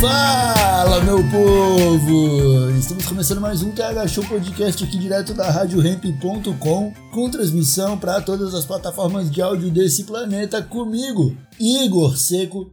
Fala, 0.00 1.02
meu 1.02 1.18
povo! 1.28 2.70
Estamos 2.78 3.04
começando 3.04 3.40
mais 3.40 3.62
um 3.62 3.72
TH 3.72 4.06
Show 4.06 4.24
Podcast 4.24 4.84
aqui 4.84 4.96
direto 4.96 5.34
da 5.34 5.50
RadioRamp.com 5.50 6.92
com 7.10 7.30
transmissão 7.30 7.98
para 7.98 8.20
todas 8.20 8.54
as 8.54 8.64
plataformas 8.64 9.28
de 9.28 9.42
áudio 9.42 9.72
desse 9.72 10.04
planeta 10.04 10.62
comigo, 10.62 11.36
Igor 11.58 12.16
Seco, 12.16 12.70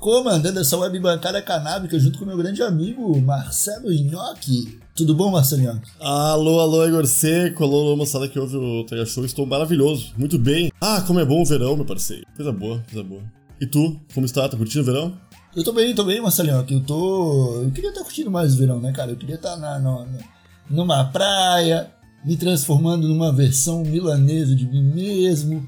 comandando 0.00 0.60
essa 0.60 0.78
web 0.78 0.98
bancada 0.98 1.42
canábica 1.42 1.98
junto 1.98 2.18
com 2.18 2.24
meu 2.24 2.38
grande 2.38 2.62
amigo 2.62 3.20
Marcelo 3.20 3.92
Nhoque. 3.92 4.78
Tudo 4.96 5.14
bom, 5.14 5.30
Marcelo 5.30 5.60
Nhoque? 5.60 5.90
Alô, 6.00 6.58
alô, 6.58 6.88
Igor 6.88 7.06
Seco, 7.06 7.64
alô, 7.64 7.82
alô, 7.82 7.96
moçada 7.98 8.26
que 8.26 8.38
ouve 8.38 8.56
o 8.56 8.84
TH 8.84 9.04
Show, 9.04 9.26
estou 9.26 9.44
maravilhoso, 9.44 10.14
muito 10.16 10.38
bem. 10.38 10.72
Ah, 10.80 11.02
como 11.06 11.20
é 11.20 11.24
bom 11.26 11.42
o 11.42 11.44
verão, 11.44 11.76
meu 11.76 11.84
parceiro. 11.84 12.24
Coisa 12.34 12.50
boa, 12.50 12.82
coisa 12.90 13.06
boa. 13.06 13.22
E 13.60 13.66
tu, 13.66 14.00
como 14.14 14.24
está? 14.24 14.48
Tá 14.48 14.56
curtindo 14.56 14.80
o 14.80 14.86
verão? 14.86 15.31
Eu 15.54 15.62
tô 15.62 15.72
bem, 15.72 15.94
tô 15.94 16.04
bem, 16.04 16.20
Marcelinho. 16.20 16.64
Eu 16.68 16.80
tô. 16.80 17.62
Eu 17.62 17.70
queria 17.70 17.90
estar 17.90 18.02
curtindo 18.02 18.30
mais 18.30 18.54
o 18.54 18.58
verão, 18.58 18.80
né, 18.80 18.90
cara? 18.92 19.10
Eu 19.10 19.16
queria 19.16 19.34
estar 19.34 19.56
na, 19.56 19.78
na, 19.78 20.06
numa 20.70 21.04
praia, 21.04 21.90
me 22.24 22.36
transformando 22.36 23.06
numa 23.06 23.30
versão 23.30 23.82
milanesa 23.82 24.54
de 24.56 24.66
mim 24.66 24.82
mesmo. 24.82 25.66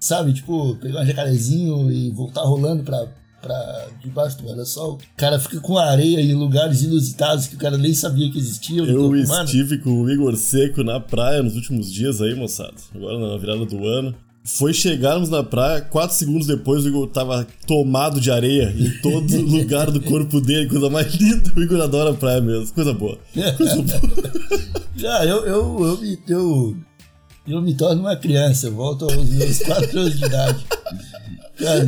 Sabe? 0.00 0.32
Tipo, 0.32 0.76
pegar 0.76 1.02
um 1.02 1.06
jacarezinho 1.06 1.90
e 1.90 2.10
voltar 2.10 2.42
rolando 2.42 2.82
pra, 2.82 3.06
pra 3.42 3.88
debaixo 4.02 4.38
do 4.38 4.44
guarda-sol. 4.44 4.94
O 4.94 5.16
cara 5.16 5.38
fica 5.38 5.60
com 5.60 5.76
areia 5.76 6.20
em 6.20 6.32
lugares 6.32 6.82
inusitados 6.82 7.46
que 7.46 7.56
o 7.56 7.58
cara 7.58 7.76
nem 7.76 7.92
sabia 7.92 8.30
que 8.30 8.38
existiam. 8.38 8.86
Eu 8.86 9.14
estive 9.16 9.78
com 9.78 10.02
o 10.02 10.10
Igor 10.10 10.34
Seco 10.36 10.82
na 10.82 10.98
praia 10.98 11.42
nos 11.42 11.56
últimos 11.56 11.92
dias 11.92 12.22
aí, 12.22 12.34
moçada. 12.34 12.74
Agora 12.94 13.18
na 13.18 13.36
virada 13.36 13.66
do 13.66 13.84
ano. 13.86 14.14
Foi 14.46 14.72
chegarmos 14.72 15.28
na 15.28 15.42
praia, 15.42 15.80
quatro 15.82 16.16
segundos 16.16 16.46
depois 16.46 16.84
o 16.84 16.88
Igor 16.88 17.08
tava 17.08 17.44
tomado 17.66 18.20
de 18.20 18.30
areia 18.30 18.72
em 18.78 18.90
todo 19.02 19.26
lugar 19.42 19.90
do 19.90 20.00
corpo 20.00 20.40
dele, 20.40 20.68
coisa 20.68 20.88
mais 20.88 21.12
linda. 21.14 21.52
O 21.56 21.60
Igor 21.60 21.80
adora 21.80 22.10
a 22.10 22.14
praia 22.14 22.40
mesmo, 22.40 22.72
coisa 22.72 22.94
boa. 22.94 23.18
Coisa 23.56 23.74
boa. 23.82 24.00
Já, 24.94 25.24
eu, 25.24 25.44
eu, 25.44 25.84
eu, 25.84 25.98
me, 26.00 26.18
eu, 26.28 26.76
eu 27.48 27.60
me 27.60 27.74
torno 27.74 28.02
uma 28.02 28.14
criança, 28.14 28.68
eu 28.68 28.74
volto 28.74 29.04
aos 29.04 29.28
meus 29.28 29.58
4 29.58 29.98
anos 29.98 30.16
de 30.16 30.24
idade. 30.24 30.64
Cara, 31.58 31.84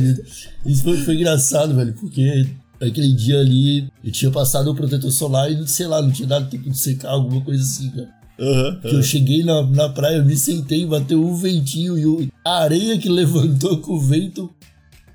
isso 0.65 0.83
foi, 0.83 0.97
foi 0.97 1.15
engraçado, 1.15 1.73
velho, 1.73 1.93
porque 1.93 2.45
aquele 2.81 3.13
dia 3.13 3.39
ali 3.39 3.87
eu 4.03 4.11
tinha 4.11 4.31
passado 4.31 4.69
o 4.69 4.75
protetor 4.75 5.11
solar 5.11 5.49
e, 5.49 5.65
sei 5.65 5.87
lá, 5.87 6.01
não 6.01 6.11
tinha 6.11 6.27
dado 6.27 6.49
tempo 6.49 6.69
de 6.69 6.77
secar, 6.77 7.11
alguma 7.11 7.41
coisa 7.41 7.63
assim, 7.63 7.89
cara. 7.89 8.18
Aham, 8.39 8.79
Que 8.81 8.95
eu 8.95 9.03
cheguei 9.03 9.43
na, 9.43 9.61
na 9.63 9.89
praia, 9.89 10.17
eu 10.17 10.25
me 10.25 10.37
sentei, 10.37 10.85
bateu 10.85 11.21
um 11.23 11.35
ventinho 11.35 11.97
e 11.97 12.05
o- 12.05 12.27
a 12.45 12.59
areia 12.63 12.97
que 12.97 13.09
levantou 13.09 13.77
com 13.79 13.93
o 13.93 13.99
vento 13.99 14.49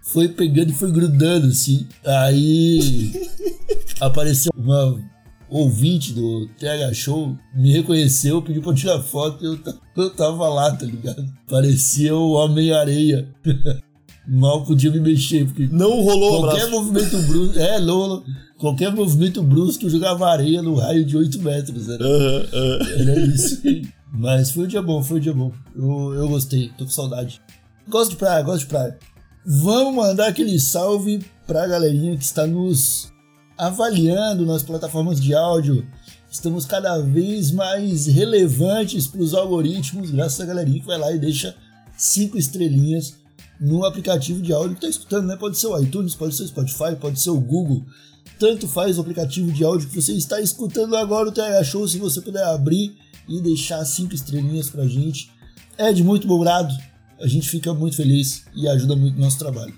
foi 0.03 0.28
pegando 0.28 0.70
e 0.70 0.75
foi 0.75 0.92
grudando, 0.92 1.47
assim. 1.47 1.86
Aí 2.05 3.12
apareceu 4.00 4.52
uma 4.56 5.00
ouvinte 5.48 6.12
do 6.12 6.48
TH 6.58 6.92
Show, 6.92 7.36
me 7.55 7.70
reconheceu, 7.73 8.42
pediu 8.42 8.61
pra 8.62 8.74
tirar 8.74 9.01
foto 9.01 9.42
e 9.42 9.46
eu, 9.46 9.58
eu 9.96 10.11
tava 10.11 10.48
lá, 10.48 10.70
tá 10.74 10.85
ligado? 10.85 11.24
Parecia 11.48 12.14
o 12.14 12.33
Homem-Areia. 12.33 13.29
Mal 14.27 14.64
podia 14.64 14.90
me 14.90 15.01
mexer, 15.01 15.45
porque 15.46 15.68
Não 15.70 16.01
rolou 16.02 16.40
qualquer 16.42 16.70
movimento 16.70 17.18
brusco. 17.23 17.58
É, 17.58 17.79
Lolo. 17.79 18.24
Qualquer 18.58 18.95
movimento 18.95 19.42
brusco 19.42 19.85
eu 19.85 19.90
jogava 19.90 20.30
areia 20.30 20.62
no 20.62 20.74
raio 20.77 21.05
de 21.05 21.17
8 21.17 21.42
metros. 21.42 21.89
Era, 21.89 22.02
Aham, 22.05 22.46
aham. 22.52 22.79
era 23.01 23.20
isso. 23.27 23.61
Mas 24.12 24.51
foi 24.51 24.64
um 24.64 24.68
dia 24.68 24.80
bom, 24.80 25.02
foi 25.02 25.18
um 25.18 25.20
dia 25.20 25.35
bom. 25.35 25.52
Eu, 25.77 26.14
eu 26.14 26.29
gostei, 26.29 26.70
tô 26.79 26.85
com 26.85 26.90
saudade. 26.90 27.40
Gosto 27.89 28.12
de 28.12 28.17
praia, 28.17 28.42
gosto 28.42 28.61
de 28.61 28.67
praia. 28.67 28.96
Vamos 29.45 29.95
mandar 29.95 30.29
aquele 30.29 30.58
salve 30.58 31.23
pra 31.46 31.67
galerinha 31.67 32.17
que 32.17 32.24
está 32.24 32.46
nos 32.46 33.12
avaliando 33.58 34.46
nas 34.46 34.62
plataformas 34.62 35.20
de 35.20 35.35
áudio. 35.35 35.85
Estamos 36.30 36.64
cada 36.64 36.98
vez 36.98 37.51
mais 37.51 38.06
relevantes 38.06 39.06
para 39.06 39.20
os 39.20 39.35
algoritmos, 39.35 40.11
graças 40.11 40.41
a 40.41 40.46
galerinha 40.46 40.80
que 40.80 40.86
vai 40.86 40.98
lá 40.98 41.12
e 41.12 41.18
deixa 41.18 41.55
cinco 41.96 42.39
estrelinhas 42.39 43.14
no 43.61 43.85
aplicativo 43.85 44.42
de 44.42 44.53
áudio 44.53 44.77
que 44.77 44.87
está 44.87 44.89
escutando, 44.89 45.27
né? 45.27 45.37
Pode 45.37 45.59
ser 45.59 45.69
o 45.69 45.79
iTunes, 45.81 46.15
pode 46.15 46.35
ser 46.35 46.45
o 46.45 46.48
Spotify, 46.48 46.97
pode 47.01 47.20
ser 47.20 47.31
o 47.31 47.41
Google. 47.41 47.85
Tanto 48.39 48.67
faz 48.67 48.98
o 48.98 49.01
aplicativo 49.01 49.53
de 49.53 49.65
áudio 49.65 49.89
que 49.89 50.01
você 50.01 50.13
está 50.13 50.41
escutando 50.41 50.97
agora 50.97 51.29
o 51.29 51.33
TH 51.33 51.65
Show, 51.65 51.87
se 51.87 51.98
você 51.98 52.20
puder 52.20 52.45
abrir 52.45 52.97
e 53.29 53.41
deixar 53.41 53.85
cinco 53.85 54.15
estrelinhas 54.15 54.69
pra 54.69 54.87
gente. 54.87 55.31
É 55.79 55.92
de 55.92 56.03
muito 56.03 56.27
bom 56.27 56.41
grado, 56.41 56.75
a 57.20 57.27
gente 57.27 57.48
fica 57.48 57.73
muito 57.73 57.97
feliz 57.97 58.45
e 58.55 58.69
ajuda 58.69 58.97
muito 58.97 59.17
no 59.17 59.23
nosso 59.23 59.39
trabalho. 59.39 59.75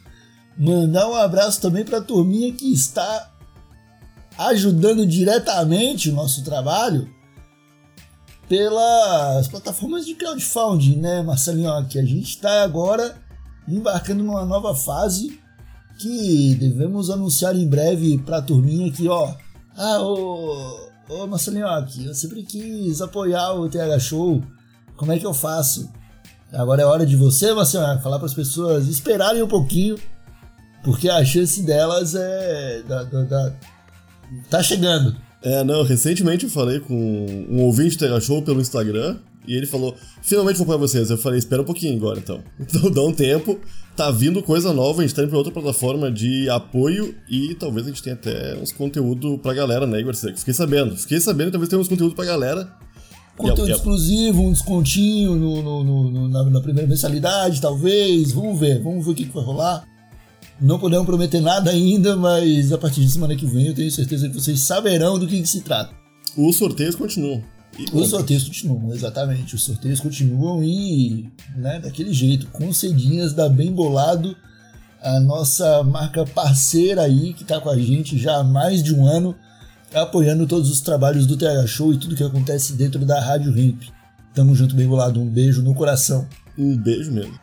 Mandar 0.58 1.08
um 1.08 1.14
abraço 1.14 1.60
também 1.60 1.84
pra 1.84 2.00
turminha 2.00 2.52
que 2.52 2.72
está 2.72 3.32
ajudando 4.38 5.06
diretamente 5.06 6.10
o 6.10 6.14
nosso 6.14 6.42
trabalho 6.42 7.08
pelas 8.48 9.48
plataformas 9.48 10.06
de 10.06 10.14
crowdfunding, 10.14 10.96
né, 10.96 11.22
Marcelinho? 11.22 11.86
Que 11.88 11.98
a 11.98 12.04
gente 12.04 12.30
está 12.30 12.62
agora 12.62 13.25
embarcando 13.68 14.22
numa 14.22 14.44
nova 14.44 14.74
fase 14.74 15.40
que 15.98 16.54
devemos 16.60 17.10
anunciar 17.10 17.56
em 17.56 17.66
breve 17.66 18.18
pra 18.18 18.42
turminha 18.42 18.88
aqui, 18.88 19.08
ó. 19.08 19.32
Ah, 19.76 20.00
ô, 20.02 20.90
ô 21.08 21.26
Marcelinho, 21.26 21.66
aqui, 21.68 22.04
eu 22.04 22.14
sempre 22.14 22.42
quis 22.42 23.00
apoiar 23.00 23.52
o 23.54 23.68
TH 23.68 23.98
Show. 23.98 24.42
Como 24.96 25.12
é 25.12 25.18
que 25.18 25.26
eu 25.26 25.34
faço? 25.34 25.90
Agora 26.52 26.82
é 26.82 26.84
hora 26.84 27.04
de 27.06 27.16
você, 27.16 27.52
Marcelinho, 27.52 28.00
falar 28.00 28.18
para 28.18 28.26
as 28.26 28.34
pessoas 28.34 28.88
esperarem 28.88 29.42
um 29.42 29.48
pouquinho, 29.48 29.96
porque 30.84 31.08
a 31.08 31.24
chance 31.24 31.62
delas 31.62 32.14
é. 32.14 32.82
Da, 32.86 33.02
da- 33.04 33.22
da- 33.24 33.52
tá 34.50 34.62
chegando. 34.62 35.16
É, 35.42 35.62
não, 35.64 35.82
recentemente 35.84 36.44
eu 36.44 36.50
falei 36.50 36.80
com 36.80 36.94
um 37.48 37.62
ouvinte 37.62 37.96
do 37.96 38.00
TH 38.06 38.20
Show 38.20 38.42
pelo 38.42 38.60
Instagram 38.60 39.16
e 39.46 39.54
ele 39.54 39.66
falou: 39.66 39.94
finalmente 40.22 40.56
vou 40.56 40.64
apoiar 40.64 40.78
vocês. 40.78 41.10
Eu 41.10 41.18
falei: 41.18 41.38
espera 41.38 41.62
um 41.62 41.64
pouquinho 41.64 41.96
agora 41.96 42.18
então. 42.18 42.40
Então 42.60 42.90
dá 42.90 43.02
um 43.02 43.12
tempo, 43.12 43.58
tá 43.96 44.10
vindo 44.10 44.42
coisa 44.42 44.72
nova, 44.72 45.00
a 45.02 45.06
gente 45.06 45.14
tá 45.14 45.22
indo 45.22 45.28
pra 45.28 45.38
outra 45.38 45.52
plataforma 45.52 46.10
de 46.10 46.48
apoio 46.50 47.14
e 47.28 47.54
talvez 47.54 47.86
a 47.86 47.90
gente 47.90 48.02
tenha 48.02 48.14
até 48.14 48.56
uns 48.60 48.72
conteúdo 48.72 49.38
pra 49.38 49.54
galera, 49.54 49.86
né, 49.86 50.00
Igor? 50.00 50.14
Fiquei 50.14 50.54
sabendo, 50.54 50.96
fiquei 50.96 51.20
sabendo, 51.20 51.52
talvez 51.52 51.68
tenha 51.68 51.80
uns 51.80 51.88
conteúdo 51.88 52.14
pra 52.14 52.24
galera. 52.24 52.68
Conteúdo 53.36 53.68
e 53.68 53.72
a- 53.72 53.76
exclusivo, 53.76 54.42
um 54.42 54.50
descontinho 54.52 55.36
no, 55.36 55.62
no- 55.62 55.84
no- 55.84 56.10
no- 56.10 56.28
na, 56.28 56.44
na 56.44 56.60
primeira 56.60 56.88
mensalidade, 56.88 57.60
talvez. 57.60 58.32
Vamos 58.32 58.58
ver, 58.58 58.82
vamos 58.82 59.04
ver 59.04 59.12
o 59.12 59.14
que, 59.14 59.26
que 59.26 59.34
vai 59.34 59.44
rolar. 59.44 59.84
Não 60.58 60.78
podemos 60.78 61.04
prometer 61.04 61.42
nada 61.42 61.70
ainda, 61.70 62.16
mas 62.16 62.72
a 62.72 62.78
partir 62.78 63.02
de 63.02 63.10
semana 63.10 63.36
que 63.36 63.44
vem 63.44 63.66
eu 63.66 63.74
tenho 63.74 63.90
certeza 63.90 64.26
que 64.26 64.34
vocês 64.40 64.58
saberão 64.60 65.18
do 65.18 65.26
que, 65.26 65.38
que 65.42 65.46
se 65.46 65.60
trata. 65.60 65.94
Os 66.34 66.56
sorteios 66.56 66.94
continuam. 66.94 67.42
Os 67.92 68.08
sorteios 68.08 68.44
continuam, 68.44 68.92
exatamente. 68.92 69.54
Os 69.54 69.64
sorteios 69.64 70.00
continuam 70.00 70.62
e, 70.62 71.30
né, 71.54 71.78
daquele 71.78 72.12
jeito, 72.12 72.46
com 72.48 72.72
cedinhas 72.72 73.32
da 73.32 73.48
Bem 73.48 73.72
Bolado, 73.72 74.36
a 75.02 75.20
nossa 75.20 75.82
marca 75.82 76.24
parceira 76.24 77.02
aí, 77.02 77.34
que 77.34 77.44
tá 77.44 77.60
com 77.60 77.70
a 77.70 77.78
gente 77.78 78.18
já 78.18 78.36
há 78.36 78.44
mais 78.44 78.82
de 78.82 78.94
um 78.94 79.06
ano, 79.06 79.36
apoiando 79.94 80.46
todos 80.46 80.70
os 80.70 80.80
trabalhos 80.80 81.26
do 81.26 81.36
TH 81.36 81.66
Show 81.66 81.92
e 81.92 81.98
tudo 81.98 82.16
que 82.16 82.24
acontece 82.24 82.72
dentro 82.72 83.04
da 83.04 83.20
Rádio 83.20 83.52
Ramp. 83.52 83.82
Tamo 84.34 84.54
junto, 84.54 84.74
Bem 84.74 84.86
Bolado. 84.86 85.20
Um 85.20 85.28
beijo 85.28 85.62
no 85.62 85.74
coração. 85.74 86.26
Um 86.58 86.76
beijo 86.76 87.12
mesmo. 87.12 87.38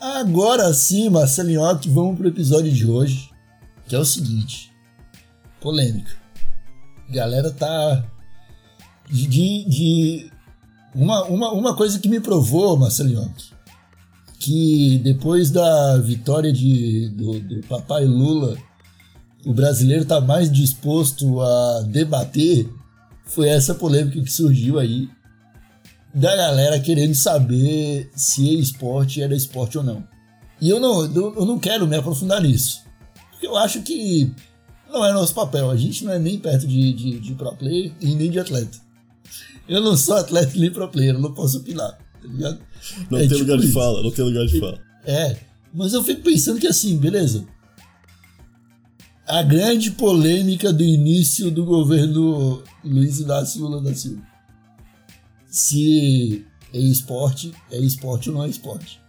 Agora 0.00 0.72
sim, 0.74 1.08
Marcelinhoque, 1.08 1.88
vamos 1.88 2.16
pro 2.16 2.28
episódio 2.28 2.72
de 2.72 2.84
hoje, 2.84 3.30
que 3.86 3.94
é 3.94 3.98
o 3.98 4.04
seguinte. 4.04 4.72
Polêmica. 5.60 6.10
Galera 7.08 7.50
tá 7.50 8.04
de, 9.12 9.26
de, 9.26 9.64
de- 9.68 10.30
uma, 10.94 11.24
uma, 11.24 11.52
uma 11.52 11.76
coisa 11.76 11.98
que 11.98 12.08
me 12.08 12.20
provou, 12.20 12.76
Marcelinhoque, 12.76 13.52
que 14.38 14.98
depois 15.04 15.50
da 15.50 15.98
vitória 15.98 16.52
de, 16.52 17.08
do, 17.10 17.40
do 17.40 17.60
papai 17.66 18.04
Lula, 18.04 18.56
o 19.46 19.52
brasileiro 19.52 20.04
tá 20.04 20.20
mais 20.20 20.50
disposto 20.50 21.40
a 21.40 21.82
debater, 21.82 22.68
foi 23.24 23.48
essa 23.48 23.74
polêmica 23.74 24.20
que 24.20 24.30
surgiu 24.30 24.78
aí 24.78 25.08
da 26.14 26.34
galera 26.36 26.78
querendo 26.78 27.14
saber 27.14 28.10
se 28.14 28.58
esporte 28.60 29.22
era 29.22 29.34
esporte 29.34 29.78
ou 29.78 29.84
não. 29.84 30.04
E 30.60 30.68
eu 30.68 30.78
não, 30.78 31.02
eu 31.04 31.46
não 31.46 31.58
quero 31.58 31.86
me 31.86 31.96
aprofundar 31.96 32.40
nisso. 32.42 32.82
Porque 33.30 33.46
eu 33.46 33.56
acho 33.56 33.80
que 33.82 34.30
não 34.92 35.04
é 35.04 35.12
nosso 35.12 35.34
papel. 35.34 35.70
A 35.70 35.76
gente 35.76 36.04
não 36.04 36.12
é 36.12 36.18
nem 36.18 36.38
perto 36.38 36.66
de, 36.66 36.92
de, 36.92 37.18
de 37.18 37.34
pro 37.34 37.52
player 37.56 37.92
e 38.00 38.14
nem 38.14 38.30
de 38.30 38.38
atleta. 38.38 38.78
Eu 39.68 39.80
não 39.80 39.96
sou 39.96 40.16
atleta 40.16 40.52
nem 40.58 40.70
pro 40.70 40.88
player, 40.88 41.14
eu 41.14 41.20
não 41.20 41.32
posso 41.32 41.58
opinar, 41.58 41.92
tá 41.92 42.28
ligado? 42.28 42.58
Não 43.10 43.18
É 43.18 43.20
tem 43.20 43.28
tipo 43.28 43.40
lugar 43.40 43.58
de 43.58 43.64
isso. 43.66 43.74
fala, 43.74 44.02
não 44.02 44.10
tem 44.10 44.24
lugar 44.24 44.46
de 44.46 44.58
fala. 44.60 44.78
É, 45.06 45.36
mas 45.72 45.92
eu 45.92 46.02
fico 46.02 46.22
pensando 46.22 46.60
que 46.60 46.66
assim, 46.66 46.96
beleza. 46.98 47.44
A 49.26 49.42
grande 49.42 49.92
polêmica 49.92 50.72
do 50.72 50.82
início 50.82 51.50
do 51.50 51.64
governo 51.64 52.62
Luiz 52.84 53.18
Inácio 53.20 53.60
Lula 53.62 53.80
da 53.80 53.94
Silva. 53.94 54.22
Se 55.48 56.44
é 56.74 56.78
esporte, 56.78 57.52
é 57.70 57.78
esporte 57.78 58.30
ou 58.30 58.36
não 58.36 58.44
é 58.44 58.48
esporte. 58.48 59.00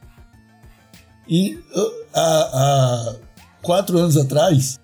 E 1.28 1.56
uh, 1.56 2.06
há, 2.14 2.20
há 2.54 3.16
quatro 3.62 3.98
anos 3.98 4.18
atrás, 4.18 4.80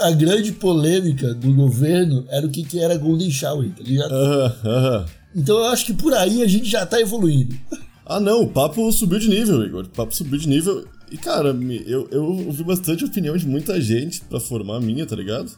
a 0.00 0.10
grande 0.12 0.52
polêmica 0.52 1.34
do 1.34 1.52
governo 1.52 2.24
era 2.28 2.46
o 2.46 2.50
que, 2.50 2.62
que 2.64 2.78
era 2.78 2.96
Golden 2.96 3.30
Shower, 3.30 3.70
tá 3.70 3.82
ligado? 3.82 4.12
Aham, 4.12 4.56
aham. 4.64 5.06
Então 5.34 5.58
eu 5.58 5.66
acho 5.66 5.86
que 5.86 5.94
por 5.94 6.12
aí 6.12 6.42
a 6.42 6.46
gente 6.46 6.68
já 6.68 6.84
tá 6.84 7.00
evoluindo. 7.00 7.56
Ah, 8.04 8.18
não, 8.18 8.42
o 8.42 8.48
papo 8.48 8.90
subiu 8.92 9.18
de 9.18 9.28
nível, 9.28 9.64
Igor. 9.64 9.84
O 9.84 9.88
papo 9.88 10.14
subiu 10.14 10.38
de 10.38 10.48
nível. 10.48 10.86
E, 11.10 11.16
cara, 11.16 11.56
eu, 11.86 12.08
eu 12.10 12.24
ouvi 12.24 12.64
bastante 12.64 13.04
opinião 13.04 13.36
de 13.36 13.46
muita 13.46 13.80
gente 13.80 14.20
pra 14.22 14.40
formar 14.40 14.76
a 14.76 14.80
minha, 14.80 15.06
tá 15.06 15.14
ligado? 15.14 15.50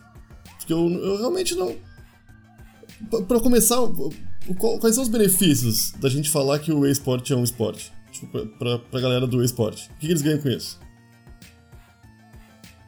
Porque 0.58 0.72
eu, 0.72 0.88
eu 0.88 1.16
realmente 1.18 1.54
não. 1.54 1.74
Pra, 3.10 3.22
pra 3.22 3.40
começar, 3.40 3.78
quais 4.80 4.94
são 4.94 5.02
os 5.02 5.08
benefícios 5.08 5.92
da 5.92 6.08
gente 6.08 6.30
falar 6.30 6.58
que 6.58 6.72
o 6.72 6.86
esporte 6.86 7.32
é 7.32 7.36
um 7.36 7.44
esporte? 7.44 7.90
Tipo, 8.12 8.30
pra, 8.30 8.46
pra, 8.46 8.78
pra 8.78 9.00
galera 9.00 9.26
do 9.26 9.42
esporte. 9.42 9.90
O 9.90 9.98
que, 9.98 10.06
que 10.06 10.12
eles 10.12 10.22
ganham 10.22 10.40
com 10.40 10.50
isso? 10.50 10.78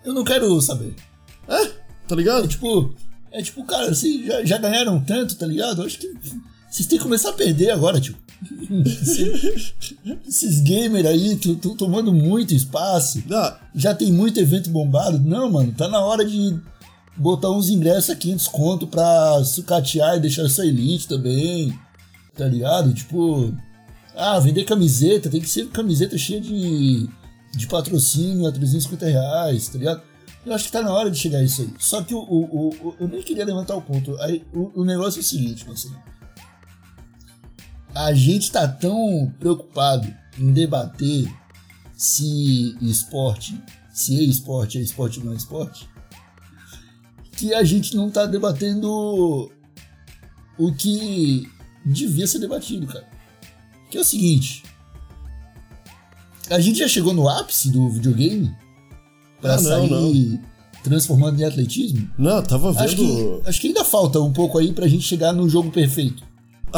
Eu 0.04 0.12
não 0.12 0.24
quero 0.24 0.60
saber. 0.60 0.94
Tá 2.06 2.14
ligado? 2.14 2.44
É 2.44 2.48
tipo, 2.48 2.94
é 3.32 3.42
tipo, 3.42 3.64
cara, 3.64 3.94
vocês 3.94 4.26
já, 4.26 4.44
já 4.44 4.58
ganharam 4.58 5.00
tanto, 5.02 5.36
tá 5.36 5.46
ligado? 5.46 5.82
Eu 5.82 5.86
acho 5.86 5.98
que 5.98 6.12
vocês 6.70 6.86
têm 6.88 6.98
que 6.98 7.04
começar 7.04 7.30
a 7.30 7.34
perder 7.34 7.70
agora, 7.70 8.00
tipo. 8.00 8.18
Esses- 10.28 10.60
gamers 10.60 11.06
aí 11.06 11.32
estão 11.34 11.74
tomando 11.76 12.12
muito 12.12 12.54
espaço. 12.54 13.22
Ah, 13.32 13.58
Já 13.74 13.94
tem 13.94 14.12
muito 14.12 14.38
evento 14.38 14.70
bombado. 14.70 15.18
Não, 15.18 15.50
mano, 15.50 15.72
tá 15.72 15.88
na 15.88 16.00
hora 16.00 16.24
de 16.24 16.56
botar 17.16 17.50
uns 17.50 17.68
ingressos 17.70 18.10
aqui 18.10 18.30
em 18.30 18.36
desconto 18.36 18.86
pra 18.86 19.42
sucatear 19.44 20.16
e 20.16 20.20
deixar 20.20 20.44
essa 20.44 20.64
elite 20.66 21.08
também. 21.08 21.72
Tá 22.36 22.46
ligado? 22.46 22.92
Tipo, 22.92 23.54
ah, 24.16 24.38
vender 24.40 24.64
camiseta, 24.64 25.30
tem 25.30 25.40
que 25.40 25.48
ser 25.48 25.68
camiseta 25.68 26.18
cheia 26.18 26.40
de, 26.40 27.08
de 27.56 27.66
patrocínio 27.66 28.46
a 28.46 28.52
350 28.52 29.06
reais, 29.06 29.68
tá 29.68 29.78
ligado? 29.78 30.02
Eu 30.44 30.52
acho 30.54 30.64
que 30.66 30.72
tá 30.72 30.82
na 30.82 30.92
hora 30.92 31.10
de 31.10 31.18
chegar 31.18 31.42
isso 31.42 31.62
aí. 31.62 31.72
Só 31.78 32.02
que 32.02 32.14
o, 32.14 32.18
o- 32.18 32.68
o- 32.68 32.96
eu 33.00 33.08
nem 33.08 33.22
queria 33.22 33.44
levantar 33.44 33.76
o 33.76 33.82
ponto. 33.82 34.16
Aí, 34.20 34.44
o, 34.52 34.80
o 34.80 34.84
negócio 34.84 35.18
é 35.18 35.22
o 35.22 35.24
seguinte, 35.24 35.66
Marcelo. 35.66 35.96
A 37.94 38.12
gente 38.12 38.50
tá 38.50 38.66
tão 38.68 39.32
preocupado 39.38 40.12
em 40.38 40.52
debater 40.52 41.32
se 41.96 42.76
esporte, 42.82 43.60
se 43.92 44.18
é 44.18 44.22
esporte, 44.24 44.78
é 44.78 44.80
esporte 44.82 45.20
ou 45.20 45.26
não 45.26 45.32
é 45.32 45.36
esporte, 45.36 45.88
que 47.32 47.54
a 47.54 47.62
gente 47.64 47.96
não 47.96 48.10
tá 48.10 48.26
debatendo 48.26 49.50
o 50.58 50.72
que 50.74 51.48
devia 51.86 52.26
ser 52.26 52.40
debatido, 52.40 52.86
cara. 52.86 53.08
Que 53.90 53.96
é 53.96 54.00
o 54.00 54.04
seguinte. 54.04 54.64
A 56.50 56.58
gente 56.60 56.80
já 56.80 56.88
chegou 56.88 57.14
no 57.14 57.28
ápice 57.28 57.70
do 57.70 57.88
videogame 57.88 58.54
pra 59.44 59.54
Ah, 59.54 59.60
não, 59.60 59.62
sair 59.62 60.40
transformando 60.82 61.40
em 61.40 61.44
atletismo? 61.44 62.08
não, 62.18 62.42
tava 62.42 62.72
vendo. 62.72 62.82
Acho 62.82 62.96
que, 62.96 63.40
acho 63.46 63.60
que 63.60 63.66
ainda 63.68 63.84
falta 63.84 64.20
um 64.20 64.32
pouco 64.32 64.58
aí 64.58 64.72
pra 64.72 64.88
gente 64.88 65.02
chegar 65.04 65.32
no 65.32 65.48
jogo 65.48 65.70
perfeito. 65.70 66.22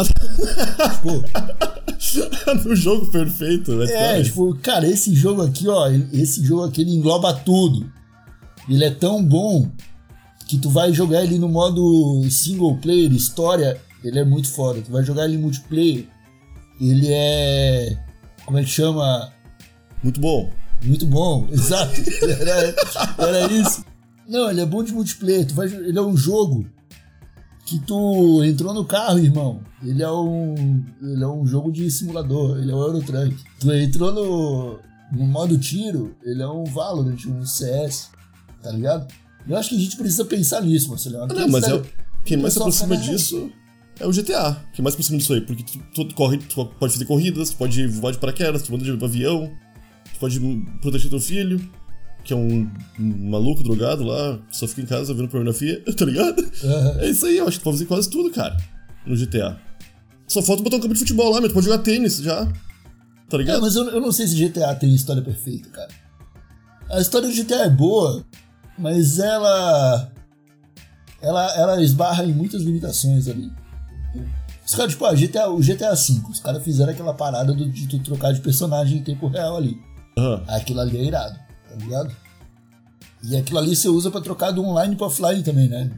Tipo, 1.98 2.68
no 2.68 2.76
jogo 2.76 3.06
perfeito, 3.10 3.72
né? 3.74 3.86
é, 4.18 4.22
tipo, 4.22 4.54
cara, 4.56 4.86
esse 4.86 5.14
jogo 5.14 5.42
aqui, 5.42 5.66
ó, 5.66 5.88
esse 6.12 6.44
jogo 6.44 6.64
aqui 6.64 6.82
ele 6.82 6.92
engloba 6.92 7.32
tudo. 7.32 7.90
Ele 8.68 8.84
é 8.84 8.90
tão 8.90 9.24
bom 9.24 9.70
que 10.46 10.58
tu 10.58 10.68
vai 10.68 10.92
jogar 10.92 11.24
ele 11.24 11.38
no 11.38 11.48
modo 11.48 12.22
single 12.30 12.76
player, 12.76 13.10
história, 13.12 13.80
ele 14.04 14.18
é 14.18 14.24
muito 14.24 14.48
foda. 14.48 14.80
Tu 14.82 14.92
vai 14.92 15.02
jogar 15.02 15.24
ele 15.24 15.34
em 15.36 15.38
multiplayer, 15.40 16.06
ele 16.80 17.08
é. 17.10 17.96
Como 18.44 18.58
é 18.58 18.62
que 18.62 18.68
chama? 18.70 19.32
Muito 20.02 20.20
bom. 20.20 20.50
Muito 20.82 21.06
bom, 21.06 21.46
exato. 21.52 22.00
Era, 22.22 22.74
era 23.18 23.52
isso. 23.52 23.84
Não, 24.28 24.50
ele 24.50 24.60
é 24.60 24.66
bom 24.66 24.82
de 24.82 24.92
multiplayer. 24.92 25.46
Ele 25.86 25.98
é 25.98 26.02
um 26.02 26.16
jogo 26.16 26.66
que 27.64 27.78
tu 27.80 28.42
entrou 28.44 28.72
no 28.72 28.84
carro, 28.84 29.18
irmão. 29.18 29.60
Ele 29.84 30.02
é 30.02 30.10
um, 30.10 30.84
ele 31.02 31.22
é 31.22 31.26
um 31.28 31.46
jogo 31.46 31.70
de 31.70 31.90
simulador. 31.90 32.58
Ele 32.58 32.70
é 32.70 32.74
um 32.74 32.80
Eurotruck. 32.80 33.36
Tu 33.60 33.72
entrou 33.72 34.12
no, 34.12 34.78
no 35.12 35.26
modo 35.26 35.58
tiro. 35.58 36.14
Ele 36.24 36.42
é 36.42 36.48
um 36.48 36.64
Valorant, 36.64 37.18
um 37.26 37.44
CS. 37.44 38.10
Tá 38.62 38.70
ligado? 38.70 39.12
Eu 39.48 39.56
acho 39.56 39.70
que 39.70 39.76
a 39.76 39.78
gente 39.78 39.96
precisa 39.96 40.24
pensar 40.24 40.60
nisso, 40.62 40.88
Marcelo. 40.90 41.26
Não, 41.26 41.48
mas 41.48 41.64
é, 41.64 41.82
quem 42.24 42.36
mais 42.36 42.54
se 42.54 42.58
pessoal 42.58 42.68
aproxima 42.68 42.96
fala, 42.96 43.00
"Ah, 43.00 43.12
disso 43.12 43.50
é 44.00 44.06
o 44.06 44.12
GTA. 44.12 44.62
Quem 44.72 44.82
mais 44.82 44.94
se 44.94 44.96
aproxima 44.96 45.18
disso 45.18 45.32
aí? 45.32 45.40
Porque 45.40 45.64
tu, 45.94 46.04
tu 46.04 46.14
corre, 46.14 46.38
tu 46.38 46.66
pode 46.66 46.92
fazer 46.92 47.04
corridas, 47.04 47.50
tu 47.50 47.56
pode 47.56 47.86
voar 47.86 48.12
de 48.12 48.18
paraquedas, 48.18 48.62
tu 48.62 48.74
anda 48.74 48.84
de 48.84 49.04
avião, 49.04 49.50
pode 50.18 50.40
proteger 50.80 51.10
teu 51.10 51.20
filho, 51.20 51.60
que 52.24 52.32
é 52.32 52.36
um, 52.36 52.70
um 52.98 53.30
maluco 53.30 53.62
drogado 53.62 54.02
lá, 54.04 54.38
que 54.50 54.56
só 54.56 54.66
fica 54.66 54.82
em 54.82 54.86
casa 54.86 55.14
vendo 55.14 55.28
pornografia, 55.28 55.82
tá 55.96 56.04
ligado? 56.04 56.40
Aham. 56.64 56.98
É 57.00 57.10
isso 57.10 57.26
aí, 57.26 57.38
eu 57.38 57.46
acho 57.48 57.58
que 57.58 57.62
tu 57.62 57.64
pode 57.64 57.76
fazer 57.78 57.86
quase 57.86 58.10
tudo, 58.10 58.30
cara, 58.30 58.56
no 59.06 59.16
GTA. 59.16 59.58
Só 60.26 60.42
falta 60.42 60.62
botar 60.62 60.76
um 60.76 60.80
campo 60.80 60.94
de 60.94 61.00
futebol 61.00 61.30
lá, 61.32 61.40
mas 61.40 61.50
tu 61.50 61.54
pode 61.54 61.66
jogar 61.66 61.78
tênis 61.82 62.16
já. 62.18 62.46
Tá 63.28 63.36
É, 63.36 63.38
ligado? 63.38 63.60
mas 63.60 63.76
eu, 63.76 63.84
eu 63.90 64.00
não 64.00 64.10
sei 64.12 64.26
se 64.26 64.34
GTA 64.36 64.74
tem 64.74 64.92
história 64.94 65.22
perfeita, 65.22 65.68
cara. 65.70 65.88
A 66.90 67.00
história 67.00 67.28
do 67.28 67.34
GTA 67.34 67.64
é 67.64 67.70
boa, 67.70 68.24
mas 68.78 69.18
ela. 69.18 70.12
Ela, 71.20 71.56
ela 71.56 71.82
esbarra 71.82 72.24
em 72.24 72.32
muitas 72.32 72.62
limitações 72.62 73.26
ali. 73.26 73.50
Os 74.64 74.74
caras, 74.74 74.92
tipo, 74.92 75.04
ah, 75.06 75.14
GTA, 75.14 75.48
o 75.50 75.60
GTA 75.60 75.94
V, 75.94 76.20
os 76.30 76.40
caras 76.40 76.62
fizeram 76.62 76.92
aquela 76.92 77.14
parada 77.14 77.52
do- 77.54 77.70
de 77.70 77.86
tu 77.88 77.98
trocar 78.00 78.32
de 78.32 78.40
personagem 78.40 78.98
em 78.98 79.02
tempo 79.02 79.26
real 79.28 79.56
ali. 79.56 79.76
Aham. 80.18 80.42
Aquilo 80.48 80.80
ali 80.80 80.96
é 80.98 81.04
irado, 81.04 81.38
tá 81.68 81.76
ligado? 81.76 82.16
E 83.22 83.36
aquilo 83.36 83.58
ali 83.58 83.74
você 83.74 83.88
usa 83.88 84.10
pra 84.10 84.20
trocar 84.20 84.50
do 84.50 84.62
online 84.62 84.96
pro 84.96 85.06
offline 85.06 85.42
também, 85.42 85.68
né? 85.68 85.90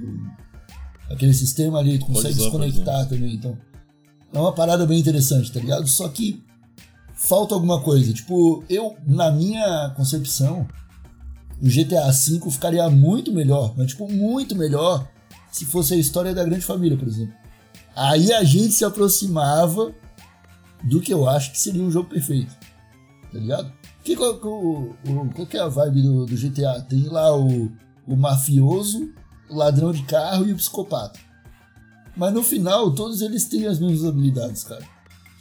Aquele 1.11 1.35
sistema 1.35 1.79
ali, 1.79 1.99
tu 1.99 2.07
consegue 2.07 2.35
usar, 2.39 2.51
pode 2.51 2.67
desconectar 2.67 3.09
também, 3.09 3.35
então. 3.35 3.57
É 4.33 4.39
uma 4.39 4.53
parada 4.53 4.87
bem 4.87 4.99
interessante, 4.99 5.53
tá 5.53 5.61
ligado? 5.61 5.87
Só 5.87 6.09
que 6.09 6.43
falta 7.15 7.55
alguma 7.55 7.81
coisa. 7.81 8.13
Tipo, 8.13 8.63
eu, 8.69 8.97
na 9.07 9.31
minha 9.31 9.93
concepção, 9.97 10.67
o 11.63 11.67
GTA 11.67 12.11
V 12.11 12.51
ficaria 12.51 12.89
muito 12.91 13.33
melhor, 13.33 13.75
mas 13.77 13.89
tipo, 13.89 14.11
muito 14.11 14.55
melhor 14.55 15.09
se 15.51 15.65
fosse 15.65 15.95
a 15.95 15.97
história 15.97 16.35
da 16.35 16.45
grande 16.45 16.65
família, 16.65 16.97
por 16.97 17.09
exemplo. 17.09 17.35
Aí 17.97 18.33
a 18.33 18.45
gente 18.45 18.73
se 18.73 18.85
aproximava 18.85 19.93
do 20.85 21.01
que 21.01 21.13
eu 21.13 21.29
acho 21.29 21.53
que 21.53 21.59
seria 21.59 21.83
um 21.83 21.91
jogo 21.91 22.09
perfeito. 22.09 22.55
Tá 23.33 23.39
ligado? 23.39 23.73
Que, 24.09 24.17
qual, 24.17 24.39
qual, 24.39 25.47
que 25.47 25.59
é 25.59 25.61
a 25.61 25.69
vibe 25.69 26.01
do, 26.01 26.25
do 26.25 26.35
GTA? 26.35 26.81
Tem 26.81 27.03
lá 27.11 27.37
o, 27.37 27.71
o 28.07 28.17
mafioso, 28.17 29.13
o 29.51 29.55
ladrão 29.55 29.93
de 29.93 30.03
carro 30.05 30.49
e 30.49 30.53
o 30.53 30.57
psicopata. 30.57 31.21
Mas 32.17 32.33
no 32.33 32.43
final, 32.43 32.91
todos 32.95 33.21
eles 33.21 33.45
têm 33.45 33.67
as 33.67 33.79
mesmas 33.79 34.07
habilidades, 34.09 34.65
cara. 34.65 34.83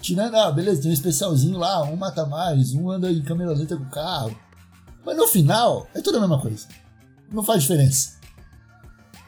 Tirando, 0.02 0.36
ah, 0.36 0.52
beleza, 0.52 0.82
tem 0.82 0.92
um 0.92 0.94
especialzinho 0.94 1.58
lá, 1.58 1.82
um 1.86 1.96
mata 1.96 2.26
mais, 2.26 2.74
um 2.74 2.92
anda 2.92 3.10
em 3.10 3.22
câmera 3.22 3.54
lenta 3.54 3.78
com 3.78 3.86
o 3.86 3.90
carro. 3.90 4.38
Mas 5.06 5.16
no 5.16 5.28
final, 5.28 5.88
é 5.96 6.02
tudo 6.02 6.18
a 6.18 6.20
mesma 6.20 6.42
coisa. 6.42 6.68
Não 7.32 7.44
faz 7.44 7.62
diferença. 7.62 8.18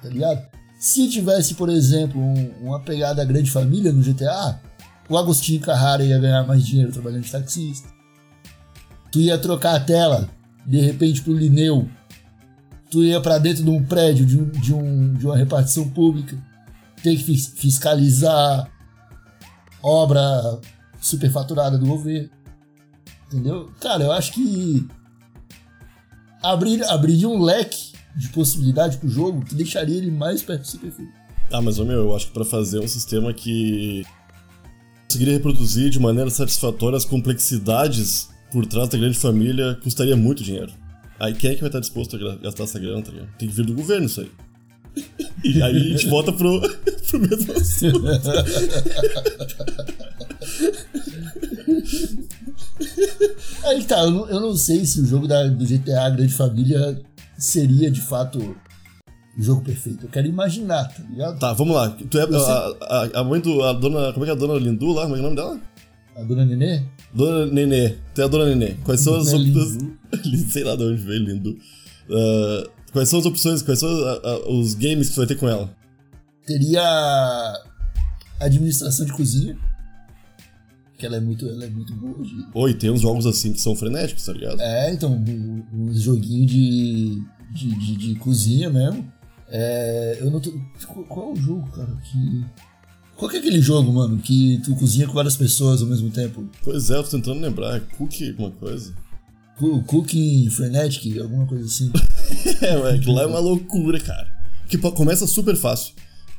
Tá 0.01 0.10
ligado? 0.10 0.46
Se 0.81 1.10
tivesse, 1.10 1.53
por 1.55 1.69
exemplo, 1.69 2.19
um- 2.19 2.51
uma 2.62 2.81
pegada 2.81 3.24
grande 3.24 3.50
família 3.50 3.93
no 3.93 4.03
GTA, 4.03 4.60
o 5.08 5.17
Agostinho 5.17 5.62
Carrara 5.62 6.03
ia 6.03 6.19
ganhar 6.19 6.46
mais 6.46 6.65
dinheiro 6.65 6.91
trabalhando 6.91 7.24
de 7.24 7.31
taxista. 7.31 7.88
Tu 9.12 9.20
ia 9.22 9.38
trocar 9.38 9.75
a 9.75 9.80
tela, 9.80 10.30
de 10.66 10.80
repente, 10.82 11.22
pro 11.22 11.34
Lineu. 11.34 11.89
Tu 12.92 13.04
ia 13.04 13.20
pra 13.22 13.38
dentro 13.38 13.63
de 13.63 13.70
um 13.70 13.84
prédio, 13.84 14.25
de, 14.25 14.39
um, 14.39 14.50
de, 14.50 14.74
um, 14.74 15.13
de 15.13 15.25
uma 15.25 15.38
repartição 15.38 15.88
pública. 15.89 16.38
Ter 17.04 17.16
que 17.16 17.24
fis- 17.24 17.54
fiscalizar 17.56 18.70
obra 19.82 20.60
superfaturada 21.00 21.78
do 21.78 21.86
governo. 21.86 22.30
Entendeu? 23.28 23.72
Cara, 23.80 24.04
eu 24.04 24.12
acho 24.12 24.34
que 24.34 24.88
abrir, 26.42 26.84
abriria 26.86 27.30
um 27.30 27.42
leque 27.42 27.94
de 28.16 28.28
possibilidade 28.30 28.98
pro 28.98 29.08
jogo 29.08 29.46
que 29.46 29.56
deixaria 29.56 29.96
ele 29.98 30.12
mais 30.12 30.42
perto 30.42 30.72
do 30.72 30.80
perfeito. 30.80 31.12
Ah, 31.51 31.62
mas, 31.62 31.78
meu, 31.80 31.89
eu 31.92 32.16
acho 32.16 32.28
que 32.28 32.34
pra 32.34 32.46
fazer 32.46 32.80
um 32.80 32.88
sistema 32.88 33.34
que 33.34 34.04
conseguiria 35.08 35.34
reproduzir 35.36 35.89
de 35.89 36.00
maneira 36.00 36.30
satisfatória 36.30 36.98
as 36.98 37.06
complexidades 37.06 38.30
por 38.51 38.65
trás 38.65 38.89
da 38.89 38.98
grande 38.98 39.18
família 39.18 39.77
custaria 39.82 40.15
muito 40.15 40.44
dinheiro. 40.44 40.72
Aí 41.20 41.34
quem 41.34 41.51
é 41.51 41.56
que 41.56 41.62
vai 41.62 41.70
estar 41.70 41.79
disposto 41.79 42.15
a 42.15 42.36
gastar 42.36 42.63
essa 42.63 42.79
grana, 42.79 43.01
tá 43.01 43.12
ligado? 43.12 43.29
Tem 43.38 43.48
que 43.50 43.56
vir 43.56 43.65
do 43.65 43.74
governo 43.74 44.06
isso 44.06 44.22
aí. 44.22 44.32
E 45.41 45.62
aí 45.63 45.77
a 45.77 45.79
gente 45.79 46.08
volta 46.08 46.34
pro, 46.34 46.60
pro 47.10 47.20
mesmo 47.20 47.53
assunto. 47.53 48.01
Aí 53.63 53.84
tá, 53.84 54.01
eu 54.01 54.12
não, 54.12 54.29
eu 54.29 54.39
não 54.39 54.56
sei 54.56 54.86
se 54.86 55.01
o 55.01 55.06
jogo 55.06 55.27
da, 55.27 55.48
do 55.48 55.65
GTA 55.65 56.10
Grande 56.10 56.34
Família 56.34 57.01
seria 57.38 57.89
de 57.89 58.01
fato 58.01 58.39
o 58.39 59.41
jogo 59.41 59.62
perfeito. 59.62 60.06
Eu 60.06 60.10
quero 60.10 60.27
imaginar, 60.27 60.86
tá 60.86 61.03
ligado? 61.10 61.39
Tá, 61.39 61.53
vamos 61.53 61.75
lá. 61.75 61.89
Tu 61.89 62.20
é 62.20 62.24
a, 62.24 62.75
a, 62.82 63.20
a 63.22 63.24
mãe 63.24 63.39
do. 63.39 63.63
A 63.63 63.74
dona. 63.74 64.12
Como 64.13 64.25
é 64.25 64.27
que 64.27 64.32
é 64.32 64.34
a 64.34 64.38
dona 64.38 64.60
Lindu 64.60 64.91
lá? 64.91 65.03
Como 65.03 65.15
é 65.15 65.20
é 65.20 65.22
o 65.22 65.24
nome 65.24 65.36
dela? 65.36 65.60
A 66.19 66.23
dona 66.23 66.45
Nenê? 66.45 66.81
Dona 67.13 67.45
Nenê. 67.51 67.95
É 68.17 68.21
a 68.23 68.27
dona 68.27 68.45
Nenê. 68.53 68.75
Quais 68.83 69.01
são 69.01 69.15
as 69.15 69.31
opções. 69.33 69.77
Sei 70.51 70.63
lá 70.63 70.75
de 70.75 70.83
onde 70.83 71.01
veio 71.01 71.23
Lindu. 71.23 71.57
Ah, 72.09 72.69
quais 72.91 73.07
são 73.09 73.19
as 73.19 73.25
opções, 73.25 73.61
quais 73.61 73.79
são 73.79 73.89
a- 73.89 74.19
a- 74.23 74.49
os 74.49 74.73
games 74.73 75.09
que 75.09 75.13
tu 75.15 75.17
vai 75.17 75.27
ter 75.27 75.35
com 75.35 75.47
ela? 75.47 75.73
Teria 76.45 76.81
administração 78.39 79.05
de 79.05 79.13
cozinha. 79.13 79.57
Que 80.97 81.05
ela 81.05 81.15
é 81.15 81.19
muito, 81.21 81.47
ela 81.47 81.63
é 81.65 81.69
muito 81.69 81.93
boa. 81.95 82.21
de- 82.23 82.45
Oi, 82.53 82.73
tem 82.73 82.89
uns 82.89 83.01
jogos 83.01 83.25
assim 83.25 83.53
que 83.53 83.61
são 83.61 83.75
frenéticos, 83.75 84.25
tá 84.25 84.33
ligado? 84.33 84.59
É, 84.59 84.91
então, 84.93 85.13
um, 85.13 85.63
um 85.73 85.93
joguinho 85.93 86.45
de, 86.45 87.21
de, 87.53 87.75
de, 87.79 87.95
de 87.95 88.15
cozinha 88.15 88.69
mesmo. 88.69 89.09
É, 89.47 90.17
eu 90.19 90.29
não 90.29 90.39
tô. 90.41 90.51
Qual, 90.88 91.05
qual 91.05 91.29
é 91.29 91.33
o 91.33 91.35
jogo, 91.38 91.71
cara? 91.71 91.95
Que. 92.03 92.45
Qual 93.19 93.29
que 93.29 93.35
é 93.35 93.39
aquele 93.41 93.59
jogo, 93.61 93.91
mano, 93.91 94.17
que 94.17 94.61
tu 94.63 94.73
cozinha 94.75 95.05
com 95.05 95.13
várias 95.13 95.35
pessoas 95.35 95.81
ao 95.81 95.88
mesmo 95.89 96.09
tempo? 96.09 96.49
Pois 96.63 96.89
é, 96.89 96.95
eu 96.95 97.03
tô 97.03 97.09
tentando 97.09 97.41
lembrar. 97.41 97.75
É 97.75 97.79
Cookie, 97.97 98.29
alguma 98.29 98.51
coisa. 98.51 98.93
Cu- 99.57 99.83
Cooking 99.83 100.49
Frenetic, 100.49 101.19
alguma 101.19 101.45
coisa 101.45 101.65
assim. 101.65 101.91
É, 102.61 102.77
ué, 102.77 102.93
aquilo 102.95 103.15
lá 103.15 103.23
é 103.23 103.25
uma 103.25 103.39
loucura, 103.39 103.99
cara. 103.99 104.27
Que 104.69 104.77
começa 104.77 105.27
super 105.27 105.55
fácil. 105.57 105.93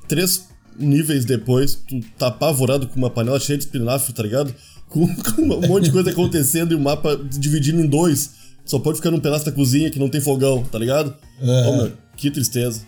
Três 0.09 0.49
níveis 0.79 1.25
depois, 1.27 1.75
tu 1.75 2.01
tá 2.17 2.29
apavorado 2.29 2.87
com 2.89 2.97
uma 2.97 3.11
panela 3.11 3.39
cheia 3.39 3.59
de 3.59 3.65
espinafre, 3.65 4.13
tá 4.15 4.23
ligado? 4.23 4.55
Com, 4.89 5.07
com 5.17 5.43
um 5.43 5.69
monte 5.69 5.85
de 5.85 5.93
coisa 5.93 6.11
acontecendo 6.11 6.73
e 6.73 6.75
o 6.75 6.81
mapa 6.81 7.17
dividindo 7.39 7.81
em 7.81 7.87
dois. 7.87 8.31
Só 8.65 8.79
pode 8.79 8.97
ficar 8.99 9.11
num 9.11 9.21
pedaço 9.21 9.45
da 9.45 9.53
cozinha 9.53 9.91
que 9.91 9.99
não 9.99 10.09
tem 10.09 10.21
fogão, 10.21 10.63
tá 10.63 10.79
ligado? 10.79 11.15
É. 11.41 11.69
Ô, 11.69 11.77
meu, 11.77 11.93
que 12.17 12.31
tristeza. 12.31 12.83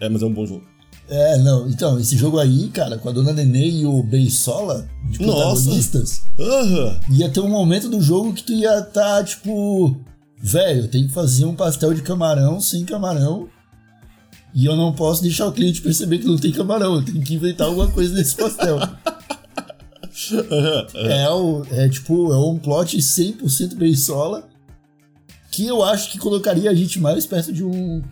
É, 0.00 0.08
mas 0.08 0.22
é 0.22 0.26
um 0.26 0.32
bom 0.32 0.46
jogo. 0.46 0.64
É, 1.08 1.38
não, 1.38 1.68
então, 1.68 1.98
esse 2.00 2.16
jogo 2.16 2.38
aí, 2.38 2.68
cara, 2.68 2.98
com 2.98 3.08
a 3.08 3.12
dona 3.12 3.32
Nenê 3.32 3.68
e 3.68 3.86
o 3.86 4.02
Beisola, 4.02 4.88
de 5.08 5.18
protagonistas, 5.18 6.22
Aham. 6.38 7.00
ia 7.10 7.28
ter 7.28 7.40
um 7.40 7.48
momento 7.48 7.88
do 7.88 8.00
jogo 8.00 8.32
que 8.32 8.42
tu 8.42 8.52
ia 8.52 8.82
tá, 8.82 9.22
tipo, 9.22 9.96
velho, 10.36 10.82
eu 10.82 10.88
tenho 10.88 11.06
que 11.06 11.14
fazer 11.14 11.44
um 11.44 11.54
pastel 11.54 11.94
de 11.94 12.02
camarão 12.02 12.60
sem 12.60 12.84
camarão. 12.84 13.48
E 14.52 14.64
eu 14.64 14.74
não 14.74 14.92
posso 14.92 15.22
deixar 15.22 15.46
o 15.46 15.52
cliente 15.52 15.82
perceber 15.82 16.18
que 16.18 16.26
não 16.26 16.38
tem 16.38 16.50
camarão, 16.50 16.96
eu 16.96 17.04
tenho 17.04 17.22
que 17.22 17.34
inventar 17.34 17.68
alguma 17.68 17.88
coisa 17.88 18.14
nesse 18.14 18.34
pastel. 18.34 18.78
é, 20.94 21.30
o, 21.30 21.62
é 21.70 21.88
tipo, 21.88 22.32
é 22.32 22.38
um 22.38 22.58
plot 22.58 22.96
100% 22.96 23.74
Beisola 23.74 24.48
que 25.56 25.66
eu 25.66 25.82
acho 25.82 26.10
que 26.10 26.18
colocaria 26.18 26.70
a 26.70 26.74
gente 26.74 27.00
mais 27.00 27.24
perto 27.26 27.50
de 27.50 27.64
um, 27.64 28.02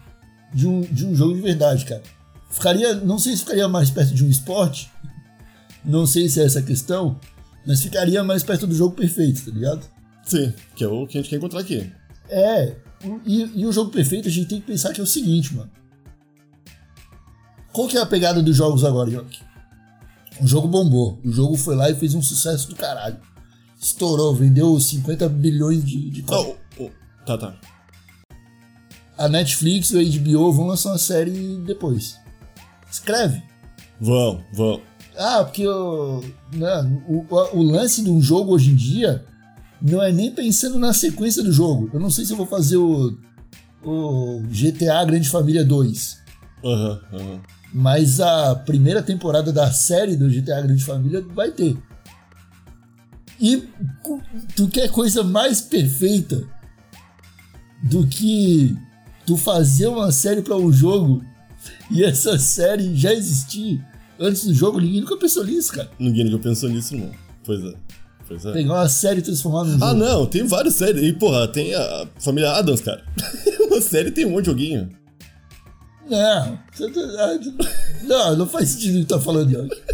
de 0.52 0.66
um, 0.66 0.80
de 0.80 1.04
um 1.04 1.14
jogo 1.14 1.34
de 1.34 1.42
verdade, 1.42 1.84
cara. 1.84 2.02
Ficaria, 2.54 2.94
não 2.94 3.18
sei 3.18 3.32
se 3.34 3.40
ficaria 3.40 3.68
mais 3.68 3.90
perto 3.90 4.14
de 4.14 4.24
um 4.24 4.28
esporte, 4.30 4.90
não 5.84 6.06
sei 6.06 6.28
se 6.28 6.40
é 6.40 6.44
essa 6.46 6.60
a 6.60 6.62
questão, 6.62 7.18
mas 7.66 7.82
ficaria 7.82 8.22
mais 8.22 8.42
perto 8.42 8.66
do 8.66 8.74
jogo 8.74 8.94
perfeito, 8.94 9.44
tá 9.44 9.50
ligado? 9.50 9.84
Sim, 10.24 10.52
que 10.76 10.84
é 10.84 10.88
o 10.88 11.06
que 11.06 11.18
a 11.18 11.20
gente 11.20 11.30
quer 11.30 11.36
encontrar 11.36 11.60
aqui. 11.60 11.90
É, 12.28 12.76
e, 13.26 13.60
e 13.60 13.66
o 13.66 13.72
jogo 13.72 13.90
perfeito 13.90 14.28
a 14.28 14.30
gente 14.30 14.48
tem 14.48 14.60
que 14.60 14.66
pensar 14.66 14.92
que 14.92 15.00
é 15.00 15.04
o 15.04 15.06
seguinte, 15.06 15.54
mano. 15.54 15.70
Qual 17.72 17.88
que 17.88 17.96
é 17.96 18.00
a 18.00 18.06
pegada 18.06 18.40
dos 18.42 18.56
jogos 18.56 18.84
agora, 18.84 19.10
York? 19.10 19.40
O 20.40 20.46
jogo 20.46 20.68
bombou, 20.68 21.20
o 21.24 21.30
jogo 21.32 21.56
foi 21.56 21.74
lá 21.74 21.90
e 21.90 21.94
fez 21.94 22.14
um 22.14 22.22
sucesso 22.22 22.68
do 22.68 22.76
caralho. 22.76 23.18
Estourou, 23.80 24.34
vendeu 24.34 24.78
50 24.78 25.28
bilhões 25.28 25.84
de, 25.84 26.08
de 26.10 26.22
Ah, 26.22 26.26
cópias. 26.26 26.56
o- 26.78 26.84
o- 26.84 26.92
tá, 27.26 27.36
tá. 27.36 27.56
A 29.18 29.28
Netflix 29.28 29.90
e 29.90 29.98
a 29.98 30.02
HBO 30.02 30.52
vão 30.52 30.66
lançar 30.68 30.90
uma 30.90 30.98
série 30.98 31.56
depois. 31.58 32.16
Escreve. 32.94 33.42
Vão, 34.00 34.40
vão. 34.52 34.80
Ah, 35.18 35.42
porque 35.42 35.66
o, 35.66 36.22
né, 36.52 37.02
o, 37.08 37.26
o 37.58 37.62
lance 37.62 38.02
de 38.02 38.10
um 38.10 38.20
jogo 38.22 38.52
hoje 38.52 38.70
em 38.70 38.76
dia 38.76 39.24
não 39.82 40.00
é 40.00 40.12
nem 40.12 40.30
pensando 40.30 40.78
na 40.78 40.92
sequência 40.92 41.42
do 41.42 41.50
jogo. 41.50 41.90
Eu 41.92 41.98
não 41.98 42.08
sei 42.08 42.24
se 42.24 42.32
eu 42.32 42.36
vou 42.36 42.46
fazer 42.46 42.76
o, 42.76 43.18
o 43.82 44.42
GTA 44.46 45.04
Grande 45.04 45.28
Família 45.28 45.64
2. 45.64 46.22
Aham, 46.64 47.00
aham. 47.12 47.40
Mas 47.72 48.20
a 48.20 48.54
primeira 48.54 49.02
temporada 49.02 49.52
da 49.52 49.72
série 49.72 50.16
do 50.16 50.30
GTA 50.30 50.62
Grande 50.62 50.84
Família 50.84 51.20
vai 51.34 51.50
ter. 51.50 51.76
E 53.40 53.68
tu 54.54 54.68
quer 54.68 54.88
coisa 54.88 55.24
mais 55.24 55.60
perfeita 55.60 56.44
do 57.82 58.06
que 58.06 58.76
tu 59.26 59.36
fazer 59.36 59.88
uma 59.88 60.12
série 60.12 60.42
para 60.42 60.56
um 60.56 60.72
jogo 60.72 61.24
e 61.94 62.04
essa 62.04 62.38
série 62.38 62.94
já 62.96 63.12
existir 63.12 63.84
antes 64.18 64.44
do 64.44 64.54
jogo? 64.54 64.80
Ninguém 64.80 65.00
nunca 65.00 65.16
pensou 65.16 65.44
nisso, 65.44 65.72
cara. 65.72 65.90
Ninguém 65.98 66.24
nunca 66.24 66.38
pensou 66.38 66.68
nisso, 66.68 66.96
não. 66.96 67.10
Pois 67.44 67.62
é. 67.64 67.74
Pois 68.26 68.44
é. 68.44 68.52
Pegar 68.52 68.74
uma 68.74 68.88
série 68.88 69.20
e 69.20 69.22
transformar 69.22 69.64
num 69.64 69.72
jogo. 69.72 69.84
Ah, 69.84 69.94
não, 69.94 70.26
tem 70.26 70.46
várias 70.46 70.74
séries. 70.74 71.02
E, 71.02 71.12
porra, 71.12 71.46
tem 71.48 71.74
a 71.74 72.06
família 72.18 72.52
Adams, 72.52 72.80
cara. 72.80 73.04
Uma 73.60 73.80
série 73.80 74.10
tem 74.10 74.24
um 74.24 74.30
monte 74.30 74.44
de 74.44 74.50
joguinho. 74.50 74.90
Não, 76.08 76.56
tá- 76.56 77.38
não, 78.02 78.36
não 78.36 78.46
faz 78.46 78.70
sentido 78.70 78.96
o 78.96 79.00
que 79.00 79.06
tu 79.06 79.08
tá 79.08 79.20
falando, 79.20 79.50
York. 79.50 79.74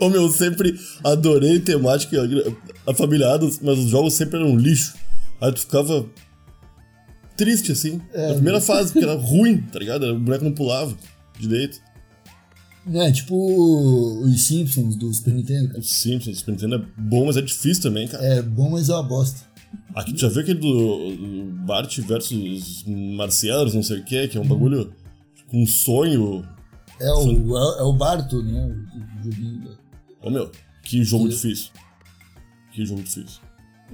Ô, 0.00 0.08
meu, 0.08 0.22
eu 0.22 0.30
sempre 0.30 0.78
adorei 1.04 1.60
temática, 1.60 2.18
a 2.86 2.94
família 2.94 3.32
Adams, 3.32 3.60
mas 3.62 3.78
os 3.78 3.90
jogos 3.90 4.14
sempre 4.14 4.38
eram 4.38 4.50
um 4.50 4.58
lixo. 4.58 4.94
Aí 5.40 5.52
tu 5.52 5.60
ficava 5.60 6.06
triste, 7.36 7.72
assim. 7.72 8.00
Na 8.14 8.34
primeira 8.34 8.60
fase, 8.60 8.92
porque 8.92 9.04
era 9.04 9.18
ruim, 9.18 9.62
tá 9.62 9.78
ligado? 9.78 10.04
O 10.14 10.18
boneco 10.20 10.44
não 10.44 10.52
pulava 10.52 10.96
direito. 11.38 11.80
É, 12.92 13.12
tipo 13.12 13.36
os 14.24 14.42
Simpsons 14.42 14.96
do 14.96 15.12
Super 15.14 15.34
Nintendo, 15.34 15.68
cara. 15.68 15.78
Os 15.80 15.88
Simpsons, 15.90 16.38
Super 16.38 16.52
Nintendo 16.52 16.74
é 16.76 17.00
bom, 17.00 17.26
mas 17.26 17.36
é 17.36 17.42
difícil 17.42 17.82
também, 17.82 18.08
cara. 18.08 18.24
É 18.24 18.42
bom, 18.42 18.70
mas 18.70 18.88
é 18.88 18.92
uma 18.94 19.02
bosta. 19.04 19.40
Aqui, 19.94 20.12
tu 20.12 20.20
já 20.20 20.28
viu 20.28 20.40
aquele 20.42 20.58
do, 20.58 21.16
do 21.16 21.44
Bart 21.64 21.96
versus 22.00 22.84
Marcianos, 22.86 23.74
não 23.74 23.82
sei 23.82 24.00
o 24.00 24.04
que, 24.04 24.28
que 24.28 24.36
é 24.36 24.40
um 24.40 24.46
bagulho 24.46 24.92
com 25.48 25.62
um 25.62 25.66
sonho. 25.66 26.44
É 27.00 27.10
o, 27.12 27.56
é, 27.56 27.80
é 27.80 27.82
o 27.82 27.92
Barto, 27.92 28.42
né? 28.42 28.66
O 29.20 29.24
joguinho 29.24 29.60
da- 29.60 30.26
Ô, 30.26 30.30
meu, 30.30 30.50
que 30.82 31.02
jogo 31.04 31.28
difícil. 31.28 31.70
Que 32.72 32.84
jogo 32.84 33.02
difícil. 33.02 33.40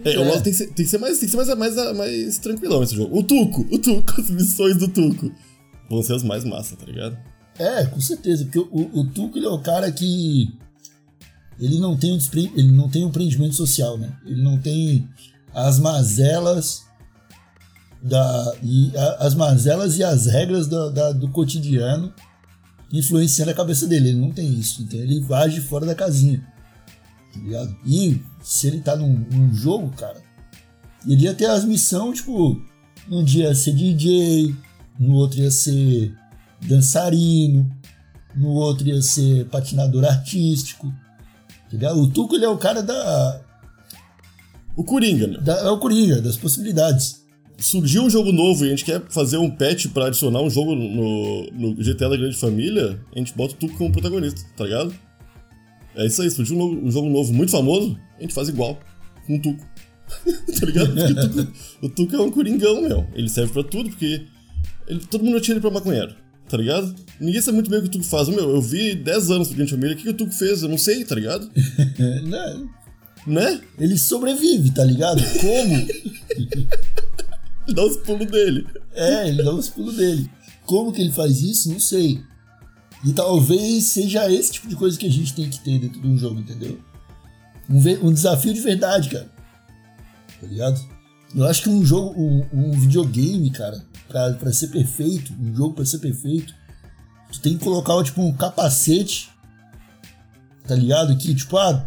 É, 0.04 0.16
eu 0.16 0.22
É. 0.22 0.26
gosto- 0.26 0.42
tem, 0.44 0.52
que 0.52 0.58
ser, 0.58 0.66
tem 0.66 0.84
que 0.84 0.86
ser 0.86 0.98
mais, 0.98 1.18
tem 1.18 1.28
que 1.28 1.30
ser 1.36 1.54
mais, 1.54 1.74
mais, 1.76 1.96
mais 1.96 2.38
tranquilão 2.38 2.82
esse 2.82 2.94
jogo. 2.94 3.18
O 3.18 3.22
Tuco, 3.22 3.66
o 3.70 3.78
Tuco, 3.78 4.14
as 4.20 4.30
missões 4.30 4.76
do 4.76 4.88
Tuco. 4.88 5.30
Vão 5.90 6.02
ser 6.02 6.14
as 6.14 6.22
mais 6.22 6.44
massa, 6.44 6.76
tá 6.76 6.84
ligado? 6.86 7.16
É, 7.58 7.84
com 7.86 8.00
certeza, 8.00 8.44
porque 8.44 8.58
o, 8.58 9.00
o 9.00 9.04
Tuco 9.06 9.36
ele 9.38 9.46
é 9.46 9.50
o 9.50 9.60
cara 9.60 9.90
que. 9.90 10.52
Ele 11.60 11.80
não 11.80 11.96
tem 11.96 12.12
um, 12.12 12.16
despre- 12.16 12.52
ele 12.54 12.70
não 12.70 12.88
tem 12.88 13.04
um 13.04 13.08
empreendimento 13.08 13.54
social, 13.56 13.98
né? 13.98 14.12
Ele 14.24 14.40
não 14.42 14.58
tem 14.58 15.08
as 15.52 15.78
mazelas 15.80 16.82
da, 18.00 18.54
e 18.62 18.92
a- 18.96 19.16
as 19.26 19.34
mazelas 19.34 19.98
e 19.98 20.04
as 20.04 20.26
regras 20.26 20.68
da- 20.68 20.88
da- 20.90 21.12
do 21.12 21.28
cotidiano 21.30 22.12
influenciando 22.92 23.50
a 23.50 23.54
cabeça 23.54 23.86
dele. 23.88 24.10
Ele 24.10 24.20
não 24.20 24.30
tem 24.30 24.52
isso, 24.54 24.82
então 24.82 25.00
ele 25.00 25.24
age 25.34 25.60
fora 25.62 25.84
da 25.84 25.94
casinha. 25.96 26.46
Tá 27.38 27.44
ligado? 27.44 27.76
E 27.86 28.20
se 28.42 28.66
ele 28.66 28.80
tá 28.80 28.96
num, 28.96 29.24
num 29.30 29.54
jogo, 29.54 29.90
cara, 29.96 30.20
ele 31.06 31.24
ia 31.24 31.34
ter 31.34 31.46
as 31.46 31.64
missões, 31.64 32.18
tipo, 32.18 32.60
um 33.10 33.24
dia 33.24 33.48
ia 33.48 33.54
ser 33.54 33.72
DJ, 33.72 34.54
no 34.98 35.14
outro 35.14 35.40
ia 35.40 35.50
ser 35.50 36.14
dançarino, 36.66 37.70
no 38.34 38.48
outro 38.48 38.88
ia 38.88 39.00
ser 39.00 39.46
patinador 39.46 40.04
artístico. 40.04 40.92
Entendeu? 41.66 41.90
O 41.96 42.08
Tuco 42.08 42.34
ele 42.34 42.44
é 42.44 42.48
o 42.48 42.58
cara 42.58 42.82
da, 42.82 43.40
O 44.76 44.82
Coringa, 44.82 45.26
né? 45.26 45.38
da. 45.38 45.54
É 45.60 45.70
o 45.70 45.78
Coringa, 45.78 46.20
das 46.20 46.36
possibilidades. 46.36 47.26
Surgiu 47.58 48.04
um 48.04 48.10
jogo 48.10 48.30
novo 48.32 48.64
e 48.64 48.68
a 48.68 48.70
gente 48.70 48.84
quer 48.84 49.02
fazer 49.10 49.36
um 49.36 49.50
patch 49.50 49.88
pra 49.88 50.06
adicionar 50.06 50.40
um 50.40 50.48
jogo 50.48 50.76
no, 50.76 51.50
no 51.52 51.74
GTA 51.74 52.08
da 52.08 52.16
Grande 52.16 52.36
Família, 52.36 53.00
a 53.14 53.18
gente 53.18 53.34
bota 53.34 53.54
o 53.54 53.56
Tuco 53.56 53.76
como 53.76 53.92
protagonista, 53.92 54.40
tá 54.56 54.64
ligado? 54.64 54.94
É 55.98 56.06
isso 56.06 56.22
aí, 56.22 56.30
surgiu 56.30 56.56
um, 56.58 56.86
um 56.86 56.90
jogo 56.90 57.08
novo 57.10 57.32
muito 57.34 57.50
famoso, 57.52 57.98
a 58.18 58.22
gente 58.22 58.32
faz 58.32 58.48
igual, 58.48 58.78
com 59.26 59.36
o 59.36 59.42
Tuco. 59.42 59.64
tá 60.60 60.66
ligado? 60.66 60.94
Porque 60.94 61.12
o 61.12 61.28
Tuco, 61.28 61.52
o 61.82 61.88
Tuco 61.90 62.16
é 62.16 62.20
um 62.22 62.30
coringão, 62.30 62.80
meu. 62.82 63.06
Ele 63.14 63.28
serve 63.28 63.52
pra 63.52 63.62
tudo, 63.62 63.90
porque 63.90 64.22
ele- 64.86 65.00
todo 65.10 65.24
mundo 65.24 65.36
atira 65.36 65.54
ele 65.54 65.60
pra 65.60 65.70
maconheiro, 65.70 66.14
tá 66.48 66.56
ligado? 66.56 66.94
Ninguém 67.20 67.40
sabe 67.42 67.56
muito 67.56 67.68
bem 67.68 67.80
o 67.80 67.82
que 67.82 67.88
o 67.88 67.90
Tuco 67.92 68.04
faz. 68.04 68.28
Meu, 68.28 68.48
eu 68.48 68.62
vi 68.62 68.94
10 68.94 69.30
anos 69.30 69.52
Grande 69.52 69.70
Família, 69.72 69.94
o 69.94 69.96
que, 69.96 70.04
que 70.04 70.08
o 70.10 70.14
Tuco 70.14 70.32
fez? 70.32 70.62
Eu 70.62 70.68
não 70.68 70.78
sei, 70.78 71.04
tá 71.04 71.14
ligado? 71.14 71.50
Né? 72.24 72.66
Né? 73.26 73.60
Ele 73.78 73.98
sobrevive, 73.98 74.70
tá 74.70 74.84
ligado? 74.84 75.20
Como? 75.40 75.86
Dá 77.74 77.84
os 77.84 77.96
pulos 77.98 78.26
dele. 78.30 78.66
É, 78.94 79.28
ele 79.28 79.42
dá 79.42 79.52
os 79.52 79.68
pulos 79.68 79.96
dele. 79.96 80.30
Como 80.64 80.90
que 80.92 81.02
ele 81.02 81.12
faz 81.12 81.42
isso? 81.42 81.70
Não 81.70 81.78
sei. 81.78 82.18
E 83.04 83.12
talvez 83.12 83.84
seja 83.84 84.30
esse 84.30 84.52
tipo 84.52 84.68
de 84.68 84.76
coisa 84.76 84.98
que 84.98 85.06
a 85.06 85.10
gente 85.10 85.34
tem 85.34 85.48
que 85.48 85.60
ter 85.60 85.78
dentro 85.78 86.00
de 86.00 86.08
um 86.08 86.16
jogo, 86.16 86.40
entendeu? 86.40 86.78
Um, 87.70 88.08
um 88.08 88.12
desafio 88.12 88.52
de 88.52 88.60
verdade, 88.60 89.08
cara. 89.10 89.30
Tá 90.40 90.46
ligado? 90.46 90.80
Eu 91.34 91.46
acho 91.46 91.62
que 91.62 91.68
um 91.68 91.84
jogo, 91.84 92.18
um, 92.20 92.46
um 92.52 92.72
videogame, 92.72 93.50
cara, 93.50 93.84
pra, 94.08 94.32
pra 94.32 94.52
ser 94.52 94.68
perfeito, 94.68 95.32
um 95.38 95.54
jogo 95.54 95.74
pra 95.74 95.84
ser 95.84 95.98
perfeito, 95.98 96.54
tu 97.30 97.40
tem 97.40 97.56
que 97.56 97.64
colocar, 97.64 98.02
tipo, 98.02 98.22
um 98.22 98.32
capacete, 98.32 99.30
tá 100.66 100.74
ligado? 100.74 101.16
Que, 101.16 101.34
tipo, 101.34 101.56
ah, 101.58 101.86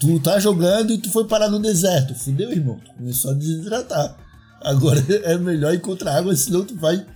tu 0.00 0.18
tá 0.20 0.40
jogando 0.40 0.92
e 0.92 0.98
tu 0.98 1.10
foi 1.10 1.26
parar 1.26 1.48
no 1.48 1.60
deserto. 1.60 2.14
Fudeu, 2.14 2.50
irmão. 2.50 2.80
Tu 2.84 2.92
começou 2.94 3.30
a 3.30 3.34
desidratar. 3.34 4.16
Agora 4.60 5.04
é 5.24 5.36
melhor 5.36 5.74
encontrar 5.74 6.16
água, 6.16 6.34
senão 6.34 6.64
tu 6.64 6.74
vai 6.74 7.06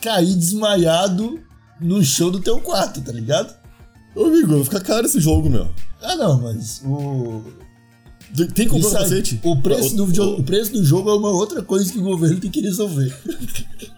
cair 0.00 0.34
desmaiado 0.34 1.40
no 1.80 2.02
chão 2.04 2.30
do 2.30 2.40
teu 2.40 2.60
quarto, 2.60 3.00
tá 3.00 3.12
ligado? 3.12 3.54
Ô, 4.14 4.24
amigo, 4.24 4.54
vai 4.54 4.64
ficar 4.64 4.80
caro 4.80 5.06
esse 5.06 5.20
jogo, 5.20 5.48
meu. 5.50 5.68
Ah, 6.02 6.16
não, 6.16 6.40
mas 6.40 6.82
o. 6.84 7.42
Tem 8.36 8.46
que 8.46 8.66
comprar 8.66 8.88
um 8.88 8.92
capacete? 8.92 9.40
o, 9.42 9.56
preço 9.62 9.96
do 9.96 10.02
O- 10.02 10.06
video- 10.06 10.24
o- 10.24 10.40
o 10.40 10.42
preço 10.42 10.72
do 10.72 10.84
jogo 10.84 11.08
é 11.10 11.14
uma 11.14 11.30
outra 11.30 11.62
coisa 11.62 11.90
que 11.90 11.98
o 11.98 12.02
governo 12.02 12.38
tem 12.40 12.50
que 12.50 12.60
resolver. 12.60 13.14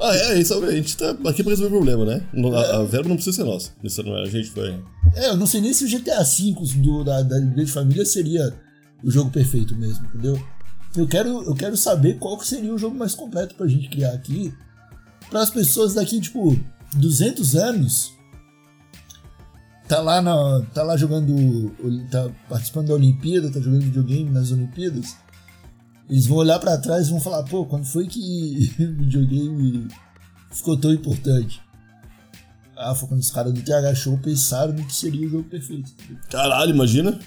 Ah, 0.00 0.14
é, 0.14 0.38
isso 0.40 0.52
a 0.52 0.70
gente 0.72 0.96
tá 0.96 1.10
aqui 1.26 1.42
pra 1.42 1.50
resolver 1.50 1.66
o 1.76 1.82
problema, 1.82 2.04
né? 2.04 2.22
A, 2.54 2.76
a 2.78 2.84
verba 2.84 3.08
não 3.08 3.14
precisa 3.16 3.36
ser 3.36 3.44
nossa. 3.44 3.70
Isso 3.82 4.02
não 4.02 4.16
é, 4.18 4.22
a 4.22 4.26
gente 4.28 4.50
foi. 4.50 4.74
É, 5.14 5.28
eu 5.30 5.36
não 5.36 5.46
sei 5.46 5.60
nem 5.60 5.72
se 5.72 5.84
o 5.84 5.88
GTA 5.88 6.22
V 6.22 6.52
do, 6.78 7.04
da, 7.04 7.22
da 7.22 7.38
Grande 7.38 7.70
Família 7.70 8.04
seria 8.04 8.52
o 9.02 9.10
jogo 9.10 9.30
perfeito 9.30 9.74
mesmo, 9.76 10.04
entendeu? 10.06 10.38
Eu 10.96 11.06
quero, 11.06 11.42
eu 11.44 11.54
quero 11.54 11.76
saber 11.76 12.18
qual 12.18 12.38
seria 12.42 12.74
o 12.74 12.78
jogo 12.78 12.96
mais 12.98 13.14
completo 13.14 13.54
pra 13.54 13.66
gente 13.68 13.88
criar 13.88 14.12
aqui. 14.12 14.52
Para 15.34 15.42
as 15.42 15.50
pessoas 15.50 15.94
daqui, 15.94 16.20
tipo, 16.20 16.56
200 16.94 17.56
anos. 17.56 18.12
Tá 19.88 20.00
lá, 20.00 20.22
na, 20.22 20.64
tá 20.72 20.84
lá 20.84 20.96
jogando. 20.96 21.74
Tá 22.08 22.30
participando 22.48 22.86
da 22.86 22.94
Olimpíada, 22.94 23.50
tá 23.50 23.58
jogando 23.58 23.82
videogame 23.82 24.30
nas 24.30 24.52
Olimpíadas. 24.52 25.16
Eles 26.08 26.26
vão 26.26 26.36
olhar 26.36 26.60
pra 26.60 26.78
trás 26.78 27.08
e 27.08 27.10
vão 27.10 27.20
falar: 27.20 27.42
pô, 27.42 27.66
quando 27.66 27.84
foi 27.84 28.06
que 28.06 28.72
o 28.78 29.02
videogame 29.02 29.88
ficou 30.52 30.76
tão 30.76 30.92
importante? 30.92 31.60
Ah, 32.76 32.94
foi 32.94 33.08
quando 33.08 33.20
os 33.20 33.30
caras 33.32 33.52
do 33.52 33.60
TH 33.60 33.92
Show 33.96 34.16
pensaram 34.18 34.72
no 34.72 34.86
que 34.86 34.94
seria 34.94 35.26
o 35.26 35.30
jogo 35.30 35.48
perfeito. 35.48 35.90
Caralho, 36.30 36.70
imagina? 36.70 37.18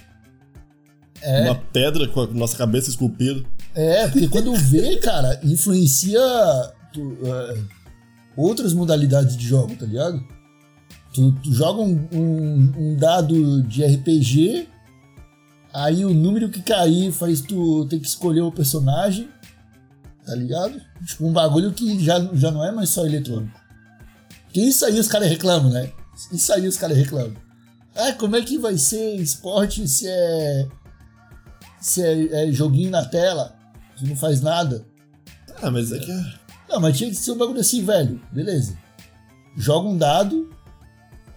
É, 1.22 1.42
Uma 1.42 1.56
pedra 1.56 2.08
com 2.08 2.22
a 2.22 2.28
nossa 2.28 2.56
cabeça 2.56 2.90
esculpida. 2.90 3.44
é, 3.76 4.08
porque 4.08 4.30
quando 4.30 4.56
vê, 4.56 4.96
cara, 4.96 5.42
influencia 5.44 6.22
tu, 6.94 7.18
é, 7.26 7.78
outras 8.38 8.74
modalidades 8.74 9.36
de 9.36 9.46
jogo, 9.48 9.75
tá 9.75 9.86
ligado? 9.86 10.24
Tu, 11.13 11.32
tu 11.44 11.53
joga 11.53 11.82
um, 11.82 12.08
um- 12.13 12.74
um 12.77 12.96
dado 12.96 13.63
de 13.63 13.84
RPG, 13.84 14.67
aí 15.74 16.06
o 16.06 16.13
número 16.13 16.50
que 16.50 16.62
cair 16.62 17.12
faz 17.12 17.41
tu 17.41 17.86
ter 17.88 18.00
que 18.00 18.08
escolher 18.08 18.41
o 18.41 18.51
personagem, 18.51 19.27
tá 20.25 20.36
ligado? 20.36 20.79
Tipo, 21.06 21.25
um 21.25 21.34
bagulho 21.34 21.72
que 21.74 22.00
já, 22.03 22.20
já 22.34 22.51
não 22.51 22.63
é 22.63 22.72
mais 22.72 22.89
só 22.89 23.06
eletrônico. 23.06 23.60
Porque 24.46 24.62
isso 24.62 24.86
aí 24.86 25.00
os 25.00 25.08
caras 25.08 25.27
reclamam, 25.29 25.72
né? 25.72 25.91
Isso 26.32 26.51
aí 26.53 26.67
os 26.67 26.77
caras 26.77 26.98
reclamam. 26.98 27.36
Ah, 27.96 28.13
como 28.13 28.36
é 28.36 28.41
que 28.41 28.58
vai 28.60 28.77
ser 28.77 29.15
esporte 29.15 29.88
se 29.88 30.06
é. 30.08 30.67
se 31.82 32.01
é, 32.03 32.48
é 32.50 32.51
joguinho 32.51 32.91
na 32.91 33.03
tela? 33.06 33.56
Se 33.97 34.06
não 34.06 34.15
faz 34.15 34.41
nada? 34.41 34.86
Ah, 35.62 35.71
mas 35.71 35.91
é 35.91 35.97
que. 36.00 36.12
Não, 36.69 36.80
mas 36.80 36.97
tinha 36.97 37.10
que 37.10 37.15
ser 37.15 37.32
um 37.32 37.38
bagulho 37.38 37.60
assim, 37.60 37.84
velho. 37.84 38.21
Beleza. 38.32 38.77
Joga 39.56 39.88
um 39.89 39.97
dado, 39.97 40.49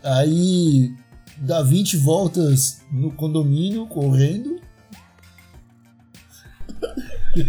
aí 0.02 0.94
dá 1.38 1.62
20 1.62 1.96
voltas 1.98 2.80
no 2.92 3.10
condomínio 3.12 3.86
correndo. 3.86 4.60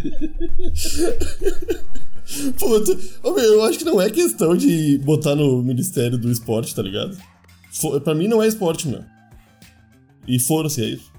Meu, 3.24 3.38
eu 3.44 3.64
acho 3.64 3.78
que 3.80 3.86
não 3.86 4.00
é 4.02 4.10
questão 4.10 4.56
de 4.56 4.98
botar 5.00 5.36
no 5.36 5.62
Ministério 5.64 6.18
do 6.18 6.32
Esporte, 6.32 6.74
tá 6.76 6.82
ligado? 6.82 7.18
Pra 8.04 8.14
mim 8.16 8.28
não 8.28 8.42
é 8.44 8.48
esporte, 8.48 8.88
meu. 8.88 9.04
E 10.28 10.38
foram-se, 10.40 10.84
é 10.84 10.90
isso. 10.90 11.12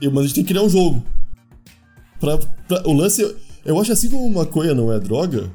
Eu- 0.00 0.10
Mas 0.10 0.24
a 0.24 0.26
gente 0.26 0.34
tem 0.36 0.44
que 0.44 0.48
criar 0.52 0.62
um 0.64 0.68
jogo. 0.68 1.04
Pra, 2.18 2.36
pra- 2.38 2.82
O 2.84 2.92
lance. 2.92 3.22
Eu 3.64 3.78
acho 3.80 3.92
assim 3.92 4.10
como 4.10 4.28
maconha 4.30 4.74
não 4.74 4.92
é 4.92 4.98
droga, 4.98 5.50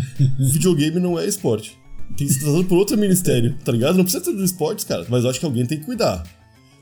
videogame 0.38 1.00
não 1.00 1.18
é 1.18 1.26
esporte. 1.26 1.78
Tem 2.16 2.26
que 2.26 2.34
ser 2.34 2.40
tratado 2.40 2.64
por 2.64 2.76
outro 2.76 2.96
ministério, 2.98 3.56
tá 3.64 3.72
ligado? 3.72 3.96
Não 3.96 4.04
precisa 4.04 4.24
ser 4.24 4.32
do 4.32 4.44
esportes, 4.44 4.84
cara. 4.84 5.06
Mas 5.08 5.24
eu 5.24 5.30
acho 5.30 5.40
que 5.40 5.46
alguém 5.46 5.64
tem 5.64 5.78
que 5.78 5.86
cuidar. 5.86 6.22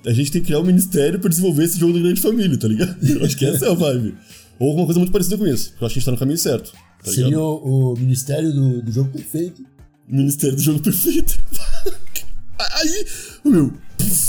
A 0.05 0.13
gente 0.13 0.33
tem 0.33 0.41
que 0.41 0.47
criar 0.47 0.61
um 0.61 0.65
ministério 0.65 1.19
pra 1.21 1.29
desenvolver 1.29 1.65
esse 1.65 1.79
jogo 1.79 1.93
da 1.93 2.01
grande 2.01 2.21
família, 2.21 2.59
tá 2.59 2.67
ligado? 2.67 2.97
Eu 3.07 3.25
acho 3.25 3.37
que 3.37 3.45
essa 3.45 3.67
é 3.67 3.71
a 3.71 3.75
vibe. 3.75 4.15
Ou 4.59 4.69
alguma 4.69 4.87
coisa 4.87 4.99
muito 4.99 5.13
parecida 5.13 5.37
com 5.37 5.47
isso. 5.47 5.75
Eu 5.79 5.87
acho 5.87 5.95
que 5.95 5.99
a 5.99 6.01
gente 6.01 6.05
tá 6.05 6.13
no 6.13 6.17
caminho 6.17 6.39
certo. 6.39 6.73
Tá 7.05 7.11
Seria 7.11 7.39
o, 7.39 7.93
o 7.93 7.99
Ministério 7.99 8.53
do, 8.53 8.83
do 8.83 8.91
Jogo 8.91 9.11
Perfeito. 9.11 9.63
Ministério 10.09 10.57
do 10.57 10.63
Jogo 10.63 10.81
Perfeito. 10.81 11.39
Aí, 12.59 13.07
meu, 13.45 13.73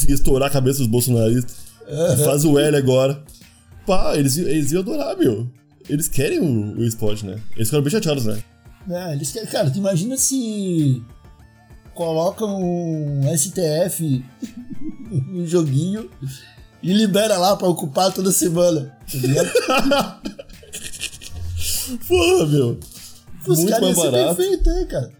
ia 0.07 0.13
estourar 0.13 0.49
a 0.49 0.51
cabeça 0.51 0.79
dos 0.79 0.87
bolsonaristas. 0.87 1.55
Faz 2.23 2.45
o 2.45 2.57
L 2.59 2.77
agora. 2.77 3.23
Pá, 3.85 4.15
eles, 4.15 4.37
eles 4.37 4.71
iam 4.71 4.81
adorar, 4.81 5.17
meu. 5.17 5.49
Eles 5.89 6.07
querem 6.07 6.39
o, 6.39 6.77
o 6.77 6.83
esporte, 6.83 7.25
né? 7.25 7.37
Eles 7.55 7.67
ficaram 7.67 7.83
bem 7.83 7.91
chateados, 7.91 8.25
né? 8.25 8.41
É, 8.89 9.13
eles 9.13 9.31
querem, 9.31 9.49
cara, 9.49 9.69
tu 9.69 9.77
imagina 9.77 10.17
se 10.17 11.03
colocam 11.93 12.61
um 12.61 13.37
STF 13.37 14.25
no 15.27 15.45
joguinho 15.45 16.09
e 16.81 16.93
libera 16.93 17.37
lá 17.37 17.55
pra 17.55 17.67
ocupar 17.67 18.11
toda 18.11 18.31
semana. 18.31 18.97
Tá? 19.67 20.21
Porra, 22.07 22.45
meu. 22.47 22.79
Os 23.47 23.59
Muito 23.59 23.69
caras 23.71 23.97
iam 23.97 24.03
ser 24.03 24.11
perfeito, 24.11 24.69
né, 24.69 24.85
cara? 24.85 25.11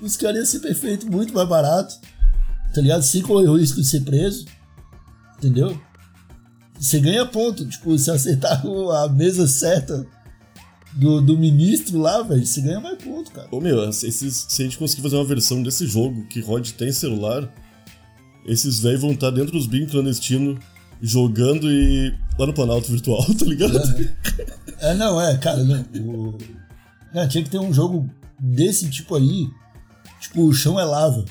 Os 0.00 0.16
caras 0.16 0.36
iam 0.36 0.46
ser 0.46 0.58
perfeito, 0.60 1.10
muito 1.10 1.32
mais 1.32 1.48
barato. 1.48 1.94
Tá 2.74 2.80
ligado? 2.80 3.02
Sem 3.02 3.22
correr 3.22 3.48
o 3.48 3.56
risco 3.56 3.80
de 3.80 3.86
ser 3.86 4.00
preso. 4.02 4.46
Entendeu? 5.38 5.80
Você 6.78 6.98
ganha 7.00 7.26
ponto. 7.26 7.66
Tipo, 7.66 7.96
se 7.98 8.10
acertar 8.10 8.62
a 9.04 9.08
mesa 9.08 9.46
certa 9.46 10.06
do, 10.92 11.20
do 11.20 11.38
ministro 11.38 11.98
lá, 11.98 12.22
velho, 12.22 12.44
você 12.44 12.60
ganha 12.60 12.80
mais 12.80 12.98
ponto, 13.02 13.30
cara. 13.30 13.48
Ô, 13.50 13.60
meu, 13.60 13.88
esses, 13.88 14.46
se 14.48 14.62
a 14.62 14.64
gente 14.64 14.78
conseguir 14.78 15.02
fazer 15.02 15.16
uma 15.16 15.24
versão 15.24 15.62
desse 15.62 15.86
jogo 15.86 16.26
que 16.26 16.40
rode 16.40 16.74
tem 16.74 16.92
celular, 16.92 17.48
esses 18.44 18.80
velhos 18.80 19.00
vão 19.00 19.12
estar 19.12 19.30
dentro 19.30 19.52
dos 19.52 19.66
bins 19.66 19.90
clandestinos, 19.90 20.58
jogando 21.00 21.70
e. 21.70 22.14
lá 22.38 22.46
no 22.46 22.52
Planalto 22.52 22.90
Virtual, 22.90 23.24
tá 23.34 23.44
ligado? 23.44 23.78
É, 24.78 24.94
não, 24.94 25.20
é, 25.20 25.36
cara, 25.38 25.62
não. 25.62 25.82
O... 26.00 26.38
Não, 27.14 27.28
tinha 27.28 27.44
que 27.44 27.50
ter 27.50 27.58
um 27.58 27.72
jogo 27.72 28.08
desse 28.38 28.88
tipo 28.90 29.14
aí. 29.14 29.48
Tipo, 30.20 30.44
o 30.44 30.52
chão 30.52 30.78
é 30.78 30.84
lava. 30.84 31.24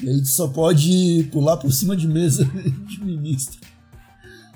E 0.00 0.08
aí 0.08 0.20
tu 0.20 0.28
só 0.28 0.46
pode 0.48 1.28
pular 1.32 1.56
por 1.56 1.72
cima 1.72 1.96
de 1.96 2.06
mesa 2.06 2.44
de 2.88 3.04
ministro. 3.04 3.60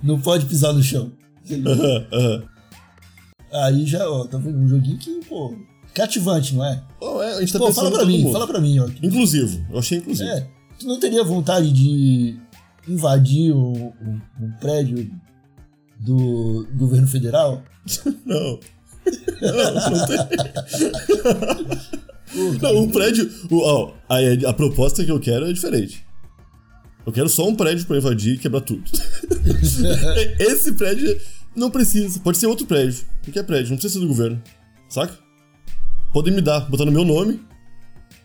Não 0.02 0.20
pode 0.20 0.46
pisar 0.46 0.72
no 0.72 0.82
chão. 0.82 1.12
Aham, 1.50 2.06
aham. 2.12 2.51
Aí 3.52 3.84
já, 3.86 4.08
ó, 4.08 4.24
tá 4.26 4.38
vendo? 4.38 4.58
Um 4.58 4.66
joguinho 4.68 4.96
que, 4.98 5.20
pô, 5.26 5.54
cativante, 5.94 6.54
não 6.54 6.64
é? 6.64 6.82
É, 7.02 7.36
a 7.36 7.40
gente 7.40 7.52
tá 7.52 7.58
Pô, 7.58 7.72
fala 7.72 7.90
pra 7.90 8.04
mim, 8.06 8.22
mundo. 8.22 8.32
fala 8.32 8.46
pra 8.46 8.60
mim, 8.60 8.78
ó. 8.78 8.88
Inclusivo, 9.02 9.64
eu 9.70 9.78
achei 9.78 9.98
inclusivo. 9.98 10.28
É, 10.30 10.48
tu 10.78 10.86
não 10.86 10.98
teria 10.98 11.22
vontade 11.22 11.70
de 11.72 12.36
invadir 12.88 13.52
um, 13.54 13.72
um- 14.00 14.20
um 14.40 14.50
prédio 14.60 15.10
do 16.00 16.66
governo 16.76 17.06
federal? 17.06 17.62
Não. 18.24 18.58
Não, 19.40 19.74
não 19.90 20.06
tem. 20.06 20.18
Não, 22.62 22.82
um 22.82 22.88
prédio. 22.90 23.30
ó, 23.50 23.92
a, 24.08 24.48
a 24.50 24.52
proposta 24.52 25.04
que 25.04 25.10
eu 25.10 25.18
quero 25.20 25.46
é 25.46 25.52
diferente. 25.52 26.04
Eu 27.04 27.12
quero 27.12 27.28
só 27.28 27.48
um 27.48 27.54
prédio 27.56 27.84
pra 27.86 27.96
invadir 27.98 28.34
e 28.34 28.38
quebrar 28.38 28.60
tudo. 28.60 28.84
Esse 30.38 30.72
prédio 30.74 31.20
não 31.56 31.70
precisa. 31.70 32.18
Pode 32.20 32.38
ser 32.38 32.46
outro 32.46 32.66
prédio. 32.66 33.04
Qualquer 33.24 33.44
prédio, 33.44 33.70
não 33.70 33.76
precisa 33.76 33.94
ser 33.94 34.00
do 34.00 34.08
governo. 34.08 34.42
Saca? 34.88 35.18
Podem 36.12 36.34
me 36.34 36.40
dar, 36.42 36.60
botar 36.68 36.84
no 36.84 36.92
meu 36.92 37.04
nome. 37.04 37.40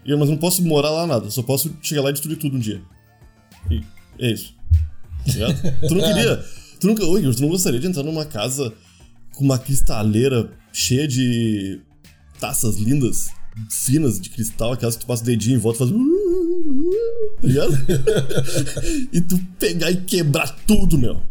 eu- 0.05 0.17
Mas 0.17 0.29
não 0.29 0.37
posso 0.37 0.61
morar 0.63 0.89
lá 0.91 1.05
nada. 1.07 1.29
Só 1.29 1.41
posso 1.43 1.75
chegar 1.81 2.01
lá 2.01 2.09
e 2.09 2.13
destruir 2.13 2.37
tudo 2.37 2.55
um 2.57 2.59
dia. 2.59 2.81
E 3.69 3.81
é 4.19 4.31
isso. 4.31 4.53
Tá 5.25 5.31
ligado? 5.33 5.61
tu 5.87 5.95
não 5.95 6.01
queria. 6.07 6.45
Tu 6.79 6.87
nunca. 6.87 7.03
Igor, 7.03 7.35
tu 7.35 7.41
não 7.41 7.49
gostaria 7.49 7.79
de 7.79 7.87
entrar 7.87 8.03
numa 8.03 8.25
casa 8.25 8.73
com 9.33 9.43
uma 9.43 9.57
cristaleira 9.59 10.51
cheia 10.71 11.07
de 11.07 11.81
taças 12.39 12.77
lindas? 12.77 13.29
finas 13.71 14.21
de 14.21 14.29
cristal, 14.29 14.73
aquelas 14.73 14.95
que 14.95 15.01
tu 15.03 15.07
passa 15.07 15.23
o 15.23 15.25
dedinho 15.25 15.55
em 15.55 15.59
volta 15.59 15.83
e 15.83 15.87
faz. 15.87 15.91
Tá 17.41 17.47
ligado? 17.47 17.73
e 19.11 19.19
tu 19.19 19.39
pegar 19.57 19.89
e 19.89 19.97
quebrar 20.01 20.47
tudo, 20.67 20.95
meu. 20.95 21.23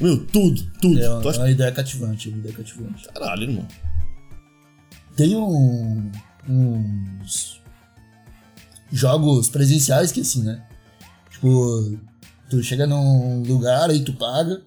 Meu, 0.00 0.26
tudo, 0.26 0.62
tudo. 0.80 1.00
É 1.00 1.08
uma, 1.08 1.30
acha... 1.30 1.40
uma 1.40 1.50
ideia 1.50 1.72
cativante, 1.72 2.28
uma 2.28 2.38
ideia 2.38 2.54
cativante. 2.54 3.08
Caralho, 3.08 3.42
irmão. 3.42 3.66
Tem 5.16 5.34
um, 5.34 6.10
uns 6.48 7.62
jogos 8.92 9.48
presenciais 9.48 10.12
que 10.12 10.20
assim, 10.20 10.42
né? 10.42 10.62
Tipo, 11.30 11.98
tu 12.50 12.62
chega 12.62 12.86
num 12.86 13.42
lugar, 13.42 13.90
aí 13.90 14.04
tu 14.04 14.12
paga, 14.12 14.62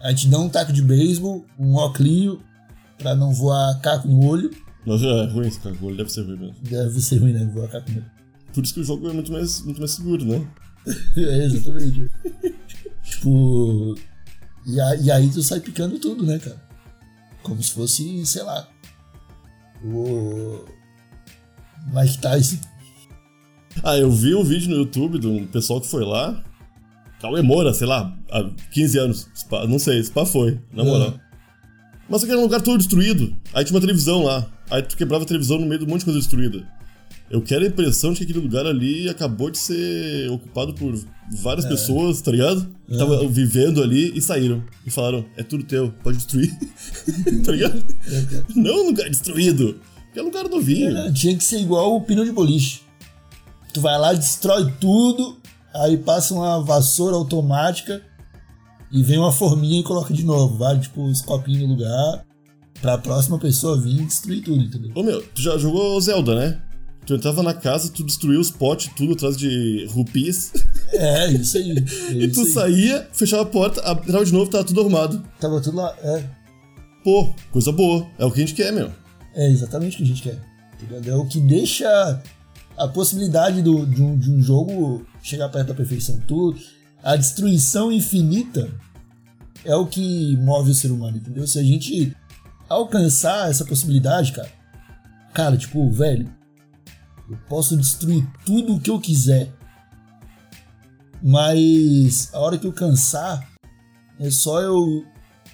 aí 0.00 0.14
te 0.14 0.28
dá 0.28 0.38
um 0.38 0.48
taco 0.48 0.72
de 0.72 0.82
beisebol, 0.82 1.44
um 1.58 1.74
óculos 1.74 2.38
pra 2.98 3.14
não 3.14 3.32
voar 3.32 3.78
caco 3.80 4.08
no 4.08 4.26
olho. 4.26 4.50
Nossa, 4.86 5.04
é 5.04 5.26
ruim 5.26 5.48
esse 5.48 5.60
cara, 5.60 5.74
o 5.80 5.86
olho 5.86 5.96
deve 5.96 6.10
ser 6.10 6.22
ruim 6.22 6.38
mesmo. 6.38 6.56
Deve 6.62 7.00
ser 7.00 7.18
ruim, 7.18 7.32
né? 7.32 7.44
Voar 7.52 7.68
caco 7.68 7.90
no 7.90 7.98
olho. 7.98 8.10
Por 8.54 8.64
isso 8.64 8.74
que 8.74 8.80
o 8.80 8.84
jogo 8.84 9.10
é 9.10 9.12
muito 9.12 9.32
mais, 9.32 9.60
muito 9.62 9.78
mais 9.78 9.90
seguro, 9.90 10.24
né? 10.24 10.46
é, 11.16 11.44
exatamente. 11.44 12.10
tipo. 13.02 13.94
E, 14.66 14.80
a- 14.80 14.96
e 14.96 15.10
aí 15.10 15.28
tu 15.30 15.42
sai 15.42 15.60
picando 15.60 15.98
tudo, 15.98 16.24
né, 16.24 16.38
cara? 16.38 16.62
Como 17.42 17.62
se 17.62 17.72
fosse, 17.72 18.24
sei 18.26 18.42
lá. 18.42 18.66
O. 19.84 20.64
Mike 21.92 22.18
Tyson. 22.18 22.56
Ah, 23.82 23.96
eu 23.98 24.10
vi 24.10 24.34
um 24.34 24.44
vídeo 24.44 24.70
no 24.70 24.76
YouTube 24.76 25.18
de 25.18 25.26
um 25.26 25.46
pessoal 25.46 25.80
que 25.80 25.86
foi 25.88 26.04
lá. 26.04 26.42
Cauê 27.20 27.42
Moura, 27.42 27.72
sei 27.74 27.86
lá, 27.86 28.16
há 28.30 28.50
15 28.70 28.98
anos. 28.98 29.28
Spa- 29.34 29.66
não 29.66 29.78
sei, 29.78 30.02
Spa 30.02 30.24
foi, 30.24 30.60
na 30.72 30.84
moral. 30.84 31.14
Mas 32.08 32.20
só 32.20 32.26
que 32.26 32.32
era 32.32 32.40
um 32.40 32.44
lugar 32.44 32.60
todo 32.60 32.78
destruído. 32.78 33.34
Aí 33.52 33.64
tinha 33.64 33.74
uma 33.74 33.80
televisão 33.80 34.22
lá. 34.22 34.46
Aí 34.70 34.82
tu 34.82 34.96
quebrava 34.96 35.24
a 35.24 35.26
televisão 35.26 35.58
no 35.58 35.66
meio 35.66 35.78
de 35.80 35.86
um 35.86 35.88
monte 35.88 36.00
de 36.00 36.04
coisa 36.06 36.20
destruída. 36.20 36.66
Eu 37.30 37.40
quero 37.40 37.64
a 37.64 37.68
impressão 37.68 38.12
de 38.12 38.18
que 38.18 38.24
aquele 38.24 38.40
lugar 38.40 38.66
ali 38.66 39.08
acabou 39.08 39.50
de 39.50 39.58
ser 39.58 40.30
ocupado 40.30 40.74
por 40.74 40.94
várias 41.42 41.64
pessoas, 41.64 42.20
tá 42.20 42.30
ligado? 42.30 42.68
Que 42.86 42.92
Estavam 42.92 43.28
vivendo 43.28 43.82
ali 43.82 44.12
e 44.16 44.20
saíram. 44.20 44.62
E 44.86 44.90
falaram, 44.90 45.24
é 45.36 45.42
tudo 45.42 45.64
teu, 45.64 45.92
pode 46.02 46.18
destruir. 46.18 46.56
tá 47.44 47.52
ligado? 47.52 47.82
Não 48.54 48.84
um 48.84 48.86
lugar 48.88 49.08
destruído. 49.08 49.80
Que 50.12 50.20
é 50.20 50.22
lugar 50.22 50.48
novinho. 50.48 50.96
É, 50.96 51.12
tinha 51.12 51.36
que 51.36 51.42
ser 51.42 51.60
igual 51.60 51.96
o 51.96 52.02
pino 52.02 52.24
de 52.24 52.30
boliche. 52.30 52.82
Tu 53.72 53.80
vai 53.80 53.98
lá, 53.98 54.12
destrói 54.12 54.72
tudo, 54.78 55.38
aí 55.74 55.96
passa 55.96 56.34
uma 56.34 56.62
vassoura 56.62 57.16
automática 57.16 58.00
e 58.92 59.02
vem 59.02 59.18
uma 59.18 59.32
forminha 59.32 59.80
e 59.80 59.82
coloca 59.82 60.14
de 60.14 60.24
novo. 60.24 60.56
Vai, 60.56 60.78
tipo, 60.78 61.02
os 61.02 61.20
copinhos 61.20 61.62
no 61.62 61.68
lugar 61.70 62.24
pra 62.80 62.98
próxima 62.98 63.38
pessoa 63.38 63.80
vir 63.80 64.02
e 64.02 64.04
destruir 64.04 64.44
tudo, 64.44 64.62
entendeu? 64.62 64.92
Ô 64.94 65.02
meu, 65.02 65.22
tu 65.34 65.40
já 65.42 65.56
jogou 65.56 66.00
Zelda, 66.00 66.34
né? 66.34 66.62
Tu 67.06 67.14
entrava 67.14 67.42
na 67.42 67.52
casa, 67.52 67.90
tu 67.92 68.02
destruía 68.02 68.40
os 68.40 68.50
potes, 68.50 68.90
tudo 68.96 69.12
atrás 69.12 69.36
de 69.36 69.86
rupis. 69.90 70.52
É, 70.92 71.30
isso 71.32 71.58
aí. 71.58 71.70
É 71.72 72.12
e 72.24 72.28
tu 72.32 72.40
aí. 72.40 72.50
saía, 72.50 73.08
fechava 73.12 73.42
a 73.42 73.46
porta, 73.46 73.80
entrava 73.90 74.24
de 74.24 74.32
novo, 74.32 74.50
tava 74.50 74.64
tudo 74.64 74.80
arrumado. 74.80 75.22
Tava 75.38 75.60
tudo 75.60 75.76
lá. 75.76 75.94
É, 76.02 76.24
Pô, 77.04 77.28
coisa 77.52 77.70
boa. 77.70 78.06
É 78.18 78.24
o 78.24 78.30
que 78.30 78.38
a 78.42 78.46
gente 78.46 78.54
quer, 78.54 78.72
meu. 78.72 78.90
é 79.34 79.50
exatamente 79.50 79.94
o 79.94 79.98
que 79.98 80.02
a 80.04 80.06
gente 80.06 80.22
quer. 80.22 80.40
Entendeu? 80.82 81.14
É 81.14 81.18
o 81.18 81.26
que 81.26 81.38
deixa 81.40 82.22
a 82.76 82.88
possibilidade 82.88 83.60
do, 83.60 83.86
de, 83.86 84.02
um, 84.02 84.18
de 84.18 84.30
um 84.30 84.42
jogo 84.42 85.06
chegar 85.22 85.48
perto 85.50 85.68
da 85.68 85.74
perfeição. 85.74 86.18
Tu, 86.26 86.54
a 87.02 87.14
destruição 87.16 87.92
infinita 87.92 88.70
é 89.64 89.76
o 89.76 89.86
que 89.86 90.36
move 90.38 90.70
o 90.70 90.74
ser 90.74 90.90
humano, 90.90 91.18
entendeu? 91.18 91.46
Se 91.46 91.58
a 91.58 91.62
gente 91.62 92.16
alcançar 92.68 93.50
essa 93.50 93.64
possibilidade, 93.64 94.32
cara, 94.32 94.50
cara, 95.34 95.56
tipo, 95.56 95.90
velho, 95.90 96.28
eu 97.28 97.36
posso 97.48 97.76
destruir 97.76 98.26
tudo 98.44 98.74
o 98.74 98.80
que 98.80 98.90
eu 98.90 99.00
quiser, 99.00 99.52
mas 101.22 102.28
a 102.32 102.38
hora 102.38 102.58
que 102.58 102.66
eu 102.66 102.72
cansar, 102.72 103.50
é 104.20 104.30
só 104.30 104.60
eu 104.60 105.04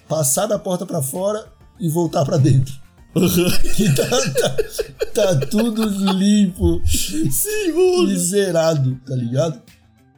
passar 0.07 0.45
da 0.45 0.59
porta 0.59 0.85
pra 0.85 1.01
fora 1.01 1.51
e 1.79 1.89
voltar 1.89 2.25
pra 2.25 2.37
dentro. 2.37 2.81
Que 3.75 3.93
tá, 3.93 4.07
tá, 4.07 5.35
tá 5.35 5.45
tudo 5.47 5.83
limpo 6.13 6.81
Sim, 6.85 7.73
mano. 7.73 8.09
e 8.09 8.17
zerado, 8.17 9.01
tá 9.05 9.13
ligado? 9.13 9.61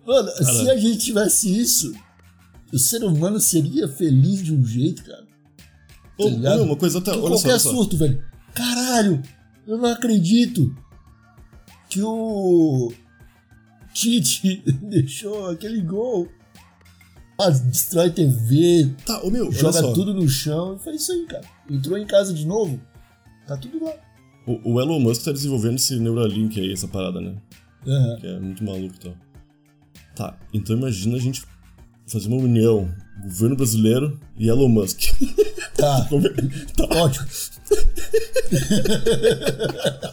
Mano, 0.05 0.29
se 0.29 0.69
a 0.69 0.77
gente 0.77 0.99
tivesse 0.99 1.59
isso, 1.59 1.91
o 2.71 2.77
ser 2.77 3.03
humano 3.03 3.39
seria 3.39 3.87
feliz 3.87 4.43
de 4.43 4.53
um 4.53 4.63
jeito, 4.63 5.03
cara. 5.03 5.25
Ô, 6.19 6.27
ligado? 6.27 6.57
meu, 6.57 6.65
uma 6.65 6.75
coisa 6.75 6.99
até. 6.99 7.11
Olha 7.11 7.21
só, 7.21 7.29
qualquer 7.29 7.59
só. 7.59 7.71
surto, 7.71 7.97
velho. 7.97 8.23
Caralho, 8.53 9.23
eu 9.65 9.77
não 9.77 9.89
acredito 9.89 10.75
que 11.93 12.01
o 12.01 12.91
Tite 13.93 14.63
deixou 14.81 15.49
aquele 15.51 15.81
gol. 15.81 16.27
Ah, 17.39 17.49
destrói 17.49 18.09
TV, 18.11 18.91
Tá, 19.05 19.21
ô 19.23 19.29
meu, 19.29 19.51
joga 19.51 19.79
só. 19.81 19.93
tudo 19.93 20.13
no 20.13 20.27
chão 20.27 20.75
e 20.75 20.79
foi 20.83 20.95
isso 20.95 21.11
aí, 21.11 21.25
cara. 21.25 21.43
Entrou 21.69 21.97
em 21.97 22.05
casa 22.05 22.33
de 22.33 22.45
novo, 22.45 22.79
tá 23.47 23.57
tudo 23.57 23.83
lá. 23.83 23.93
O, 24.47 24.73
o 24.73 24.81
Elon 24.81 24.99
Musk 24.99 25.23
tá 25.25 25.31
desenvolvendo 25.31 25.75
esse 25.75 25.99
Neuralink 25.99 26.59
aí, 26.59 26.71
essa 26.73 26.87
parada, 26.87 27.19
né? 27.21 27.35
Aham. 27.87 28.17
Que 28.19 28.27
é 28.27 28.39
muito 28.39 28.63
maluco 28.63 28.95
e 28.95 28.99
tal. 28.99 29.15
Tá, 30.15 30.37
então 30.53 30.75
imagina 30.77 31.15
a 31.15 31.19
gente 31.19 31.43
fazer 32.07 32.27
uma 32.27 32.37
união. 32.37 32.93
Governo 33.23 33.55
brasileiro 33.55 34.19
e 34.37 34.49
Elon 34.49 34.67
Musk. 34.69 34.99
Tá, 35.75 36.07
tá. 36.75 36.85
ótimo. 37.03 37.25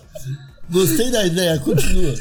Gostei 0.71 1.11
da 1.11 1.27
ideia, 1.27 1.59
continua. 1.59 2.15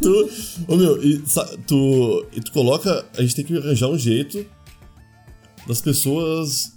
tu, 0.00 0.30
ô 0.68 0.76
meu, 0.76 1.02
e, 1.02 1.22
tu, 1.66 2.26
e 2.32 2.40
tu 2.40 2.52
coloca. 2.52 3.04
A 3.16 3.22
gente 3.22 3.36
tem 3.36 3.44
que 3.44 3.56
arranjar 3.56 3.88
um 3.88 3.98
jeito 3.98 4.44
das 5.66 5.80
pessoas. 5.80 6.72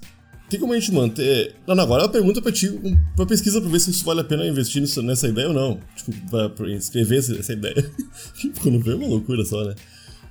Tem 0.49 0.59
como 0.59 0.73
a 0.73 0.79
gente 0.79 0.91
manter. 0.93 1.55
Não, 1.67 1.75
não, 1.75 1.83
agora 1.83 2.03
uma 2.03 2.09
pergunta 2.09 2.41
pra 2.41 2.51
ti, 2.51 2.71
pra 3.15 3.25
pesquisa 3.25 3.59
pra 3.59 3.69
ver 3.69 3.79
se 3.79 3.91
isso 3.91 4.05
vale 4.05 4.21
a 4.21 4.23
pena 4.23 4.47
investir 4.47 4.81
nisso- 4.81 5.01
nessa 5.01 5.27
ideia 5.27 5.49
ou 5.49 5.53
não. 5.53 5.79
Tipo, 5.95 6.29
pra, 6.29 6.49
pra 6.49 6.69
escrever 6.71 7.19
essa, 7.19 7.35
essa 7.37 7.53
ideia. 7.53 7.91
Quando 8.61 8.79
vê 8.79 8.93
uma 8.93 9.07
loucura 9.07 9.43
só, 9.43 9.63
né? 9.65 9.75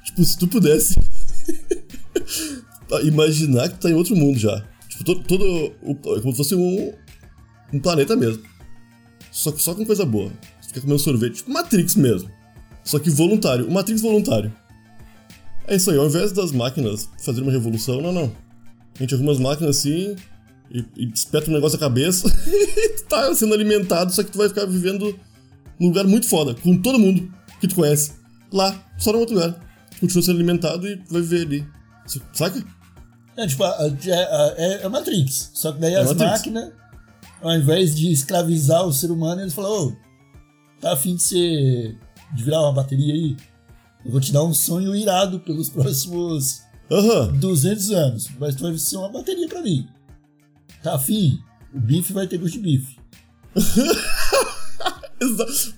Tipo, 0.04 0.24
se 0.24 0.38
tu 0.38 0.48
pudesse 0.48 0.94
imaginar 3.04 3.68
que 3.68 3.74
tu 3.74 3.80
tá 3.82 3.90
em 3.90 3.94
outro 3.94 4.16
mundo 4.16 4.38
já. 4.38 4.64
Tipo, 4.96 5.04
todo, 5.04 5.22
todo 5.24 5.44
o, 5.82 6.16
é 6.16 6.20
como 6.20 6.32
se 6.32 6.36
fosse 6.38 6.54
um, 6.54 6.92
um 7.72 7.80
planeta 7.80 8.16
mesmo. 8.16 8.42
Só, 9.30 9.52
só 9.56 9.74
com 9.74 9.84
coisa 9.84 10.06
boa. 10.06 10.32
Você 10.60 10.68
fica 10.68 10.80
comendo 10.80 10.98
sorvete, 10.98 11.36
tipo 11.36 11.50
Matrix 11.50 11.94
mesmo. 11.94 12.30
Só 12.82 12.98
que 12.98 13.10
voluntário. 13.10 13.66
O 13.68 13.72
Matrix 13.72 14.00
voluntário. 14.00 14.52
É 15.66 15.76
isso 15.76 15.90
aí, 15.90 15.98
ao 15.98 16.06
invés 16.06 16.32
das 16.32 16.52
máquinas 16.52 17.08
fazerem 17.18 17.48
uma 17.48 17.52
revolução, 17.52 18.00
não, 18.00 18.12
não. 18.12 18.32
A 18.94 18.98
gente 19.02 19.14
arruma 19.14 19.32
as 19.32 19.38
máquinas 19.38 19.78
assim 19.78 20.16
e, 20.70 20.84
e 20.96 21.12
um 21.48 21.52
negócio 21.52 21.78
na 21.78 21.86
cabeça 21.86 22.28
e 22.48 22.88
tu 22.90 23.04
tá 23.04 23.34
sendo 23.34 23.52
alimentado, 23.52 24.12
só 24.12 24.22
que 24.22 24.30
tu 24.30 24.38
vai 24.38 24.48
ficar 24.48 24.64
vivendo 24.64 25.18
num 25.78 25.88
lugar 25.88 26.04
muito 26.04 26.28
foda, 26.28 26.54
com 26.54 26.80
todo 26.80 26.98
mundo 26.98 27.30
que 27.60 27.68
tu 27.68 27.74
conhece. 27.74 28.12
Lá, 28.52 28.80
só 28.96 29.12
num 29.12 29.18
outro 29.18 29.34
lugar. 29.34 29.60
Continua 30.00 30.22
sendo 30.22 30.36
alimentado 30.36 30.88
e 30.88 30.96
vai 31.10 31.20
viver 31.20 31.46
ali. 31.46 31.66
Saca? 32.32 32.62
É 33.36 33.46
tipo, 33.46 33.62
a- 33.64 33.76
a- 33.76 34.54
é, 34.56 34.82
é 34.84 34.88
Matrix. 34.88 35.50
Só 35.54 35.72
que 35.72 35.78
daí 35.80 35.94
É 35.94 35.98
as 36.00 36.08
Matrix. 36.08 36.30
máquinas, 36.32 36.72
ao 37.42 37.54
invés 37.54 37.94
de 37.94 38.10
escravizar 38.10 38.84
o 38.86 38.92
ser 38.92 39.10
humano, 39.10 39.40
eles 39.42 39.52
falaram, 39.52 39.88
ô, 39.88 39.96
tá 40.80 40.92
afim 40.92 41.16
de 41.16 41.22
ser. 41.22 41.98
de 42.34 42.42
virar 42.44 42.60
uma 42.62 42.72
bateria 42.72 43.14
aí? 43.14 43.36
Eu 44.04 44.10
vou 44.12 44.20
te 44.20 44.32
dar 44.32 44.42
um 44.42 44.52
sonho 44.54 44.94
irado 44.96 45.38
pelos 45.40 45.68
próximos 45.70 46.62
Aham. 46.90 47.32
200 47.38 47.90
anos, 47.92 48.28
mas 48.38 48.54
tu 48.54 48.62
vai 48.62 48.76
ser 48.78 48.96
uma 48.96 49.08
bateria 49.10 49.48
pra 49.48 49.62
mim. 49.62 49.88
Tá 50.82 50.94
afim? 50.94 51.38
O 51.74 51.80
bife 51.80 52.12
vai 52.12 52.26
ter 52.26 52.38
gosto 52.38 52.54
de 52.54 52.60
bife. 52.60 52.96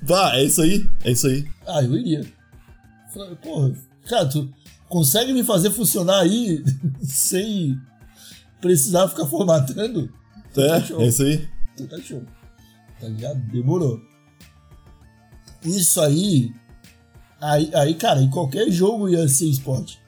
Bah, 0.02 0.32
é 0.36 0.44
isso 0.44 0.60
aí. 0.62 0.88
É 1.04 1.10
isso 1.12 1.26
aí. 1.26 1.46
Ah, 1.66 1.82
eu 1.82 1.96
iria. 1.96 2.24
Porra, 3.42 3.72
cara, 4.08 4.26
tu 4.26 4.48
consegue 4.88 5.32
me 5.32 5.44
fazer 5.44 5.70
funcionar 5.70 6.20
aí 6.20 6.64
sem 7.02 7.78
precisar 8.60 9.08
ficar 9.08 9.26
formatando? 9.26 10.12
Tá 10.54 10.80
show. 10.80 11.00
É, 11.00 11.04
é 11.04 11.08
isso 11.08 11.22
aí. 11.22 11.48
Tu 11.76 11.86
tá 11.86 11.98
show. 11.98 12.22
Tá 13.00 13.08
ligado? 13.08 13.38
Demorou. 13.50 14.00
Isso 15.62 16.00
aí. 16.00 16.52
Aí, 17.40 17.70
aí, 17.74 17.94
cara, 17.94 18.20
em 18.20 18.30
qualquer 18.30 18.70
jogo 18.70 19.08
ia 19.08 19.28
ser 19.28 19.46
esporte. 19.46 20.00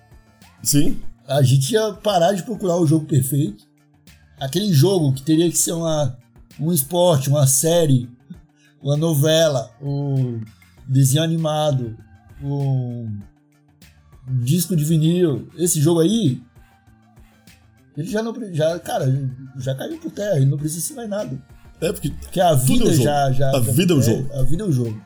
Sim. 0.62 1.00
A 1.26 1.42
gente 1.42 1.72
ia 1.72 1.92
parar 1.92 2.32
de 2.32 2.42
procurar 2.42 2.76
o 2.76 2.86
jogo 2.86 3.06
perfeito. 3.06 3.64
Aquele 4.40 4.72
jogo 4.72 5.12
que 5.12 5.22
teria 5.22 5.48
que 5.48 5.56
ser 5.56 5.72
uma, 5.72 6.18
um 6.58 6.72
esporte, 6.72 7.28
uma 7.28 7.46
série, 7.46 8.08
uma 8.82 8.96
novela, 8.96 9.70
um 9.80 10.40
desenho 10.88 11.22
animado, 11.22 11.96
um 12.42 13.20
disco 14.42 14.74
de 14.76 14.84
vinil. 14.84 15.48
Esse 15.56 15.80
jogo 15.80 16.00
aí 16.00 16.40
Ele 17.96 18.08
já 18.08 18.22
não. 18.22 18.34
Já, 18.54 18.78
cara, 18.78 19.06
já 19.58 19.74
caiu 19.74 19.98
por 19.98 20.10
terra, 20.10 20.36
ele 20.36 20.46
não 20.46 20.58
precisa 20.58 20.94
mais 20.94 21.08
nada. 21.08 21.40
É, 21.80 21.92
porque 21.92 22.10
Porque 22.10 22.40
a 22.40 22.54
vida 22.54 22.90
é 22.90 22.94
já, 22.94 23.32
já. 23.32 23.56
A 23.56 23.60
vida 23.60 23.92
é 23.94 23.96
um 23.96 24.02
jogo. 24.02 24.32
A 24.34 24.42
vida 24.42 24.62
é 24.62 24.66
um 24.66 24.72
jogo. 24.72 25.00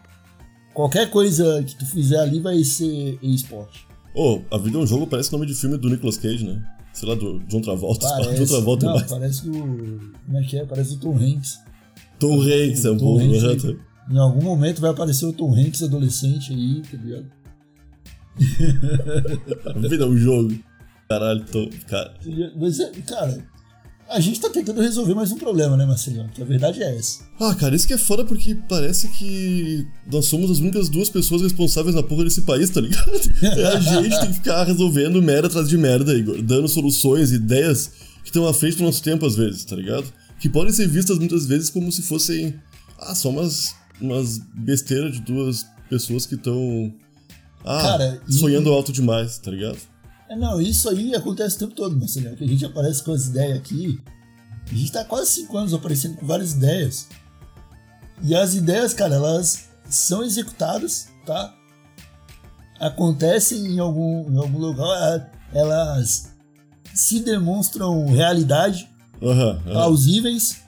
Qualquer 0.74 1.08
coisa 1.08 1.62
que 1.62 1.76
tu 1.76 1.86
fizer 1.86 2.18
ali 2.18 2.40
vai 2.40 2.62
ser 2.64 3.18
esporte. 3.22 3.86
Ô, 4.14 4.40
a 4.50 4.58
vida 4.58 4.76
é 4.76 4.80
um 4.80 4.86
jogo, 4.86 5.06
parece 5.06 5.32
nome 5.32 5.46
de 5.46 5.54
filme 5.54 5.76
do 5.78 5.88
Nicolas 5.88 6.16
Cage, 6.16 6.44
né? 6.44 6.62
Sei 6.92 7.08
lá, 7.08 7.14
do 7.16 7.40
John 7.48 7.60
Travolta. 7.60 8.06
Parece. 8.10 8.34
John 8.44 8.46
Travolta 8.46 8.86
é 8.86 8.88
não, 8.88 8.94
mais. 8.96 9.10
parece 9.10 9.48
o. 9.48 9.52
Como 10.26 10.38
é 10.38 10.42
que 10.42 10.56
é? 10.58 10.64
Parece 10.64 10.94
o 10.94 10.98
Tom 10.98 11.16
Hanks. 11.16 11.58
Tom 12.20 12.40
Hanks 12.40 12.84
é 12.84 12.90
um 12.90 12.96
bom. 12.96 13.18
Hanks, 13.20 13.42
né? 13.42 13.52
ele- 13.52 13.80
Em 14.10 14.18
algum 14.18 14.42
momento 14.42 14.80
vai 14.80 14.90
aparecer 14.90 15.26
o 15.26 15.32
Tom 15.32 15.52
Hanks 15.54 15.82
adolescente 15.82 16.52
aí, 16.52 16.82
tá 16.82 16.96
ligado? 16.96 17.26
A 19.66 19.78
vida 19.88 20.04
é 20.04 20.06
um 20.06 20.16
jogo. 20.16 20.58
Caralho, 21.08 21.44
tô. 21.50 21.68
Cara. 21.86 22.14
Mas, 22.56 22.80
é, 22.80 22.90
cara, 23.06 23.44
a 24.08 24.20
gente 24.20 24.40
tá 24.40 24.50
tentando 24.50 24.80
resolver 24.80 25.14
mais 25.14 25.32
um 25.32 25.36
problema, 25.36 25.76
né, 25.76 25.86
Marcelão? 25.86 26.28
Que 26.28 26.42
a 26.42 26.44
verdade 26.44 26.82
é 26.82 26.96
essa. 26.96 27.24
Ah, 27.40 27.54
cara, 27.54 27.74
isso 27.74 27.86
que 27.86 27.94
é 27.94 27.98
foda 27.98 28.24
porque 28.24 28.54
parece 28.68 29.08
que 29.08 29.86
nós 30.10 30.26
somos 30.26 30.50
as 30.50 30.58
únicas 30.58 30.88
duas 30.88 31.08
pessoas 31.08 31.42
responsáveis 31.42 31.94
na 31.94 32.02
porra 32.02 32.24
desse 32.24 32.42
país, 32.42 32.70
tá 32.70 32.80
ligado? 32.80 33.04
É 33.42 33.66
a 33.66 33.80
gente 33.80 34.20
tem 34.20 34.28
que 34.28 34.34
ficar 34.34 34.64
resolvendo 34.64 35.22
merda 35.22 35.48
atrás 35.48 35.68
de 35.68 35.76
merda, 35.76 36.14
Igor. 36.14 36.40
Dando 36.42 36.68
soluções, 36.68 37.32
ideias 37.32 37.90
que 38.22 38.28
estão 38.28 38.46
à 38.46 38.54
frente 38.54 38.76
do 38.76 38.84
nosso 38.84 39.02
tempo 39.02 39.26
às 39.26 39.36
vezes, 39.36 39.64
tá 39.64 39.76
ligado? 39.76 40.12
Que 40.38 40.48
podem 40.48 40.72
ser 40.72 40.88
vistas 40.88 41.18
muitas 41.18 41.46
vezes 41.46 41.70
como 41.70 41.90
se 41.90 42.02
fossem. 42.02 42.54
Ah, 42.98 43.14
só 43.14 43.30
umas, 43.30 43.74
umas 44.00 44.38
besteiras 44.54 45.12
de 45.12 45.20
duas 45.20 45.66
pessoas 45.88 46.26
que 46.26 46.34
estão. 46.34 46.92
Ah, 47.64 47.80
Cara, 47.82 48.20
e- 48.28 48.32
sonhando 48.32 48.70
alto 48.72 48.92
demais, 48.92 49.38
tá 49.38 49.50
ligado? 49.50 49.78
É, 50.28 50.36
não, 50.36 50.60
isso 50.60 50.88
aí 50.88 51.14
acontece 51.14 51.56
o 51.56 51.58
tempo 51.60 51.74
todo, 51.74 51.96
Marcelão. 51.96 52.34
Que 52.36 52.44
a 52.44 52.48
gente 52.48 52.64
aparece 52.64 53.02
com 53.02 53.12
as 53.12 53.26
ideias 53.26 53.58
aqui. 53.58 54.00
A 54.70 54.74
gente 54.74 54.92
tá 54.92 55.00
há 55.02 55.04
quase 55.04 55.30
cinco 55.30 55.56
anos 55.58 55.74
aparecendo 55.74 56.16
com 56.16 56.26
várias 56.26 56.52
ideias. 56.52 57.08
E 58.22 58.34
as 58.34 58.54
ideias, 58.54 58.94
cara, 58.94 59.14
elas 59.16 59.68
são 59.88 60.22
executadas, 60.22 61.08
tá? 61.26 61.54
Acontecem 62.80 63.66
em 63.66 63.78
algum, 63.78 64.30
em 64.32 64.36
algum 64.38 64.58
lugar, 64.58 65.30
elas 65.52 66.30
se 66.94 67.20
demonstram 67.20 68.06
realidade, 68.06 68.88
Aham, 69.22 69.50
aham. 69.50 69.62
plausíveis. 69.72 70.62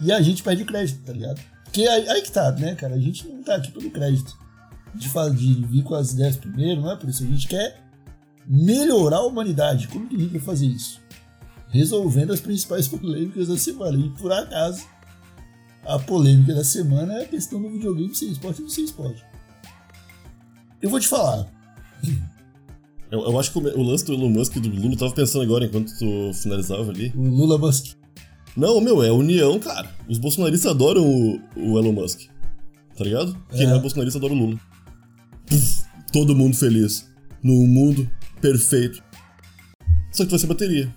E 0.00 0.12
a 0.12 0.20
gente 0.20 0.42
perde 0.42 0.64
crédito, 0.64 1.02
tá 1.04 1.12
ligado? 1.12 1.40
Porque 1.64 1.82
aí, 1.86 2.08
aí 2.08 2.22
que 2.22 2.30
tá, 2.32 2.50
né, 2.52 2.74
cara? 2.74 2.94
A 2.94 3.00
gente 3.00 3.26
não 3.28 3.42
tá 3.42 3.56
aqui 3.56 3.70
pelo 3.70 3.90
crédito. 3.90 4.36
De, 4.94 5.08
de 5.36 5.66
vir 5.66 5.82
com 5.82 5.94
as 5.94 6.12
ideias 6.12 6.36
primeiro, 6.36 6.80
não 6.80 6.92
é 6.92 6.96
por 6.96 7.08
isso. 7.08 7.24
A 7.24 7.26
gente 7.26 7.48
quer 7.48 7.82
melhorar 8.46 9.18
a 9.18 9.26
humanidade. 9.26 9.88
Como 9.88 10.06
que 10.06 10.16
a 10.16 10.18
gente 10.18 10.30
vai 10.32 10.40
fazer 10.40 10.66
isso? 10.66 11.00
Resolvendo 11.68 12.32
as 12.32 12.40
principais 12.40 12.86
polêmicas 12.88 13.48
da 13.48 13.56
semana. 13.58 13.98
E 13.98 14.08
por 14.10 14.32
acaso, 14.32 14.84
a 15.84 15.98
polêmica 15.98 16.54
da 16.54 16.64
semana 16.64 17.14
é 17.14 17.24
a 17.24 17.28
questão 17.28 17.60
do 17.60 17.70
videogame 17.70 18.14
ser 18.14 18.26
esporte 18.26 18.60
ou 18.60 18.64
não 18.64 18.70
ser 18.70 18.82
esporte. 18.82 19.24
Eu 20.80 20.90
vou 20.90 21.00
te 21.00 21.08
falar. 21.08 21.46
Eu, 23.10 23.20
eu 23.20 23.38
acho 23.38 23.52
que 23.52 23.58
o, 23.58 23.78
o 23.78 23.82
lance 23.84 24.04
do 24.04 24.12
Elon 24.12 24.30
Musk 24.30 24.56
e 24.56 24.60
do 24.60 24.68
Lula, 24.68 24.94
eu 24.94 24.98
tava 24.98 25.12
pensando 25.12 25.42
agora 25.42 25.64
enquanto 25.66 25.96
tu 25.96 26.32
finalizava 26.34 26.90
ali. 26.90 27.12
O 27.14 27.22
Lula 27.22 27.56
Musk. 27.56 27.94
Não, 28.56 28.80
meu, 28.80 29.04
é 29.04 29.12
união, 29.12 29.56
cara. 29.60 29.88
Os 30.08 30.18
bolsonaristas 30.18 30.68
adoram 30.72 31.04
o, 31.06 31.40
o 31.54 31.78
Elon 31.78 31.92
Musk. 31.92 32.22
Tá 32.96 33.04
ligado? 33.04 33.36
Quem 33.52 33.66
É. 33.66 33.66
não 33.68 33.76
é 33.76 33.78
bolsonarista 33.78 34.18
adora 34.18 34.32
o 34.32 34.36
Lula. 34.36 34.58
Todo 36.12 36.34
mundo 36.34 36.56
feliz. 36.56 37.08
Num 37.42 37.66
mundo 37.66 38.08
perfeito. 38.40 39.02
Só 40.12 40.22
que 40.22 40.28
tu 40.28 40.30
vai 40.30 40.38
ser 40.38 40.46
bateria. 40.46 40.94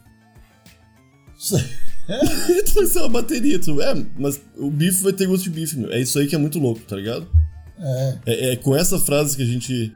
Tu 2.65 2.73
vai 2.75 2.85
ser 2.85 2.99
uma 2.99 3.09
bateria. 3.09 3.59
Tu, 3.59 3.81
é, 3.81 4.05
mas 4.17 4.41
o 4.57 4.69
bife 4.69 5.03
vai 5.03 5.13
ter 5.13 5.27
gosto 5.27 5.43
de 5.43 5.49
bife, 5.49 5.77
meu. 5.77 5.91
É 5.91 5.99
isso 5.99 6.17
aí 6.19 6.27
que 6.27 6.35
é 6.35 6.37
muito 6.37 6.59
louco, 6.59 6.81
tá 6.81 6.95
ligado? 6.95 7.27
É. 7.79 8.17
É, 8.25 8.53
é 8.53 8.55
com 8.55 8.75
essa 8.75 8.99
frase 8.99 9.35
que 9.35 9.43
a 9.43 9.45
gente. 9.45 9.93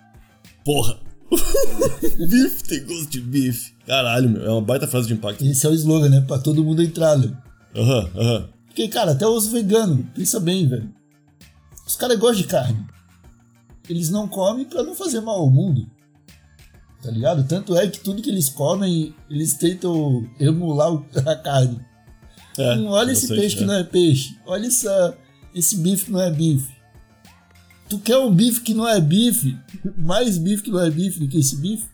Porra! 0.65 0.99
bife 2.01 2.63
tem 2.63 2.83
gosto 2.85 3.09
de 3.09 3.21
bife. 3.21 3.73
Caralho, 3.85 4.29
meu. 4.29 4.43
É 4.43 4.49
uma 4.49 4.61
baita 4.61 4.87
frase 4.87 5.07
de 5.07 5.13
impacto. 5.13 5.45
Esse 5.45 5.65
é 5.65 5.69
o 5.69 5.73
slogan, 5.73 6.09
né? 6.09 6.21
Pra 6.21 6.37
todo 6.37 6.63
mundo 6.63 6.81
entrar, 6.81 7.17
né? 7.17 7.31
Aham, 7.75 8.09
aham. 8.15 8.49
Porque, 8.67 8.87
cara, 8.87 9.11
até 9.11 9.27
os 9.27 9.47
veganos, 9.47 10.05
pensa 10.15 10.39
bem, 10.39 10.67
velho. 10.67 10.89
Os 11.85 11.95
caras 11.95 12.17
gostam 12.17 12.41
de 12.41 12.47
carne. 12.47 12.85
Eles 13.91 14.09
não 14.09 14.27
comem 14.27 14.65
pra 14.65 14.83
não 14.83 14.95
fazer 14.95 15.19
mal 15.21 15.35
ao 15.39 15.49
mundo. 15.49 15.85
Tá 17.01 17.09
ligado? 17.11 17.43
Tanto 17.47 17.75
é 17.75 17.87
que 17.87 17.99
tudo 17.99 18.21
que 18.21 18.29
eles 18.29 18.47
comem, 18.49 19.13
eles 19.29 19.53
tentam 19.55 20.27
emular 20.39 20.91
a 21.25 21.35
carne. 21.35 21.79
É, 22.57 22.75
Hum, 22.75 22.87
olha 22.87 23.11
esse 23.11 23.27
peixe 23.27 23.55
que 23.57 23.63
é. 23.63 23.65
não 23.65 23.73
é 23.73 23.83
peixe. 23.83 24.37
Olha 24.45 24.67
essa, 24.67 25.17
esse 25.53 25.77
bife 25.77 26.05
que 26.05 26.11
não 26.11 26.21
é 26.21 26.29
bife. 26.31 26.73
Tu 27.89 27.97
quer 27.99 28.17
um 28.17 28.33
bife 28.33 28.61
que 28.61 28.73
não 28.73 28.87
é 28.87 28.99
bife? 29.01 29.57
Mais 29.97 30.37
bife 30.37 30.63
que 30.63 30.71
não 30.71 30.79
é 30.79 30.89
bife 30.89 31.19
do 31.19 31.27
que 31.27 31.37
esse 31.39 31.55
bife? 31.57 31.89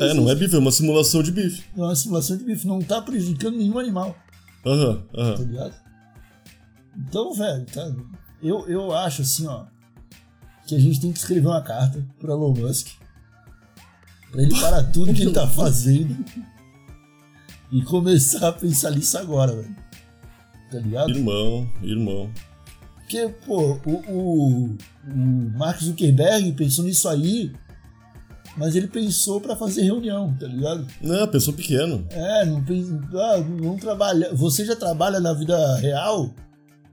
É, 0.00 0.14
não 0.14 0.30
é 0.30 0.34
bife, 0.34 0.54
é 0.54 0.58
uma 0.58 0.70
simulação 0.72 1.22
de 1.22 1.30
bife. 1.32 1.64
É 1.76 1.80
uma 1.80 1.94
simulação 1.96 2.36
de 2.36 2.44
bife. 2.44 2.66
Não 2.66 2.80
tá 2.80 3.00
prejudicando 3.02 3.56
nenhum 3.56 3.78
animal. 3.78 4.16
Aham, 4.66 5.02
tá 5.12 5.20
aham. 5.20 5.34
ligado? 5.44 5.74
Então, 6.96 7.32
velho, 7.34 7.66
tá, 7.66 7.92
eu, 8.42 8.68
eu 8.68 8.92
acho 8.92 9.22
assim, 9.22 9.46
ó, 9.46 9.64
que 10.66 10.74
a 10.74 10.78
gente 10.78 11.00
tem 11.00 11.12
que 11.12 11.18
escrever 11.18 11.46
uma 11.46 11.62
carta 11.62 12.04
pro 12.18 12.32
Elon 12.32 12.54
Musk 12.54 12.88
pra 14.30 14.42
ele 14.42 14.60
parar 14.60 14.82
tudo 14.84 15.14
que 15.14 15.22
ele 15.22 15.32
tá 15.32 15.46
fazendo 15.46 16.16
e 17.70 17.82
começar 17.82 18.48
a 18.48 18.52
pensar 18.52 18.90
nisso 18.90 19.16
agora, 19.18 19.54
velho. 19.54 19.76
Tá 20.70 20.78
ligado? 20.78 21.10
Irmão, 21.10 21.70
irmão. 21.82 22.30
Porque, 22.96 23.28
pô, 23.46 23.78
o, 23.84 23.92
o, 24.08 24.64
o 25.06 25.50
Mark 25.56 25.80
Zuckerberg 25.80 26.52
pensou 26.52 26.84
nisso 26.84 27.08
aí, 27.08 27.52
mas 28.56 28.74
ele 28.74 28.86
pensou 28.86 29.40
pra 29.40 29.54
fazer 29.54 29.82
reunião, 29.82 30.34
tá 30.38 30.46
ligado? 30.46 30.86
Não, 31.02 31.28
pensou 31.28 31.52
pequeno. 31.52 32.06
É, 32.10 32.44
não 32.46 32.64
pensa. 32.64 32.98
Ah, 33.12 33.38
não 33.38 33.76
trabalha. 33.76 34.32
Você 34.34 34.64
já 34.64 34.74
trabalha 34.74 35.20
na 35.20 35.32
vida 35.32 35.76
real? 35.76 36.34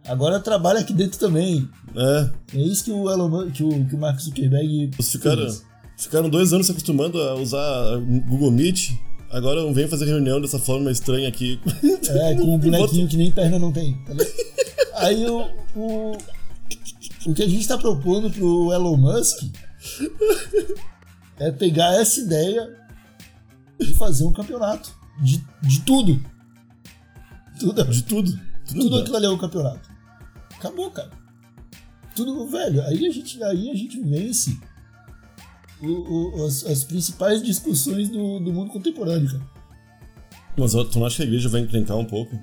Agora 0.08 0.40
trabalha 0.40 0.80
aqui 0.80 0.94
dentro 0.94 1.20
também. 1.20 1.70
É, 1.96 2.30
É 2.58 2.62
isso 2.62 2.84
que 2.86 2.92
o 2.92 3.10
Elon 3.10 3.30
Musk, 3.30 3.52
que 3.54 3.64
o, 3.64 3.86
que 3.88 3.96
o 3.96 4.00
Mark 4.00 4.20
Zuckerberg. 4.20 4.92
ficaram, 5.02 5.44
fez. 5.44 5.66
ficaram 5.98 6.30
dois 6.30 6.52
anos 6.54 6.66
se 6.66 6.72
acostumando 6.72 7.22
a 7.22 7.36
usar 7.36 7.98
Google 8.28 8.52
Meet. 8.52 8.92
Agora 9.30 9.72
vem 9.72 9.88
fazer 9.88 10.06
reunião 10.06 10.42
dessa 10.42 10.60
forma 10.60 10.92
estranha 10.92 11.30
aqui. 11.30 11.60
É, 12.10 12.36
com 12.36 12.56
um 12.56 12.58
bonequinho 12.60 13.08
que 13.08 13.16
nem 13.16 13.32
perna 13.32 13.58
não 13.60 13.72
tem. 13.72 13.94
tá? 14.04 14.14
Aí 14.96 15.26
o, 15.30 15.48
o. 15.76 16.18
O 17.28 17.34
que 17.34 17.44
a 17.44 17.48
gente 17.48 17.68
tá 17.68 17.78
propondo 17.78 18.30
pro 18.32 18.74
Elon 18.74 18.98
Musk 18.98 19.44
é 21.40 21.52
pegar 21.52 21.94
essa 21.94 22.20
ideia 22.20 22.76
e 23.80 23.86
fazer 23.94 24.26
um 24.26 24.34
campeonato. 24.34 24.92
De, 25.22 25.42
de 25.62 25.82
tudo. 25.82 26.20
Tudo. 27.60 27.84
De 27.86 28.02
tudo. 28.04 28.32
Tudo, 28.68 28.80
Tudo 28.82 28.98
aquilo 29.00 29.18
ali 29.18 29.26
é 29.28 29.30
o 29.30 29.38
campeonato. 29.38 29.91
Acabou, 30.62 30.92
cara. 30.92 31.10
Tudo, 32.16 32.46
velho. 32.48 32.84
Aí 32.84 33.08
a 33.08 33.12
gente, 33.12 33.42
aí 33.44 33.72
a 33.72 33.76
gente 33.76 34.00
vence 34.00 34.60
o- 35.82 35.88
o- 36.42 36.46
as, 36.46 36.64
as 36.66 36.84
principais 36.84 37.42
discussões 37.42 38.10
do, 38.10 38.40
do 38.40 38.54
mundo 38.54 38.70
contemporâneo, 38.72 39.28
cara. 39.32 39.50
Mas 40.56 40.72
tu 40.74 41.00
não 41.00 41.06
acha 41.08 41.16
que 41.18 41.22
a 41.24 41.26
igreja 41.26 41.50
vai 41.50 41.62
encrencar 41.62 41.98
um 41.98 42.06
pouco? 42.06 42.38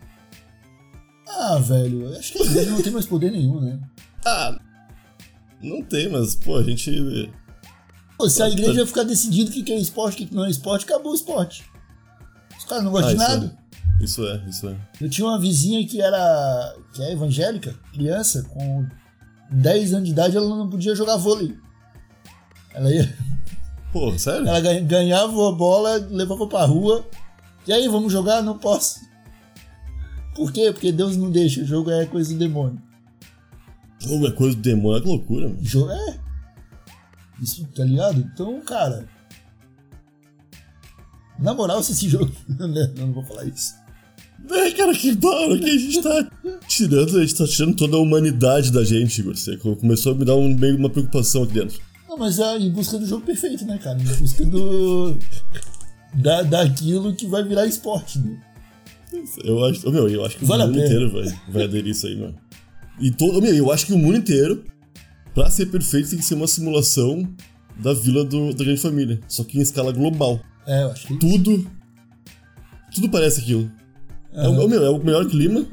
Ah, 1.29 1.59
velho, 1.59 2.09
acho 2.19 2.33
que 2.33 2.43
a 2.43 2.45
igreja 2.45 2.71
não 2.73 2.83
tem 2.83 2.93
mais 2.93 3.07
poder 3.07 3.31
nenhum, 3.31 3.61
né? 3.61 3.79
Ah, 4.27 4.59
não 5.63 5.83
tem, 5.85 6.09
mas, 6.09 6.35
pô, 6.35 6.57
a 6.57 6.63
gente. 6.65 7.31
Pô, 8.17 8.29
se 8.29 8.43
a 8.43 8.49
igreja 8.49 8.85
ficar 8.87 9.05
decidindo 9.05 9.51
o 9.51 9.53
que 9.53 9.73
é 9.73 9.79
esporte 9.79 10.23
e 10.23 10.27
o 10.27 10.29
que 10.29 10.35
não 10.35 10.45
é 10.45 10.51
esporte, 10.51 10.85
acabou 10.87 11.13
o 11.13 11.15
esporte. 11.15 11.65
Os 12.59 12.65
caras 12.65 12.83
não 12.83 12.91
gostam 12.91 13.11
Ah, 13.11 13.15
de 13.15 13.23
isso 13.23 13.31
nada. 13.31 13.47
é. 13.63 13.68
Isso 14.01 14.25
é, 14.27 14.37
isso 14.49 14.69
é. 14.69 14.77
Eu 15.01 15.11
tinha 15.11 15.27
uma 15.27 15.41
vizinha 15.41 15.87
que 15.87 16.01
era. 16.01 16.75
que 16.93 17.03
é 17.03 17.13
evangélica, 17.13 17.75
criança, 17.93 18.45
com 18.45 18.87
10 19.51 19.95
anos 19.95 20.05
de 20.07 20.13
idade, 20.13 20.37
ela 20.37 20.49
não 20.57 20.69
podia 20.71 20.95
jogar 20.95 21.17
vôlei. 21.17 21.57
Ela 22.73 22.91
ia. 22.95 23.13
Pô, 23.93 24.17
sério? 24.19 24.47
Ela 24.47 24.61
ganha- 24.61 24.81
ganhava 24.83 25.49
a 25.49 25.53
bola, 25.53 25.97
levava 26.11 26.47
pra 26.47 26.65
rua. 26.65 27.05
E 27.67 27.73
aí, 27.73 27.89
vamos 27.89 28.13
jogar? 28.13 28.43
Não 28.43 28.57
posso. 28.59 29.01
Por 30.35 30.53
quê? 30.53 30.71
Porque 30.73 30.93
Deus 30.93 31.17
não 31.17 31.31
deixa. 31.31 31.63
O 31.63 31.65
jogo 31.67 31.91
é 31.91 32.07
coisa 32.07 32.33
do 32.33 32.39
demônio. 32.39 32.81
Jogo 33.99 34.29
é 34.29 34.31
coisa 34.31 34.55
do 34.55 34.63
demônio, 34.63 35.03
que 35.03 35.09
loucura, 35.09 35.49
mano. 35.49 35.59
Jogo 35.65 35.91
é. 35.91 36.19
Isso, 37.43 37.67
tá 37.75 37.85
ligado? 37.85 38.21
Então, 38.21 38.61
cara. 38.61 39.09
Na 41.39 41.55
moral, 41.55 41.83
se 41.83 41.93
esse 41.93 42.09
jogo. 42.09 42.31
né, 42.49 42.93
não 42.97 43.13
vou 43.13 43.25
falar 43.25 43.45
isso. 43.45 43.75
É, 44.51 44.71
cara, 44.71 44.95
que 44.95 45.15
barro 45.15 45.59
que 45.59 45.69
a 45.69 45.79
gente 45.79 46.03
tá 46.03 46.31
tirando, 46.67 47.19
a 47.19 47.21
gente 47.21 47.35
tá 47.35 47.47
tirando 47.47 47.77
toda 47.77 47.97
a 47.97 48.01
humanidade 48.01 48.73
da 48.73 48.85
gente, 48.85 49.21
Igor. 49.21 49.37
Você 49.37 49.57
começou 49.57 50.13
a 50.13 50.15
me 50.15 50.25
dar 50.25 50.37
um, 50.37 50.55
meio 50.55 50.77
uma 50.77 50.89
preocupação 50.89 51.43
aqui 51.43 51.55
dentro. 51.55 51.81
Não, 52.09 52.17
mas 52.17 52.39
é 52.39 52.57
em 52.57 52.71
busca 52.71 52.99
do 52.99 53.07
jogo 53.07 53.25
perfeito, 53.27 53.65
né, 53.65 53.79
cara? 53.79 54.01
Em 54.01 54.05
busca 54.05 54.45
do. 54.45 55.19
da, 56.15 56.43
daquilo 56.43 57.15
que 57.15 57.27
vai 57.27 57.43
virar 57.43 57.67
esporte, 57.67 58.19
né? 58.19 58.41
Eu 59.43 59.65
acho, 59.65 59.91
meu, 59.91 60.09
eu 60.09 60.25
acho 60.25 60.37
que 60.37 60.45
Vale 60.45 60.65
o 60.65 60.67
mundo 60.67 60.79
inteiro 60.79 61.11
vai, 61.11 61.41
vai 61.49 61.65
aderir 61.65 61.91
isso 61.91 62.07
aí, 62.07 62.15
meu. 62.15 62.35
E 63.01 63.11
todo, 63.11 63.41
meu, 63.41 63.55
eu 63.55 63.71
acho 63.73 63.87
que 63.87 63.93
o 63.93 63.99
mundo 63.99 64.19
inteiro, 64.19 64.65
pra 65.35 65.51
ser 65.51 65.67
perfeito, 65.67 66.11
tem 66.11 66.19
que 66.19 66.25
ser 66.25 66.35
uma 66.35 66.47
simulação 66.47 67.29
da 67.79 67.93
vila 67.95 68.25
do, 68.25 68.53
da 68.53 68.65
grande 68.65 68.81
família. 68.81 69.21
Só 69.29 69.45
que 69.45 69.59
em 69.59 69.63
escala 69.63 69.93
global. 69.93 70.41
É, 70.69 70.83
eu 70.83 70.91
acho 70.93 71.07
que 71.07 71.17
Tudo. 71.17 71.67
Tudo 72.95 73.11
parece 73.11 73.41
aquilo. 73.41 73.71
É, 74.33 74.47
o, 74.47 74.65
ô, 74.65 74.69
meu, 74.69 74.85
é 74.85 74.91
o 74.91 75.03
melhor 75.03 75.27
clima. 75.27 75.67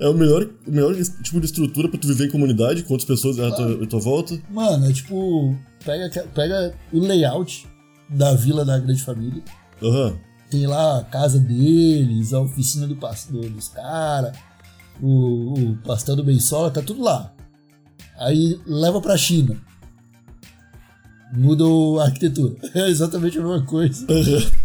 É 0.00 0.08
o 0.08 0.14
melhor, 0.14 0.48
o 0.66 0.70
melhor 0.70 0.94
tipo 1.22 1.40
de 1.40 1.46
estrutura 1.46 1.88
pra 1.88 1.98
tu 1.98 2.08
viver 2.08 2.26
em 2.26 2.30
comunidade, 2.30 2.84
com 2.84 2.94
outras 2.94 3.06
pessoas 3.06 3.38
à 3.38 3.50
tua, 3.50 3.82
à 3.82 3.86
tua 3.86 4.00
volta. 4.00 4.40
Mano, 4.48 4.88
é 4.88 4.92
tipo. 4.92 5.56
Pega, 5.84 6.24
pega 6.34 6.74
o 6.92 7.00
layout 7.00 7.66
da 8.08 8.34
vila 8.34 8.64
da 8.64 8.78
grande 8.78 9.02
família. 9.02 9.42
Aham. 9.82 10.16
Tem 10.50 10.66
lá 10.66 11.00
a 11.00 11.04
casa 11.04 11.38
deles, 11.38 12.32
a 12.32 12.40
oficina 12.40 12.86
do 12.86 12.96
pastor 12.96 13.50
dos 13.50 13.68
caras, 13.68 14.36
o, 15.00 15.52
o 15.52 15.76
pastel 15.84 16.16
do 16.16 16.24
Bensola, 16.24 16.70
tá 16.70 16.80
tudo 16.80 17.02
lá. 17.02 17.34
Aí 18.16 18.58
leva 18.66 19.00
pra 19.00 19.16
China. 19.16 19.60
Muda 21.32 21.64
o- 21.66 21.98
a 22.00 22.04
arquitetura. 22.06 22.54
É 22.74 22.88
exatamente 22.88 23.38
a 23.38 23.42
mesma 23.42 23.64
coisa. 23.66 24.06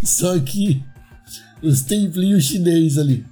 Só 0.03 0.37
que 0.39 0.83
os 1.61 1.81
templinhos 1.81 2.43
chineses 2.45 2.97
ali. 2.97 3.25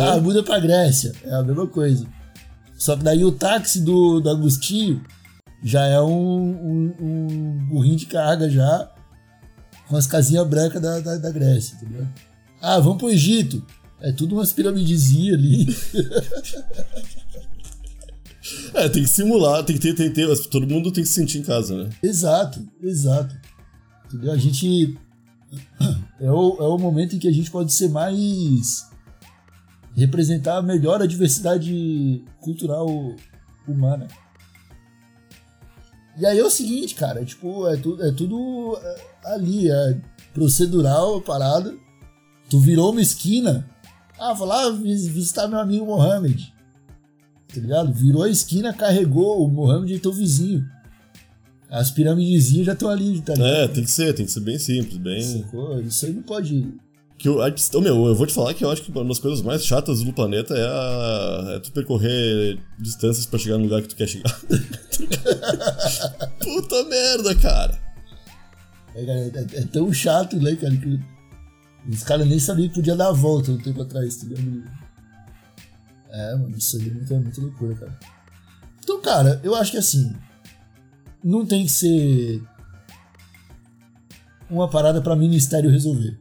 Ah, 0.00 0.18
muda 0.20 0.42
pra 0.42 0.58
Grécia. 0.58 1.12
É 1.24 1.34
a 1.34 1.42
mesma 1.42 1.66
coisa. 1.66 2.06
Só 2.76 2.96
que 2.96 3.02
daí 3.04 3.24
o 3.24 3.32
táxi 3.32 3.80
do, 3.80 4.20
do 4.20 4.30
Agostinho 4.30 5.02
já 5.62 5.84
é 5.86 6.00
um, 6.00 6.08
um, 6.10 6.94
um 7.00 7.66
burrinho 7.68 7.96
de 7.96 8.06
carga 8.06 8.48
já 8.50 8.90
com 9.88 9.96
as 9.96 10.06
casinhas 10.06 10.46
brancas 10.46 10.80
da, 10.82 10.98
da, 11.00 11.16
da 11.18 11.30
Grécia, 11.30 11.76
entendeu? 11.76 12.06
Ah, 12.60 12.78
vamos 12.78 12.98
pro 12.98 13.10
Egito. 13.10 13.64
É 14.00 14.12
tudo 14.12 14.34
umas 14.34 14.52
piramidezinhas 14.52 15.38
ali. 15.38 15.66
É, 18.74 18.88
tem 18.88 19.02
que 19.02 19.08
simular, 19.08 19.64
tem 19.64 19.76
que 19.76 19.82
ter, 19.82 19.94
tem 19.94 20.08
que 20.08 20.14
ter. 20.14 20.48
Todo 20.48 20.66
mundo 20.66 20.92
tem 20.92 21.02
que 21.02 21.08
se 21.08 21.14
sentir 21.14 21.38
em 21.38 21.42
casa, 21.42 21.84
né? 21.84 21.90
exato, 22.02 22.60
exato. 22.82 23.34
Entendeu? 24.06 24.32
A 24.32 24.36
gente. 24.36 24.98
É 26.20 26.30
o, 26.30 26.56
é 26.60 26.66
o 26.68 26.78
momento 26.78 27.16
em 27.16 27.18
que 27.18 27.28
a 27.28 27.32
gente 27.32 27.50
pode 27.50 27.72
ser 27.72 27.88
mais. 27.88 28.86
representar 29.96 30.60
melhor 30.62 31.00
a 31.00 31.06
diversidade 31.06 32.22
cultural 32.40 32.86
humana. 33.66 34.08
E 36.18 36.24
aí 36.26 36.38
é 36.38 36.44
o 36.44 36.50
seguinte, 36.50 36.94
cara, 36.94 37.22
é 37.22 37.24
tipo, 37.24 37.66
é, 37.66 37.76
tu, 37.76 38.00
é 38.00 38.12
tudo 38.12 38.78
é, 38.80 39.34
ali, 39.34 39.68
é 39.70 40.00
procedural 40.32 41.16
a 41.16 41.20
parada. 41.22 41.74
Tu 42.48 42.58
virou 42.60 42.92
uma 42.92 43.00
esquina. 43.02 43.68
Ah, 44.18 44.32
vou 44.32 44.46
lá 44.46 44.70
vis- 44.70 45.08
visitar 45.08 45.48
meu 45.48 45.58
amigo 45.58 45.86
Mohamed. 45.86 46.53
Tá 47.54 47.60
ligado? 47.60 47.92
Virou 47.92 48.22
a 48.22 48.28
esquina, 48.28 48.72
carregou 48.72 49.44
o 49.44 49.50
Mohamed 49.50 49.94
e 49.94 49.98
teu 49.98 50.12
vizinho. 50.12 50.64
As 51.70 51.90
piramidezinhas 51.90 52.66
já 52.66 52.72
estão 52.72 52.88
ali, 52.88 53.20
tá 53.20 53.34
ligado? 53.34 53.48
É, 53.52 53.68
tem 53.68 53.82
que 53.84 53.90
ser, 53.90 54.12
tem 54.12 54.24
que 54.26 54.32
ser 54.32 54.40
bem 54.40 54.58
simples, 54.58 54.96
bem. 54.98 55.20
Sacou? 55.22 55.80
Isso 55.80 56.06
aí 56.06 56.12
não 56.12 56.22
pode. 56.22 56.74
Que 57.18 57.28
eu, 57.28 57.36
meu, 57.80 58.06
eu 58.06 58.14
vou 58.14 58.26
te 58.26 58.32
falar 58.34 58.52
que 58.54 58.64
eu 58.64 58.70
acho 58.70 58.82
que 58.82 58.90
uma 58.90 59.04
das 59.04 59.18
coisas 59.18 59.40
mais 59.40 59.64
chatas 59.64 60.02
do 60.02 60.12
planeta 60.12 60.54
é, 60.54 60.62
a, 60.66 61.54
é 61.56 61.60
tu 61.60 61.72
percorrer 61.72 62.58
distâncias 62.78 63.24
pra 63.24 63.38
chegar 63.38 63.56
no 63.56 63.64
lugar 63.64 63.80
que 63.82 63.88
tu 63.88 63.96
quer 63.96 64.08
chegar. 64.08 64.38
Puta 66.40 66.84
merda, 66.84 67.34
cara. 67.36 67.78
É, 68.94 69.04
cara, 69.04 69.18
é- 69.20 69.58
é 69.58 69.64
tão 69.64 69.92
chato, 69.92 70.36
né, 70.36 70.54
cara, 70.56 70.76
que 70.76 71.00
os 71.90 72.02
caras 72.02 72.26
nem 72.26 72.38
sabiam 72.38 72.68
que 72.68 72.74
podia 72.74 72.94
dar 72.96 73.08
a 73.08 73.12
volta 73.12 73.50
um 73.52 73.58
tempo 73.58 73.82
atrás, 73.82 74.16
tá 74.16 74.26
ligado? 74.26 74.64
É, 76.14 76.36
mano, 76.36 76.56
isso 76.56 76.76
aí 76.76 76.88
é 76.88 76.92
muita, 76.92 77.18
muita 77.18 77.40
loucura, 77.40 77.74
cara. 77.74 77.98
Então, 78.80 79.00
cara, 79.00 79.40
eu 79.42 79.52
acho 79.56 79.72
que 79.72 79.76
assim, 79.76 80.14
não 81.22 81.44
tem 81.44 81.64
que 81.64 81.72
ser 81.72 82.40
uma 84.48 84.70
parada 84.70 85.00
pra 85.00 85.16
ministério 85.16 85.68
resolver. 85.68 86.16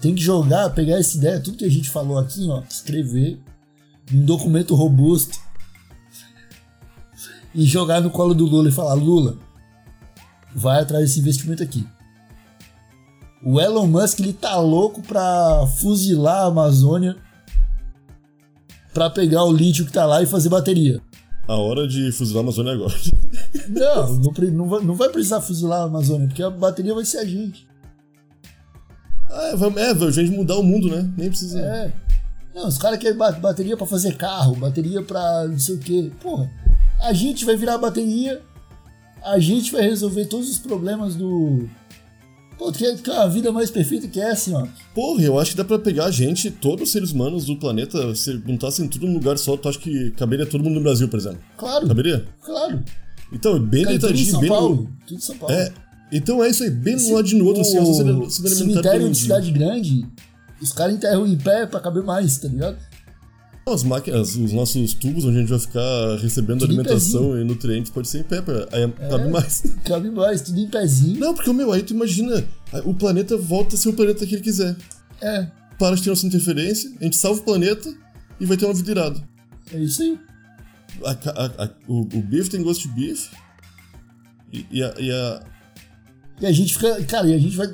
Tem 0.00 0.14
que 0.14 0.22
jogar, 0.22 0.70
pegar 0.70 0.98
essa 0.98 1.18
ideia, 1.18 1.40
tudo 1.40 1.58
que 1.58 1.64
a 1.66 1.70
gente 1.70 1.90
falou 1.90 2.18
aqui, 2.18 2.48
ó, 2.48 2.62
escrever 2.62 3.38
um 4.10 4.24
documento 4.24 4.74
robusto 4.74 5.38
e 7.54 7.66
jogar 7.66 8.00
no 8.00 8.10
colo 8.10 8.32
do 8.32 8.46
Lula 8.46 8.70
e 8.70 8.72
falar: 8.72 8.94
Lula, 8.94 9.36
vai 10.54 10.80
atrás 10.80 11.04
desse 11.04 11.20
investimento 11.20 11.62
aqui. 11.62 11.86
O 13.44 13.60
Elon 13.60 13.86
Musk 13.86 14.20
ele 14.20 14.32
tá 14.32 14.56
louco 14.58 15.02
pra 15.02 15.66
fuzilar 15.66 16.44
a 16.44 16.46
Amazônia 16.46 17.16
pra 18.92 19.08
pegar 19.10 19.44
o 19.44 19.52
lítio 19.52 19.84
que 19.86 19.92
tá 19.92 20.04
lá 20.04 20.22
e 20.22 20.26
fazer 20.26 20.48
bateria. 20.48 21.00
A 21.48 21.56
hora 21.56 21.86
de 21.88 22.12
fuzilar 22.12 22.40
a 22.40 22.44
Amazônia 22.44 22.72
agora. 22.72 22.94
Não, 23.68 24.14
não, 24.14 24.32
não 24.52 24.68
vai, 24.68 24.80
não 24.82 24.94
vai 24.94 25.08
precisar 25.08 25.40
fuzilar 25.40 25.80
a 25.80 25.84
Amazônia, 25.84 26.26
porque 26.28 26.42
a 26.42 26.50
bateria 26.50 26.94
vai 26.94 27.04
ser 27.04 27.18
a 27.18 27.24
gente. 27.24 27.66
Ah, 29.30 29.50
é, 29.52 29.56
vamos, 29.56 29.80
é, 29.80 29.90
a 29.90 30.10
gente 30.10 30.30
mudar 30.30 30.56
o 30.58 30.62
mundo, 30.62 30.88
né? 30.88 31.08
Nem 31.16 31.28
precisa. 31.28 31.60
É. 31.60 31.92
Não, 32.54 32.66
os 32.68 32.78
caras 32.78 32.98
querem 32.98 33.16
ba- 33.16 33.30
bateria 33.32 33.76
pra 33.76 33.86
fazer 33.86 34.16
carro, 34.16 34.56
bateria 34.56 35.02
pra 35.02 35.46
não 35.48 35.58
sei 35.58 35.76
o 35.76 35.78
quê. 35.78 36.10
Porra, 36.20 36.50
a 37.00 37.12
gente 37.12 37.44
vai 37.44 37.56
virar 37.56 37.78
bateria, 37.78 38.40
a 39.22 39.38
gente 39.38 39.70
vai 39.72 39.82
resolver 39.82 40.26
todos 40.26 40.50
os 40.50 40.58
problemas 40.58 41.14
do. 41.14 41.68
Pô, 42.60 42.70
quer, 42.70 42.94
uma 43.06 43.26
vida 43.26 43.50
mais 43.50 43.70
perfeita 43.70 44.06
que 44.06 44.20
essa, 44.20 44.54
ó. 44.54 44.66
Porra, 44.94 45.22
eu 45.22 45.38
acho 45.38 45.52
que 45.52 45.56
dá 45.56 45.64
pra 45.64 45.78
pegar 45.78 46.04
a 46.04 46.10
gente, 46.10 46.50
todos 46.50 46.82
os 46.82 46.92
seres 46.92 47.10
humanos 47.10 47.46
do 47.46 47.56
planeta, 47.56 48.14
se 48.14 48.32
juntassem 48.46 48.86
tudo 48.86 49.06
num 49.06 49.14
lugar 49.14 49.38
só, 49.38 49.56
tu 49.56 49.66
acha 49.66 49.78
que 49.78 50.10
caberia 50.10 50.44
todo 50.44 50.62
mundo 50.62 50.74
no 50.74 50.82
Brasil, 50.82 51.08
por 51.08 51.18
exemplo? 51.18 51.38
Claro, 51.56 51.88
Caberia? 51.88 52.26
claro. 52.44 52.84
Então, 53.32 53.58
bem 53.58 53.84
Cara, 53.84 53.98
tudo 53.98 54.12
em 54.12 54.24
São 54.26 54.40
bem. 54.40 54.48
Paulo. 54.50 54.76
no- 54.76 54.90
Tudo 55.06 55.16
em 55.16 55.20
São 55.20 55.38
Paulo. 55.38 55.54
É. 55.54 55.72
Então 56.12 56.44
é 56.44 56.50
isso 56.50 56.62
aí, 56.62 56.70
bem 56.70 56.96
um 56.96 57.14
lado 57.14 57.32
no 57.34 57.46
outro, 57.46 57.62
assim, 57.62 57.72
sendo, 57.94 58.24
o 58.24 58.30
sendo 58.30 58.48
alimentado 58.48 58.56
cemitério 58.58 59.06
de 59.08 59.12
dia. 59.14 59.22
cidade 59.22 59.50
grande, 59.52 60.06
os 60.60 60.72
caras 60.72 60.94
enterram 60.96 61.26
em 61.26 61.36
pé 61.38 61.64
pra 61.66 61.80
caber 61.80 62.02
mais, 62.02 62.36
tá 62.36 62.46
ligado? 62.48 62.76
As 63.66 63.84
máquinas, 63.84 64.34
os 64.34 64.52
nossos 64.52 64.94
tubos 64.94 65.24
onde 65.24 65.36
a 65.36 65.40
gente 65.40 65.48
vai 65.50 65.58
ficar 65.58 66.16
recebendo 66.20 66.60
Tudo 66.60 66.70
alimentação 66.70 67.38
e 67.40 67.44
nutrientes 67.44 67.90
pode 67.92 68.08
ser 68.08 68.20
em 68.20 68.22
pé, 68.24 68.40
pra- 68.42 68.66
aí 68.72 68.90
cabe 69.08 69.28
mais. 69.30 69.62
Cabe 69.84 70.10
mais, 70.10 70.40
tudo 70.40 70.58
em 70.58 70.66
pezinho. 70.68 71.20
Não, 71.20 71.34
porque, 71.34 71.52
meu, 71.52 71.70
aí 71.70 71.82
tu 71.82 71.92
imagina, 71.92 72.44
o 72.84 72.94
planeta 72.94 73.36
volta 73.36 73.76
a 73.76 73.78
ser 73.78 73.90
o 73.90 73.92
planeta 73.92 74.26
que 74.26 74.34
ele 74.34 74.42
quiser. 74.42 74.76
É, 75.20 75.46
Para 75.78 75.94
de 75.94 76.02
ter 76.02 76.10
nossa 76.10 76.26
interferência, 76.26 76.90
a 77.00 77.04
gente 77.04 77.16
salva 77.16 77.40
o 77.40 77.44
planeta 77.44 77.94
e 78.40 78.46
vai 78.46 78.56
ter 78.56 78.64
uma 78.64 78.74
vida 78.74 78.90
irada. 78.90 79.22
é 79.72 79.78
isso 79.78 80.02
aí. 80.02 80.18
A 81.04 81.10
a- 81.10 81.64
a- 81.64 81.70
o, 81.86 82.00
o 82.00 82.22
bife 82.22 82.50
tem 82.50 82.62
gosto 82.62 82.88
de 82.88 82.94
bife. 82.94 83.28
E, 84.52 84.66
e 84.72 84.82
a, 84.82 84.94
e 84.98 85.10
a- 85.12 85.42
E 86.40 86.46
a 86.46 86.52
gente 86.52 86.74
fica. 86.74 87.00
Cara, 87.04 87.28
e 87.28 87.34
a 87.34 87.38
gente 87.38 87.56
vai. 87.56 87.68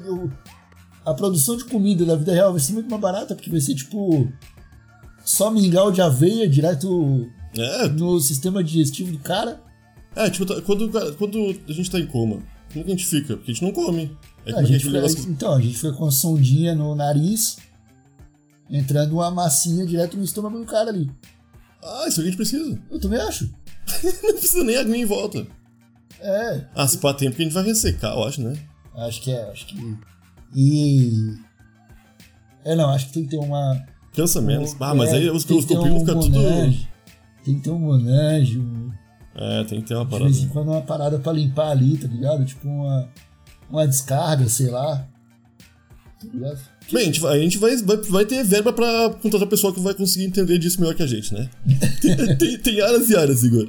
a 1.07 1.15
produção 1.15 1.57
de 1.57 1.65
comida 1.65 2.05
da 2.05 2.17
vida 2.17 2.35
real 2.35 2.51
vai 2.53 2.61
ser 2.61 2.73
muito 2.75 2.91
mais 2.91 3.01
barata, 3.01 3.35
porque 3.35 3.49
vai 3.51 3.61
ser 3.61 3.75
tipo. 3.75 4.31
Só 5.27 5.51
mingau 5.51 5.91
de 5.93 6.01
aveia 6.01 6.49
direto 6.49 7.29
É, 7.59 7.89
no 7.89 8.19
sistema 8.21 8.63
digestivo 8.65 9.13
do 9.13 9.19
cara. 9.19 9.61
é 10.15 10.31
tipo, 10.31 10.47
tá- 10.47 10.63
quando, 10.63 10.89
quando 11.19 11.61
a 11.69 11.73
gente 11.73 11.91
tá 11.91 11.99
em 11.99 12.07
coma, 12.07 12.39
como 12.73 12.85
que 12.85 12.93
a 12.93 12.95
gente 12.97 13.07
fica? 13.07 13.37
Porque 13.37 13.51
a 13.51 13.55
gente 13.55 13.65
não 13.65 13.73
come. 13.73 14.17
É 14.47 14.53
A 14.55 14.61
é 14.61 14.63
que 14.63 14.67
gente 14.73 14.85
fica, 14.85 15.29
então, 15.31 15.55
a 15.55 15.61
gente 15.61 15.75
fica 15.77 15.93
com 15.93 16.07
a 16.07 16.11
sondinha 16.13 16.75
no 16.75 16.95
nariz, 16.95 17.57
entrando 18.71 19.15
uma 19.15 19.31
massinha 19.31 19.85
direto 19.85 20.17
no 20.17 20.23
estômago 20.25 20.59
do 20.59 20.65
cara 20.65 20.91
ali. 20.91 21.11
Ah, 21.83 22.05
isso 22.09 22.21
aí 22.21 22.27
a 22.27 22.31
gente 22.31 22.37
precisa. 22.37 22.79
Eu 22.91 23.01
também 23.01 23.21
acho. 23.21 23.51
Não 24.23 24.33
precisa 24.33 24.65
nem 24.65 24.77
aguinha 24.77 24.99
em 24.99 25.05
volta. 25.05 25.47
É, 26.21 26.65
Ah, 26.75 26.87
se 26.89 26.99
pá 26.99 27.13
tempo 27.13 27.37
que 27.37 27.43
a 27.43 27.45
gente 27.45 27.55
vai 27.55 27.65
ressecar, 27.65 28.15
eu 28.15 28.25
acho, 28.25 28.41
né? 28.41 28.57
acho 28.97 29.21
que 29.23 29.31
é, 29.31 29.51
acho 29.51 29.67
que. 29.67 29.97
E. 30.55 31.35
É, 32.65 32.75
não, 32.75 32.89
acho 32.91 33.07
que 33.09 33.13
tem 33.13 33.25
que 33.25 33.31
ter 33.31 33.37
uma. 33.39 33.85
Cansa 34.17 34.41
menos. 34.41 34.75
Ah, 34.81 34.95
mas 34.95 35.13
é, 35.13 35.17
aí 35.17 35.31
os, 35.31 35.45
os 35.49 35.65
copinhos 35.67 35.97
um 35.97 36.01
ficam 36.01 36.21
tudo. 36.21 36.41
Tem 37.45 37.55
que 37.55 37.61
ter 37.61 37.71
um 37.71 37.93
um, 37.93 38.91
É, 39.37 39.65
tem 39.65 39.81
que 39.83 39.87
ter 39.87 39.95
uma 39.95 40.05
de 40.05 40.11
parada. 40.11 40.31
vez 40.31 40.43
em 40.43 40.49
quando 40.49 40.69
uma 40.71 40.81
parada 40.81 41.19
pra 41.19 41.33
limpar 41.33 41.71
ali, 41.71 41.99
tá 41.99 42.09
ligado? 42.09 42.45
Tipo 42.45 42.67
uma, 42.67 43.09
uma 43.71 43.87
descarga, 43.87 44.49
sei 44.49 44.71
lá. 44.71 45.07
Tá 46.19 46.27
ligado? 46.33 46.59
Bem, 46.91 47.03
a 47.03 47.05
gente 47.05 47.21
vai, 47.21 47.39
a 47.39 47.43
gente 47.43 47.59
vai, 47.59 47.77
vai, 47.77 47.97
vai 47.99 48.25
ter 48.25 48.43
verba 48.43 48.73
pra 48.73 49.11
contratar 49.21 49.47
pessoal 49.49 49.73
que 49.73 49.81
vai 49.81 49.93
conseguir 49.93 50.25
entender 50.25 50.59
disso 50.59 50.81
melhor 50.81 50.95
que 50.95 51.03
a 51.03 51.07
gente, 51.07 51.35
né? 51.35 51.51
tem, 52.01 52.37
tem, 52.39 52.59
tem 52.59 52.81
áreas 52.81 53.11
e 53.11 53.17
áreas, 53.17 53.45
Igor. 53.45 53.69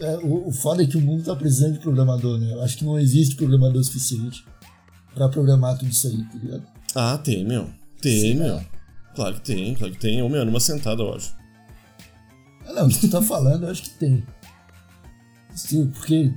É, 0.00 0.16
o, 0.18 0.48
o 0.48 0.52
foda 0.52 0.82
é 0.82 0.86
que 0.86 0.96
o 0.96 1.00
mundo 1.00 1.22
tá 1.22 1.36
precisando 1.36 1.74
de 1.74 1.78
programador, 1.78 2.36
né? 2.38 2.52
Eu 2.52 2.62
acho 2.62 2.76
que 2.76 2.84
não 2.84 2.98
existe 2.98 3.36
programador 3.36 3.82
suficiente 3.84 4.44
pra 5.14 5.28
programar 5.28 5.78
tudo 5.78 5.90
isso 5.90 6.08
aí, 6.08 6.16
tá 6.24 6.38
ligado? 6.42 6.62
Ah, 6.96 7.16
tem, 7.16 7.44
meu. 7.44 7.70
Tem, 8.00 8.20
Sim, 8.20 8.34
meu. 8.34 8.56
é. 8.56 8.77
Claro 9.18 9.34
que 9.34 9.40
tem, 9.40 9.74
claro 9.74 9.92
que 9.92 9.98
tem. 9.98 10.22
Ô, 10.22 10.28
meu, 10.28 10.44
numa 10.44 10.60
sentada, 10.60 11.02
eu 11.02 11.12
acho. 11.12 11.34
Ah, 12.64 12.72
não, 12.72 12.88
tu 12.88 13.10
tá 13.10 13.20
falando, 13.20 13.64
eu 13.64 13.70
acho 13.72 13.82
que 13.82 13.90
tem. 13.90 14.24
Tu- 15.68 15.88
porque. 15.88 16.32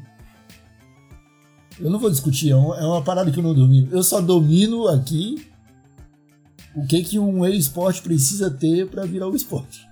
Eu 1.80 1.92
não 1.92 2.00
vou 2.00 2.10
discutir, 2.10 2.50
é 2.50 2.56
uma, 2.56 2.76
é 2.80 2.84
uma 2.84 3.04
parada 3.04 3.32
que 3.32 3.38
eu 3.38 3.44
não 3.44 3.54
domino. 3.54 3.88
Eu 3.92 4.02
só 4.02 4.20
domino 4.20 4.88
aqui 4.88 5.48
o 6.76 6.84
que 6.88 7.04
que 7.04 7.20
um 7.20 7.46
esporte 7.46 8.02
precisa 8.02 8.50
ter 8.50 8.90
para 8.90 9.06
virar 9.06 9.28
um 9.28 9.36
esporte. 9.36 9.88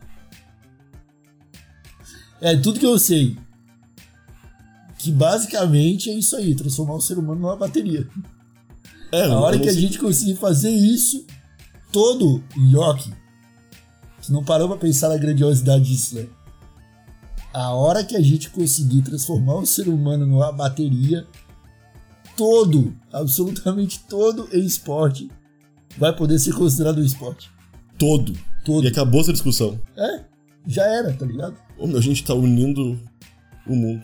É 2.41 2.57
tudo 2.57 2.79
que 2.79 2.87
eu 2.87 2.97
sei. 2.97 3.37
Que 4.97 5.11
basicamente 5.11 6.09
é 6.09 6.15
isso 6.15 6.35
aí, 6.35 6.55
transformar 6.55 6.95
o 6.95 7.01
ser 7.01 7.19
humano 7.19 7.39
numa 7.39 7.55
bateria. 7.55 8.09
É, 9.11 9.25
a 9.25 9.39
hora 9.39 9.59
que 9.59 9.69
a 9.69 9.73
gente 9.73 9.99
conseguir 9.99 10.37
fazer 10.37 10.71
isso, 10.71 11.23
todo 11.91 12.43
Yoki, 12.57 13.13
tu 14.25 14.31
não 14.33 14.43
parou 14.43 14.67
pra 14.67 14.77
pensar 14.77 15.09
na 15.09 15.17
grandiosidade 15.17 15.83
disso, 15.83 16.15
né? 16.15 16.27
A 17.53 17.73
hora 17.73 18.03
que 18.03 18.15
a 18.15 18.21
gente 18.21 18.49
conseguir 18.49 19.01
transformar 19.01 19.55
o 19.55 19.65
ser 19.65 19.87
humano 19.87 20.25
numa 20.25 20.51
bateria, 20.51 21.25
todo, 22.37 22.93
absolutamente 23.11 23.99
todo 24.07 24.47
esporte 24.55 25.29
vai 25.97 26.15
poder 26.15 26.37
ser 26.39 26.53
considerado 26.53 26.99
um 26.99 27.03
esporte. 27.03 27.49
Todo. 27.97 28.33
Todo. 28.63 28.85
E 28.85 28.87
acabou 28.87 29.21
essa 29.21 29.33
discussão. 29.33 29.79
É, 29.97 30.23
já 30.67 30.85
era, 30.85 31.11
tá 31.13 31.25
ligado? 31.25 31.57
A 31.79 32.01
gente 32.01 32.23
tá 32.23 32.33
unindo 32.33 32.99
o 33.65 33.75
mundo. 33.75 34.03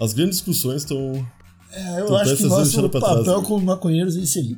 As 0.00 0.12
grandes 0.12 0.38
discussões 0.38 0.82
estão. 0.82 1.26
É, 1.72 2.00
eu 2.00 2.16
acho 2.16 2.36
que 2.36 2.44
nosso 2.44 2.88
papel 2.88 3.42
como 3.42 3.64
maconheiros 3.64 4.16
é 4.16 4.20
esse 4.20 4.38
aí. 4.38 4.56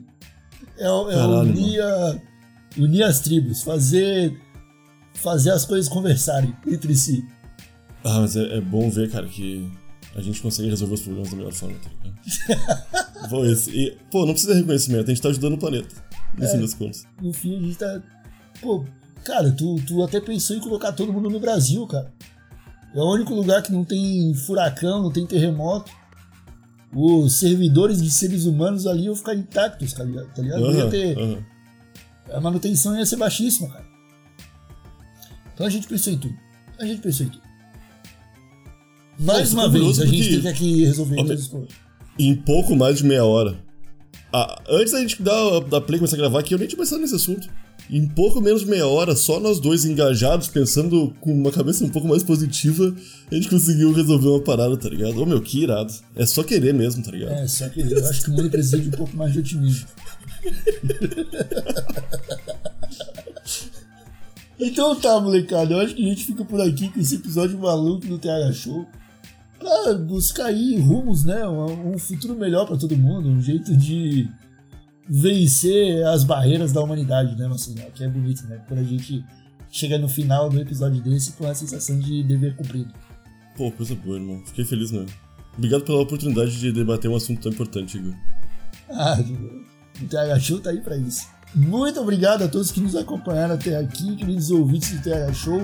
É, 0.78 0.84
é 0.84 1.26
unir, 1.26 1.80
a- 1.82 2.18
unir 2.76 3.02
as 3.02 3.20
tribos, 3.20 3.62
fazer, 3.62 4.38
fazer 5.14 5.50
as 5.50 5.64
coisas 5.64 5.88
conversarem 5.88 6.54
entre 6.66 6.94
si. 6.94 7.24
Ah, 8.04 8.20
mas 8.20 8.36
é, 8.36 8.58
é 8.58 8.60
bom 8.60 8.88
ver, 8.90 9.10
cara, 9.10 9.26
que 9.26 9.68
a 10.14 10.20
gente 10.20 10.40
consegue 10.40 10.68
resolver 10.70 10.94
os 10.94 11.00
problemas 11.02 11.30
da 11.30 11.36
melhor 11.36 11.52
forma, 11.52 11.76
tá 11.78 11.90
ligado? 11.90 12.08
Bom, 13.30 13.44
esse, 13.44 13.70
e, 13.70 13.98
pô, 14.10 14.24
não 14.24 14.32
precisa 14.32 14.54
de 14.54 14.60
reconhecimento, 14.60 15.04
a 15.04 15.08
gente 15.08 15.20
tá 15.22 15.28
ajudando 15.28 15.54
o 15.54 15.58
planeta. 15.58 15.94
No 16.36 16.44
É. 16.44 16.48
fim 16.48 16.60
das 16.60 16.74
contas. 16.74 17.04
No 17.20 17.32
fim, 17.32 17.56
a 17.56 17.60
gente 17.60 17.76
tá. 17.76 18.00
Pô, 18.60 18.84
cara, 19.24 19.50
tu, 19.50 19.76
tu 19.86 20.02
até 20.02 20.20
pensou 20.20 20.56
em 20.56 20.60
colocar 20.60 20.92
todo 20.92 21.12
mundo 21.12 21.28
no 21.28 21.40
Brasil, 21.40 21.84
cara. 21.86 22.12
É 22.94 22.98
o 23.00 23.12
único 23.12 23.34
lugar 23.34 23.62
que 23.62 23.72
não 23.72 23.84
tem 23.84 24.32
furacão, 24.34 25.02
não 25.02 25.10
tem 25.12 25.26
terremoto. 25.26 25.90
Os 26.92 27.34
servidores 27.38 28.00
de 28.02 28.10
seres 28.10 28.44
humanos 28.46 28.86
ali 28.86 29.04
iam 29.04 29.14
ficar 29.14 29.34
intactos, 29.34 29.92
tá 29.92 30.04
ligado? 30.04 30.28
Tá 30.34 30.42
ligado? 30.42 30.60
Não 30.60 30.72
ia 30.72 30.88
ter. 30.88 31.18
aham. 31.18 31.44
A 32.30 32.40
manutenção 32.40 32.96
ia 32.98 33.06
ser 33.06 33.16
baixíssima, 33.16 33.68
cara. 33.68 33.86
Então 35.54 35.66
a 35.66 35.70
gente 35.70 35.86
pensou 35.86 36.12
em 36.12 36.18
tudo. 36.18 36.34
A 36.78 36.84
gente 36.84 37.00
pensou 37.00 37.26
em 37.26 37.30
tudo. 37.30 37.42
Mais 39.18 39.52
Pô, 39.52 39.56
uma 39.60 39.70
fico 39.72 39.84
vez, 39.84 39.98
a 40.00 40.06
gente 40.06 40.28
teve 40.28 40.48
aqui 40.48 40.84
resolver 40.84 41.16
todas 41.16 41.40
as 41.40 41.48
coisas. 41.48 41.68
Em 42.18 42.34
pouco 42.36 42.76
mais 42.76 42.98
de 42.98 43.04
meia 43.04 43.24
hora. 43.24 43.58
Ah, 44.32 44.62
antes 44.68 44.92
da 44.92 45.00
gente 45.00 45.22
dar, 45.22 45.60
da 45.60 45.80
play 45.80 45.98
começar 45.98 46.16
a 46.16 46.18
gravar 46.18 46.40
aqui, 46.40 46.54
eu 46.54 46.58
nem 46.58 46.68
tinha 46.68 46.78
pensado 46.78 47.00
nesse 47.00 47.14
assunto. 47.14 47.48
Em 47.90 48.06
pouco 48.06 48.40
menos 48.40 48.60
de 48.60 48.66
meia 48.66 48.86
hora, 48.86 49.16
só 49.16 49.40
nós 49.40 49.58
dois 49.58 49.86
engajados, 49.86 50.48
pensando 50.48 51.14
com 51.20 51.32
uma 51.32 51.50
cabeça 51.50 51.82
um 51.82 51.88
pouco 51.88 52.06
mais 52.06 52.22
positiva, 52.22 52.94
a 53.30 53.34
gente 53.34 53.48
conseguiu 53.48 53.90
resolver 53.92 54.28
uma 54.28 54.42
parada, 54.42 54.76
tá 54.76 54.90
ligado? 54.90 55.22
Ô 55.22 55.24
meu, 55.24 55.40
que 55.40 55.62
irado. 55.62 55.94
É 56.14 56.26
só 56.26 56.42
querer 56.42 56.74
mesmo, 56.74 57.02
tá 57.02 57.10
ligado? 57.10 57.32
É, 57.32 57.48
só 57.48 57.66
que 57.70 57.80
eu 57.80 58.06
acho 58.06 58.24
que 58.24 58.30
o 58.30 58.34
mundo 58.34 58.50
precisa 58.50 58.78
de 58.78 58.88
um 58.88 58.92
pouco 58.92 59.16
mais 59.16 59.32
de 59.32 59.38
otimismo. 59.38 59.88
então 64.60 64.94
tá, 64.96 65.18
molecada. 65.18 65.72
Eu 65.72 65.80
acho 65.80 65.94
que 65.94 66.04
a 66.04 66.08
gente 66.08 66.26
fica 66.26 66.44
por 66.44 66.60
aqui 66.60 66.90
com 66.90 67.00
esse 67.00 67.14
episódio 67.14 67.58
maluco 67.58 68.06
do 68.06 68.18
TH 68.18 68.52
Show. 68.52 68.84
Pra 69.58 69.94
buscar 69.94 70.46
aí 70.46 70.78
rumos, 70.78 71.24
né? 71.24 71.48
Um, 71.48 71.94
um 71.94 71.98
futuro 71.98 72.34
melhor 72.34 72.66
pra 72.66 72.76
todo 72.76 72.94
mundo. 72.96 73.30
Um 73.30 73.40
jeito 73.40 73.74
de 73.74 74.28
vencer 75.08 76.04
as 76.06 76.24
barreiras 76.24 76.72
da 76.72 76.80
humanidade, 76.80 77.36
né, 77.36 77.48
Marcelo? 77.48 77.78
Que 77.94 78.04
é 78.04 78.08
bonito, 78.08 78.46
né? 78.46 78.62
Quando 78.68 78.80
a 78.80 78.84
gente 78.84 79.24
chega 79.70 79.98
no 79.98 80.08
final 80.08 80.48
do 80.48 80.60
episódio 80.60 81.02
desse 81.02 81.32
com 81.32 81.46
a 81.46 81.54
sensação 81.54 81.98
de 81.98 82.22
dever 82.22 82.56
cumprido. 82.56 82.92
Pô, 83.56 83.70
coisa 83.72 83.94
boa, 83.94 84.16
irmão. 84.16 84.42
Fiquei 84.46 84.64
feliz 84.64 84.90
mesmo. 84.90 85.08
Obrigado 85.56 85.82
pela 85.82 86.00
oportunidade 86.00 86.58
de 86.58 86.72
debater 86.72 87.10
um 87.10 87.16
assunto 87.16 87.42
tão 87.42 87.52
importante, 87.52 87.98
Igor. 87.98 88.14
Ah, 88.88 89.18
o 90.00 90.06
TH 90.06 90.38
Show 90.40 90.60
tá 90.60 90.70
aí 90.70 90.80
pra 90.80 90.96
isso. 90.96 91.26
Muito 91.54 92.00
obrigado 92.00 92.42
a 92.44 92.48
todos 92.48 92.70
que 92.70 92.80
nos 92.80 92.94
acompanharam 92.94 93.54
até 93.54 93.76
aqui, 93.76 94.16
queridos 94.16 94.50
ouvintes 94.50 94.92
do 94.92 95.02
TH 95.02 95.32
Show. 95.32 95.60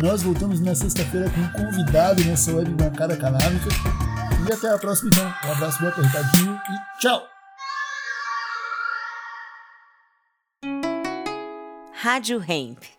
Nós 0.00 0.22
voltamos 0.22 0.60
na 0.60 0.74
sexta-feira 0.74 1.28
com 1.30 1.40
um 1.40 1.64
convidado 1.64 2.22
nessa 2.24 2.54
web 2.54 2.70
bancada 2.70 3.16
canábica. 3.16 3.68
E 4.48 4.52
até 4.52 4.70
a 4.70 4.78
próxima, 4.78 5.10
então. 5.10 5.26
Um 5.46 5.52
abraço 5.52 5.80
bem 5.80 5.88
apertadinho 5.88 6.54
e 6.54 7.00
tchau! 7.00 7.37
Rádio 12.00 12.38
Hemp. 12.38 12.97